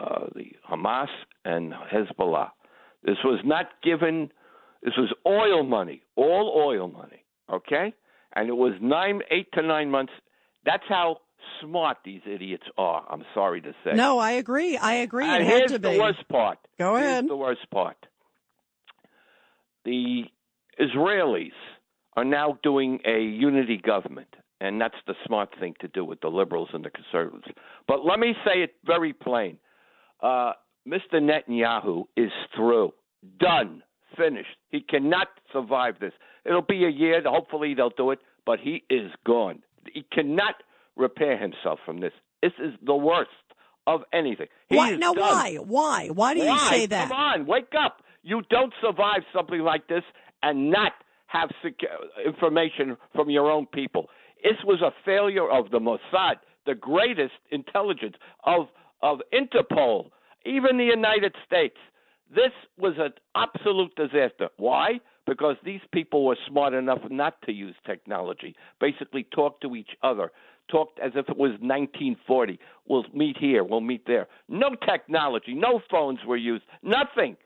uh, 0.00 0.26
the 0.34 0.52
Hamas, 0.68 1.08
and 1.44 1.72
Hezbollah. 1.72 2.50
This 3.04 3.18
was 3.24 3.40
not 3.44 3.66
given, 3.82 4.30
this 4.82 4.94
was 4.96 5.12
oil 5.26 5.64
money, 5.64 6.02
all 6.16 6.52
oil 6.56 6.88
money, 6.88 7.24
okay? 7.52 7.94
And 8.34 8.48
it 8.48 8.56
was 8.56 8.74
nine, 8.80 9.20
eight 9.30 9.48
to 9.54 9.62
nine 9.62 9.90
months. 9.90 10.12
That's 10.64 10.82
how 10.88 11.18
smart 11.60 11.98
these 12.04 12.20
idiots 12.26 12.64
are, 12.76 13.04
I'm 13.08 13.24
sorry 13.34 13.60
to 13.62 13.72
say. 13.84 13.92
No, 13.94 14.18
I 14.18 14.32
agree. 14.32 14.76
I 14.76 14.94
agree. 14.94 15.26
And 15.26 15.42
it 15.42 15.46
here's 15.46 15.70
to 15.72 15.78
the 15.78 15.90
be. 15.90 15.98
worst 15.98 16.26
part. 16.28 16.58
Go 16.78 16.96
Here's 16.96 17.06
ahead. 17.06 17.28
the 17.28 17.36
worst 17.36 17.70
part. 17.70 17.96
The 19.84 20.24
Israelis 20.80 21.52
are 22.16 22.24
now 22.24 22.58
doing 22.62 23.00
a 23.06 23.20
unity 23.20 23.78
government, 23.78 24.34
and 24.60 24.80
that's 24.80 24.96
the 25.06 25.14
smart 25.26 25.50
thing 25.60 25.74
to 25.80 25.88
do 25.88 26.04
with 26.04 26.20
the 26.20 26.28
liberals 26.28 26.68
and 26.72 26.84
the 26.84 26.90
conservatives. 26.90 27.46
But 27.86 28.04
let 28.04 28.18
me 28.18 28.34
say 28.44 28.62
it 28.62 28.74
very 28.84 29.12
plain. 29.12 29.58
Uh, 30.22 30.52
Mr. 30.86 31.14
Netanyahu 31.20 32.04
is 32.16 32.30
through, 32.54 32.92
done, 33.38 33.82
finished. 34.16 34.56
He 34.70 34.80
cannot 34.80 35.28
survive 35.52 36.00
this. 36.00 36.12
It'll 36.44 36.62
be 36.62 36.84
a 36.84 36.90
year. 36.90 37.22
Hopefully, 37.24 37.74
they'll 37.74 37.90
do 37.90 38.10
it, 38.10 38.20
but 38.44 38.58
he 38.60 38.84
is 38.90 39.10
gone. 39.24 39.62
He 39.92 40.04
cannot 40.12 40.56
repair 40.96 41.38
himself 41.38 41.78
from 41.84 42.00
this. 42.00 42.12
This 42.42 42.52
is 42.58 42.74
the 42.84 42.94
worst 42.94 43.30
of 43.86 44.02
anything. 44.12 44.46
He 44.68 44.76
Why? 44.76 44.96
Now, 44.96 45.14
done. 45.14 45.22
why? 45.22 45.56
Why? 45.56 46.08
Why 46.08 46.34
do 46.34 46.40
you 46.40 46.58
say 46.58 46.86
that? 46.86 47.08
Come 47.08 47.16
on, 47.16 47.46
wake 47.46 47.72
up. 47.78 48.02
You 48.22 48.42
don't 48.50 48.72
survive 48.80 49.22
something 49.32 49.60
like 49.60 49.86
this 49.86 50.02
and 50.42 50.70
not 50.70 50.92
have 51.26 51.50
secu- 51.64 52.26
information 52.26 52.96
from 53.14 53.30
your 53.30 53.50
own 53.50 53.66
people. 53.66 54.08
This 54.42 54.56
was 54.64 54.80
a 54.80 54.92
failure 55.04 55.50
of 55.50 55.70
the 55.70 55.78
Mossad, 55.78 56.36
the 56.66 56.74
greatest 56.74 57.34
intelligence 57.50 58.16
of 58.44 58.66
of 59.02 59.20
Interpol, 59.32 60.10
even 60.44 60.78
the 60.78 60.84
United 60.84 61.34
States. 61.46 61.76
This 62.34 62.52
was 62.78 62.94
an 62.98 63.12
absolute 63.34 63.94
disaster. 63.94 64.48
Why? 64.56 65.00
Because 65.26 65.56
these 65.64 65.80
people 65.92 66.24
were 66.24 66.36
smart 66.48 66.74
enough 66.74 67.00
not 67.10 67.40
to 67.42 67.52
use 67.52 67.74
technology. 67.84 68.54
Basically, 68.80 69.24
talk 69.34 69.60
to 69.60 69.76
each 69.76 69.90
other. 70.02 70.30
Talked 70.68 70.98
as 70.98 71.12
if 71.14 71.28
it 71.28 71.36
was 71.36 71.52
1940. 71.60 72.58
We'll 72.88 73.04
meet 73.14 73.36
here. 73.38 73.62
We'll 73.62 73.80
meet 73.80 74.06
there. 74.06 74.26
No 74.48 74.70
technology. 74.86 75.54
No 75.54 75.80
phones 75.90 76.18
were 76.26 76.36
used. 76.36 76.64
Nothing. 76.82 77.36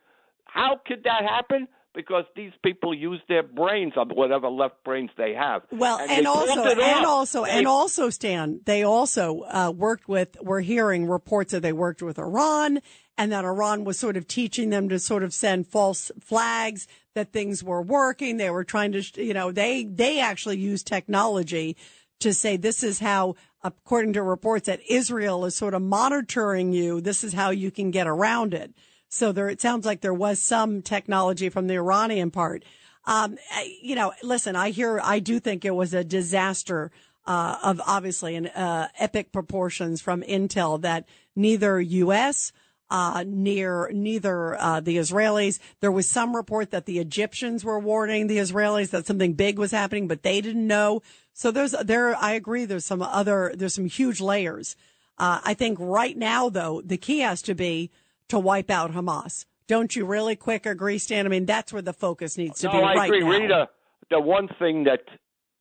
How 0.45 0.81
could 0.87 1.05
that 1.05 1.23
happen? 1.23 1.69
Because 1.93 2.25
these 2.37 2.53
people 2.63 2.95
use 2.95 3.21
their 3.29 3.43
brains 3.43 3.95
on 3.97 4.11
whatever 4.11 4.49
left 4.49 4.85
brains 4.85 5.11
they 5.17 5.35
have. 5.35 5.63
Well, 5.73 5.99
and, 5.99 6.11
and, 6.11 6.27
also, 6.27 6.63
and 6.63 7.05
also, 7.05 7.45
They- 7.45 7.51
and 7.51 7.67
also, 7.67 8.11
Stan, 8.11 8.61
they 8.65 8.85
also 8.85 9.41
uh, 9.53 9.73
worked 9.77 10.09
with. 10.09 10.37
We're 10.41 10.61
hearing 10.61 11.07
reports 11.07 11.51
that 11.51 11.63
they 11.63 11.73
worked 11.73 12.01
with 12.01 12.17
Iran, 12.17 12.79
and 13.19 13.33
that 13.33 13.45
Iran 13.45 13.83
was 13.83 13.99
sort 13.99 14.17
of 14.17 14.29
teaching 14.29 14.71
them 14.71 14.89
to 14.89 15.01
sort 15.01 15.25
of 15.25 15.35
send 15.35 15.67
false 15.67 16.13
flags 16.21 16.87
that 17.17 17.33
things 17.33 17.65
were 17.65 17.83
working. 17.83 18.37
They 18.37 18.51
were 18.51 18.63
trying 18.65 18.93
to, 18.93 19.03
you 19.21 19.35
know, 19.35 19.51
they 19.51 19.83
they 19.85 20.21
actually 20.21 20.59
used 20.59 20.87
technology 20.87 21.77
to 22.21 22.33
say 22.33 22.57
this 22.57 22.85
is 22.85 23.01
how, 23.01 23.35
according 23.65 24.13
to 24.13 24.23
reports, 24.23 24.67
that 24.67 24.81
Israel 24.89 25.45
is 25.45 25.57
sort 25.57 25.75
of 25.75 25.83
monitoring 25.83 26.73
you. 26.73 27.01
This 27.01 27.25
is 27.25 27.33
how 27.33 27.51
you 27.51 27.73
can 27.73 27.91
get 27.91 28.07
around 28.07 28.55
it. 28.55 28.73
So 29.11 29.33
there, 29.33 29.51
it 29.51 29.61
sounds 29.61 29.85
like 29.85 30.01
there 30.01 30.15
was 30.15 30.41
some 30.41 30.83
technology 30.83 31.49
from 31.49 31.67
the 31.67 31.75
Iranian 31.75 32.31
part. 32.31 32.65
Um, 33.05 33.39
you 33.83 33.97
know, 33.97 34.13
listen, 34.23 34.55
I 34.55 34.71
hear, 34.71 35.01
I 35.03 35.19
do 35.19 35.41
think 35.41 35.65
it 35.65 35.75
was 35.75 35.93
a 35.93 36.05
disaster, 36.05 36.93
uh, 37.27 37.57
of 37.63 37.81
obviously 37.87 38.37
an, 38.37 38.47
uh, 38.47 38.89
epic 38.99 39.33
proportions 39.33 40.01
from 40.01 40.23
Intel 40.23 40.81
that 40.83 41.07
neither 41.35 41.81
U.S., 41.81 42.53
uh, 42.89 43.25
near 43.27 43.91
neither, 43.93 44.57
uh, 44.61 44.81
the 44.81 44.97
Israelis. 44.97 45.59
There 45.81 45.93
was 45.93 46.09
some 46.09 46.35
report 46.35 46.71
that 46.71 46.87
the 46.87 46.99
Egyptians 46.99 47.65
were 47.65 47.79
warning 47.79 48.27
the 48.27 48.39
Israelis 48.39 48.91
that 48.91 49.07
something 49.07 49.35
big 49.35 49.59
was 49.59 49.71
happening, 49.71 50.09
but 50.09 50.23
they 50.23 50.41
didn't 50.41 50.67
know. 50.67 51.03
So 51.33 51.51
there's, 51.51 51.73
there, 51.85 52.17
I 52.17 52.33
agree. 52.33 52.65
There's 52.65 52.85
some 52.85 53.03
other, 53.03 53.53
there's 53.57 53.75
some 53.75 53.87
huge 53.87 54.21
layers. 54.21 54.77
Uh, 55.19 55.41
I 55.45 55.55
think 55.55 55.79
right 55.81 56.17
now, 56.17 56.49
though, 56.49 56.81
the 56.85 56.97
key 56.97 57.21
has 57.21 57.43
to 57.43 57.55
be 57.55 57.91
to 58.31 58.39
wipe 58.39 58.71
out 58.71 58.93
Hamas. 58.93 59.45
Don't 59.67 59.95
you 59.95 60.05
really 60.05 60.35
quick 60.35 60.67
agree, 60.67 60.99
Stan? 60.99 61.27
I 61.27 61.29
mean, 61.29 61.47
that's 61.47 61.73
where 61.73 61.83
the 61.83 61.93
focus 61.93 62.37
needs 62.37 62.61
to 62.61 62.67
no, 62.67 62.73
be 62.73 62.79
I 62.79 62.95
right 62.95 63.07
agree, 63.07 63.21
now. 63.21 63.31
Rita. 63.31 63.69
The 64.11 64.21
one 64.21 64.49
thing 64.59 64.85
that 64.85 65.03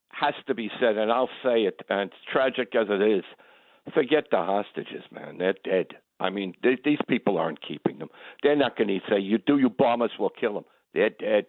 has 0.09 0.33
to 0.47 0.55
be 0.55 0.71
said, 0.79 0.97
and 0.97 1.11
I'll 1.11 1.29
say 1.43 1.61
it, 1.61 1.79
and 1.89 2.09
it's 2.09 2.15
tragic 2.31 2.75
as 2.75 2.87
it 2.89 3.01
is, 3.01 3.23
forget 3.93 4.25
the 4.31 4.37
hostages, 4.37 5.03
man. 5.11 5.37
They're 5.37 5.53
dead. 5.63 5.87
I 6.19 6.29
mean, 6.29 6.53
they, 6.63 6.77
these 6.83 6.99
people 7.07 7.37
aren't 7.37 7.59
keeping 7.65 7.99
them. 7.99 8.09
They're 8.43 8.55
not 8.55 8.77
going 8.77 8.87
to 8.87 8.99
say, 9.09 9.19
"You 9.19 9.37
do, 9.37 9.57
you 9.57 9.69
bomb 9.69 10.01
us, 10.01 10.11
we'll 10.19 10.29
kill 10.29 10.55
them." 10.55 10.65
They're 10.93 11.11
dead. 11.11 11.45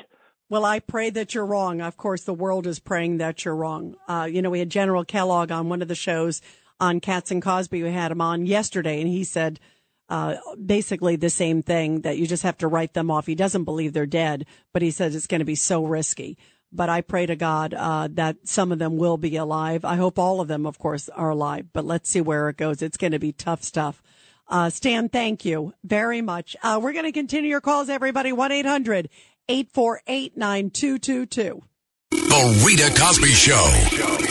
Well, 0.49 0.65
I 0.65 0.81
pray 0.81 1.11
that 1.11 1.35
you're 1.35 1.47
wrong. 1.47 1.81
Of 1.81 1.97
course, 1.97 2.25
the 2.25 2.35
world 2.35 2.67
is 2.67 2.79
praying 2.79 3.19
that 3.19 3.45
you're 3.45 3.57
wrong. 3.57 3.97
Uh, 4.09 4.29
you 4.31 4.43
know, 4.43 4.51
we 4.51 4.59
had 4.59 4.71
General 4.71 5.05
Kellogg 5.05 5.51
on 5.51 5.69
one 5.69 5.81
of 5.81 5.89
the 5.89 5.95
shows 5.95 6.43
on 6.79 7.01
Cats 7.01 7.31
and 7.31 7.41
Cosby. 7.41 7.83
We 7.83 7.93
had 7.93 8.13
him 8.13 8.21
on 8.21 8.47
yesterday, 8.47 9.01
and 9.01 9.09
he 9.09 9.25
said 9.25 9.61
uh, 10.11 10.37
basically 10.63 11.17
the 11.17 11.31
same 11.31 11.63
thing 11.63 12.01
that 12.01 12.19
you 12.19 12.27
just 12.27 12.43
have 12.43 12.59
to 12.59 12.69
write 12.69 12.95
them 12.95 13.11
off. 13.11 13.27
He 13.27 13.37
doesn't 13.37 13.65
believe 13.65 13.93
they're 13.93 14.07
dead, 14.07 14.45
but 14.73 14.83
he 14.83 14.91
says 14.91 15.15
it's 15.15 15.29
going 15.29 15.39
to 15.39 15.45
be 15.45 15.55
so 15.55 15.85
risky. 15.85 16.37
But 16.73 16.89
I 16.89 17.01
pray 17.01 17.27
to 17.27 17.37
God 17.37 17.75
uh, 17.75 18.09
that 18.13 18.37
some 18.45 18.73
of 18.73 18.79
them 18.79 18.97
will 18.97 19.17
be 19.17 19.37
alive. 19.37 19.85
I 19.85 19.97
hope 19.97 20.19
all 20.19 20.41
of 20.41 20.49
them, 20.49 20.67
of 20.67 20.79
course, 20.79 21.09
are 21.09 21.31
alive. 21.31 21.67
But 21.73 21.85
let's 21.85 22.11
see 22.11 22.21
where 22.21 22.49
it 22.49 22.57
goes. 22.57 22.83
It's 22.83 22.97
going 22.97 23.13
to 23.13 23.19
be 23.19 23.33
tough 23.33 23.63
stuff. 23.63 24.03
Uh, 24.49 24.69
Stan, 24.69 25.09
thank 25.09 25.45
you 25.45 25.73
very 25.85 26.23
much. 26.23 26.57
Uh, 26.63 26.81
we're 26.83 26.93
going 26.93 27.05
to 27.05 27.13
continue 27.13 27.51
your 27.51 27.61
calls, 27.61 27.89
everybody. 27.89 28.33
1 28.33 28.53
800 28.53 29.09
848 29.49 30.37
9222. 30.37 31.63
The 32.11 32.65
Rita 32.67 33.01
Cosby 33.01 33.29
Show. 33.29 34.31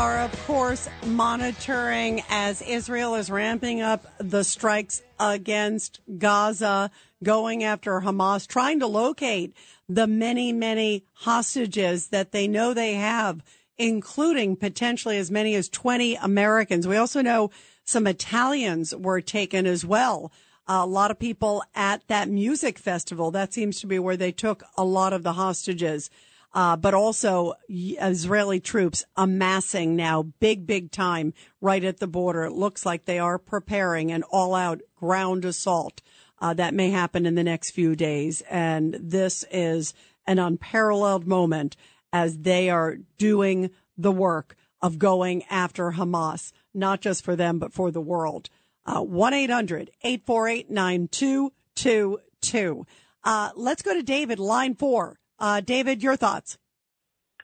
Are, 0.00 0.20
of 0.20 0.46
course, 0.46 0.88
monitoring 1.04 2.22
as 2.30 2.62
Israel 2.62 3.16
is 3.16 3.30
ramping 3.30 3.82
up 3.82 4.06
the 4.16 4.42
strikes 4.42 5.02
against 5.18 6.00
Gaza, 6.16 6.90
going 7.22 7.62
after 7.64 8.00
Hamas, 8.00 8.46
trying 8.46 8.80
to 8.80 8.86
locate 8.86 9.54
the 9.90 10.06
many, 10.06 10.54
many 10.54 11.04
hostages 11.12 12.08
that 12.08 12.32
they 12.32 12.48
know 12.48 12.72
they 12.72 12.94
have 12.94 13.42
including 13.76 14.56
potentially 14.56 15.16
as 15.16 15.30
many 15.30 15.54
as 15.54 15.66
20 15.68 16.16
Americans. 16.16 16.86
We 16.86 16.98
also 16.98 17.22
know 17.22 17.50
some 17.84 18.06
Italians 18.06 18.94
were 18.94 19.22
taken 19.22 19.66
as 19.66 19.84
well. 19.84 20.32
a 20.66 20.86
lot 20.86 21.10
of 21.10 21.18
people 21.18 21.64
at 21.74 22.06
that 22.08 22.28
music 22.28 22.78
festival. 22.78 23.30
That 23.30 23.52
seems 23.52 23.80
to 23.80 23.86
be 23.86 23.98
where 23.98 24.16
they 24.16 24.32
took 24.32 24.62
a 24.76 24.84
lot 24.84 25.12
of 25.14 25.22
the 25.24 25.32
hostages. 25.32 26.10
Uh, 26.52 26.76
but 26.76 26.94
also 26.94 27.54
Israeli 27.68 28.58
troops 28.58 29.04
amassing 29.16 29.94
now 29.94 30.24
big, 30.40 30.66
big 30.66 30.90
time 30.90 31.32
right 31.60 31.84
at 31.84 31.98
the 31.98 32.08
border. 32.08 32.44
It 32.44 32.52
looks 32.52 32.84
like 32.84 33.04
they 33.04 33.20
are 33.20 33.38
preparing 33.38 34.10
an 34.10 34.24
all 34.24 34.54
out 34.54 34.80
ground 34.96 35.44
assault. 35.44 36.02
Uh, 36.40 36.54
that 36.54 36.74
may 36.74 36.90
happen 36.90 37.26
in 37.26 37.34
the 37.34 37.44
next 37.44 37.70
few 37.70 37.94
days. 37.94 38.42
And 38.50 38.94
this 38.94 39.44
is 39.52 39.94
an 40.26 40.38
unparalleled 40.38 41.26
moment 41.26 41.76
as 42.12 42.38
they 42.38 42.70
are 42.70 42.96
doing 43.18 43.70
the 43.96 44.12
work 44.12 44.56
of 44.82 44.98
going 44.98 45.44
after 45.50 45.92
Hamas, 45.92 46.52
not 46.72 47.00
just 47.00 47.24
for 47.24 47.36
them, 47.36 47.58
but 47.58 47.72
for 47.72 47.90
the 47.90 48.00
world. 48.00 48.48
Uh, 48.86 49.02
1 49.02 49.34
800 49.34 49.90
848 50.02 50.70
9222. 50.70 52.86
Uh, 53.22 53.50
let's 53.54 53.82
go 53.82 53.92
to 53.92 54.02
David, 54.02 54.38
line 54.38 54.74
four. 54.74 55.19
Uh, 55.40 55.60
David, 55.60 56.02
your 56.02 56.16
thoughts. 56.16 56.58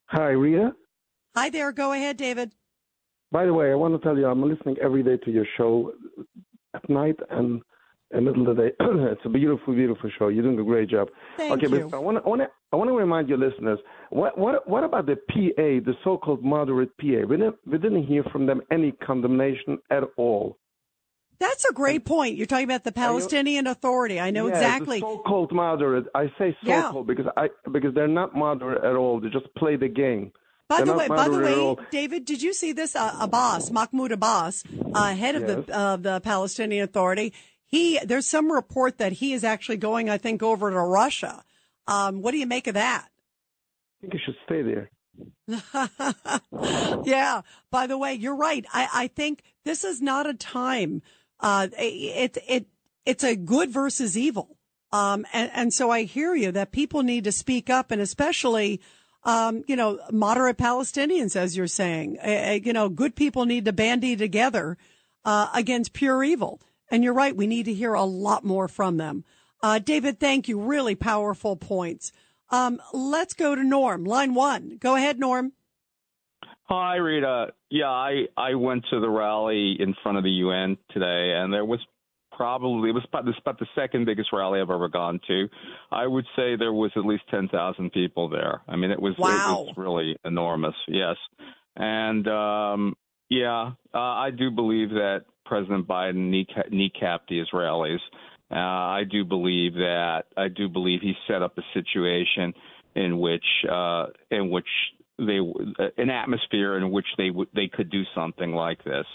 Hi, 0.06 0.28
Rita. 0.28 0.72
Hi 1.34 1.50
there. 1.50 1.72
Go 1.72 1.92
ahead, 1.92 2.16
David. 2.16 2.52
By 3.32 3.46
the 3.46 3.52
way, 3.52 3.72
I 3.72 3.74
want 3.74 4.00
to 4.00 4.06
tell 4.06 4.16
you, 4.16 4.26
I'm 4.26 4.42
listening 4.48 4.76
every 4.80 5.02
day 5.02 5.16
to 5.16 5.30
your 5.30 5.46
show 5.56 5.92
at 6.74 6.88
night 6.88 7.16
and 7.30 7.62
in 8.12 8.24
the 8.24 8.30
middle 8.30 8.48
of 8.48 8.56
the 8.56 8.62
day. 8.68 8.74
it's 8.80 9.20
a 9.24 9.28
beautiful, 9.28 9.74
beautiful 9.74 10.10
show. 10.18 10.28
You're 10.28 10.44
doing 10.44 10.58
a 10.60 10.64
great 10.64 10.88
job. 10.88 11.08
Thank 11.36 11.52
okay, 11.52 11.66
you. 11.68 11.88
but 11.88 11.96
I 11.96 12.00
want 12.00 12.18
to, 12.18 12.24
I 12.24 12.28
want 12.28 12.40
to, 12.42 12.48
I 12.72 12.76
want 12.76 12.90
to 12.90 12.94
remind 12.94 13.28
your 13.28 13.38
listeners. 13.38 13.78
What, 14.10 14.38
what, 14.38 14.68
what 14.68 14.84
about 14.84 15.06
the 15.06 15.16
PA, 15.16 15.84
the 15.84 15.94
so-called 16.04 16.44
moderate 16.44 16.96
PA? 16.98 17.26
We 17.28 17.36
didn't, 17.36 17.56
we 17.66 17.78
didn't 17.78 18.06
hear 18.06 18.22
from 18.30 18.46
them 18.46 18.60
any 18.70 18.92
condemnation 18.92 19.78
at 19.90 20.04
all. 20.16 20.58
That's 21.38 21.64
a 21.66 21.72
great 21.72 22.04
point. 22.04 22.36
You're 22.36 22.46
talking 22.46 22.64
about 22.64 22.84
the 22.84 22.92
Palestinian 22.92 23.66
Authority. 23.66 24.18
I 24.20 24.30
know 24.30 24.46
yeah, 24.46 24.54
exactly. 24.54 25.00
So-called 25.00 25.52
moderate. 25.52 26.06
I 26.14 26.32
say 26.38 26.56
Yeah. 26.62 26.88
so-called 26.88 27.06
because 27.06 27.26
I 27.36 27.48
because 27.70 27.94
they're 27.94 28.08
not 28.08 28.34
moderate 28.34 28.84
at 28.84 28.96
all. 28.96 29.20
They 29.20 29.28
just 29.28 29.52
play 29.54 29.76
the 29.76 29.88
game. 29.88 30.32
By 30.68 30.78
They're 30.78 30.86
the 30.86 30.94
way, 30.94 31.08
by 31.08 31.28
the 31.28 31.38
way. 31.38 31.86
David, 31.92 32.24
did 32.24 32.42
you 32.42 32.52
see 32.52 32.72
this? 32.72 32.96
Uh, 32.96 33.14
Abbas, 33.20 33.70
Mahmoud 33.70 34.10
Abbas, 34.10 34.64
uh, 34.94 35.14
head 35.14 35.36
of 35.36 35.46
the 35.46 35.78
of 35.78 36.02
the 36.02 36.20
Palestinian 36.20 36.82
Authority. 36.82 37.32
He 37.66 37.98
there's 38.04 38.26
some 38.26 38.50
report 38.50 38.98
that 38.98 39.12
he 39.12 39.32
is 39.32 39.44
actually 39.44 39.76
going, 39.76 40.10
I 40.10 40.18
think, 40.18 40.42
over 40.42 40.70
to 40.70 40.80
Russia. 40.80 41.44
Um, 41.86 42.20
what 42.22 42.32
do 42.32 42.38
you 42.38 42.46
make 42.46 42.66
of 42.66 42.74
that? 42.74 43.06
I 43.06 44.00
think 44.00 44.14
he 44.14 44.18
should 44.18 44.36
stay 44.44 44.62
there. 44.62 44.90
yeah. 47.04 47.42
By 47.70 47.86
the 47.86 47.96
way, 47.96 48.14
you're 48.14 48.36
right. 48.36 48.64
I, 48.72 48.88
I 48.92 49.06
think 49.06 49.42
this 49.64 49.84
is 49.84 50.02
not 50.02 50.28
a 50.28 50.34
time. 50.34 51.02
Uh, 51.40 51.68
it, 51.78 52.38
it, 52.48 52.66
it's 53.04 53.24
a 53.24 53.36
good 53.36 53.70
versus 53.70 54.16
evil. 54.16 54.56
Um, 54.92 55.26
and, 55.32 55.50
and 55.52 55.72
so 55.72 55.90
I 55.90 56.04
hear 56.04 56.34
you 56.34 56.52
that 56.52 56.72
people 56.72 57.02
need 57.02 57.24
to 57.24 57.32
speak 57.32 57.68
up 57.68 57.90
and 57.90 58.00
especially, 58.00 58.80
um, 59.24 59.64
you 59.66 59.76
know, 59.76 59.98
moderate 60.10 60.56
Palestinians, 60.56 61.36
as 61.36 61.56
you're 61.56 61.66
saying, 61.66 62.18
Uh, 62.24 62.30
uh, 62.30 62.58
you 62.62 62.72
know, 62.72 62.88
good 62.88 63.14
people 63.16 63.44
need 63.44 63.64
to 63.64 63.72
bandy 63.72 64.16
together, 64.16 64.78
uh, 65.24 65.48
against 65.52 65.92
pure 65.92 66.22
evil. 66.22 66.60
And 66.90 67.02
you're 67.02 67.12
right. 67.12 67.36
We 67.36 67.48
need 67.48 67.64
to 67.64 67.74
hear 67.74 67.94
a 67.94 68.04
lot 68.04 68.44
more 68.44 68.68
from 68.68 68.96
them. 68.96 69.24
Uh, 69.62 69.80
David, 69.80 70.20
thank 70.20 70.48
you. 70.48 70.60
Really 70.60 70.94
powerful 70.94 71.56
points. 71.56 72.12
Um, 72.50 72.80
let's 72.92 73.34
go 73.34 73.56
to 73.56 73.64
Norm, 73.64 74.04
line 74.04 74.34
one. 74.34 74.76
Go 74.78 74.94
ahead, 74.94 75.18
Norm. 75.18 75.52
Hi, 76.68 76.96
Rita. 76.96 77.52
Yeah, 77.70 77.88
I 77.90 78.26
I 78.36 78.54
went 78.54 78.84
to 78.90 79.00
the 79.00 79.08
rally 79.08 79.76
in 79.78 79.94
front 80.02 80.18
of 80.18 80.24
the 80.24 80.30
UN 80.30 80.76
today, 80.90 81.34
and 81.36 81.52
there 81.52 81.64
was 81.64 81.78
probably 82.32 82.90
it 82.90 82.92
was 82.92 83.04
about, 83.08 83.24
this 83.24 83.36
about 83.40 83.58
the 83.60 83.66
second 83.76 84.04
biggest 84.04 84.30
rally 84.32 84.60
I've 84.60 84.70
ever 84.70 84.88
gone 84.88 85.20
to. 85.28 85.48
I 85.92 86.06
would 86.06 86.24
say 86.34 86.56
there 86.56 86.72
was 86.72 86.90
at 86.96 87.04
least 87.06 87.22
ten 87.30 87.48
thousand 87.48 87.92
people 87.92 88.28
there. 88.28 88.62
I 88.68 88.74
mean, 88.76 88.90
it 88.90 89.00
was 89.00 89.14
Wow. 89.16 89.62
it 89.62 89.66
was 89.66 89.74
really 89.76 90.16
enormous. 90.24 90.74
Yes, 90.88 91.16
and 91.76 92.26
um, 92.26 92.96
yeah, 93.30 93.72
uh, 93.94 93.98
I 93.98 94.30
do 94.36 94.50
believe 94.50 94.90
that 94.90 95.24
President 95.44 95.86
Biden 95.86 96.30
kneeca- 96.32 96.72
kneecapped 96.72 97.28
the 97.28 97.44
Israelis. 97.44 98.00
Uh, 98.50 98.56
I 98.56 99.04
do 99.08 99.24
believe 99.24 99.74
that 99.74 100.24
I 100.36 100.48
do 100.48 100.68
believe 100.68 101.00
he 101.00 101.14
set 101.28 101.42
up 101.42 101.58
a 101.58 101.62
situation 101.74 102.54
in 102.96 103.18
which 103.18 103.44
uh, 103.70 104.06
in 104.32 104.50
which 104.50 104.66
they 105.18 105.38
an 105.96 106.10
atmosphere 106.10 106.76
in 106.76 106.90
which 106.90 107.06
they 107.16 107.30
would 107.30 107.48
they 107.54 107.68
could 107.68 107.90
do 107.90 108.02
something 108.14 108.52
like 108.52 108.82
this. 108.84 109.06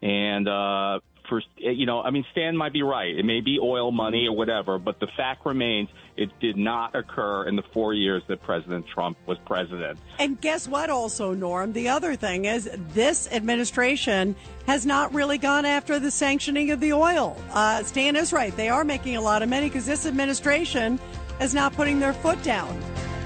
And 0.00 0.48
uh, 0.48 1.00
for 1.28 1.42
you 1.56 1.86
know, 1.86 2.00
I 2.00 2.10
mean, 2.10 2.24
Stan 2.32 2.56
might 2.56 2.72
be 2.72 2.82
right. 2.82 3.16
It 3.16 3.24
may 3.24 3.40
be 3.40 3.58
oil 3.60 3.90
money 3.90 4.26
or 4.26 4.36
whatever, 4.36 4.78
but 4.78 5.00
the 5.00 5.06
fact 5.16 5.46
remains 5.46 5.88
it 6.16 6.30
did 6.40 6.56
not 6.56 6.94
occur 6.94 7.48
in 7.48 7.56
the 7.56 7.62
four 7.72 7.94
years 7.94 8.22
that 8.28 8.42
President 8.42 8.86
Trump 8.86 9.16
was 9.26 9.38
president. 9.46 9.98
And 10.18 10.40
guess 10.40 10.68
what, 10.68 10.90
also, 10.90 11.32
Norm? 11.34 11.72
The 11.72 11.88
other 11.88 12.16
thing 12.16 12.44
is 12.44 12.70
this 12.92 13.30
administration 13.32 14.36
has 14.66 14.84
not 14.84 15.14
really 15.14 15.38
gone 15.38 15.64
after 15.64 15.98
the 15.98 16.10
sanctioning 16.10 16.70
of 16.70 16.80
the 16.80 16.92
oil. 16.92 17.36
Uh, 17.52 17.82
Stan 17.82 18.16
is 18.16 18.32
right. 18.32 18.54
They 18.56 18.68
are 18.68 18.84
making 18.84 19.16
a 19.16 19.20
lot 19.20 19.42
of 19.42 19.48
money 19.48 19.68
because 19.68 19.86
this 19.86 20.06
administration 20.06 21.00
is 21.40 21.54
not 21.54 21.72
putting 21.74 21.98
their 21.98 22.12
foot 22.12 22.42
down. 22.42 22.80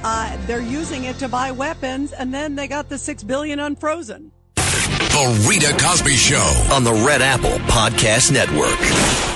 Uh, 0.04 0.36
they're 0.46 0.60
using 0.60 1.04
it 1.04 1.18
to 1.18 1.28
buy 1.28 1.50
weapons, 1.50 2.12
and 2.12 2.32
then 2.32 2.54
they 2.54 2.68
got 2.68 2.88
the 2.88 2.98
six 2.98 3.22
billion 3.22 3.60
unfrozen. 3.60 4.32
The 4.56 5.46
Rita 5.48 5.74
Cosby 5.82 6.10
Show. 6.10 6.66
on 6.72 6.84
the 6.84 6.92
Red 6.92 7.22
Apple 7.22 7.58
Podcast 7.68 8.32
Network. 8.32 9.35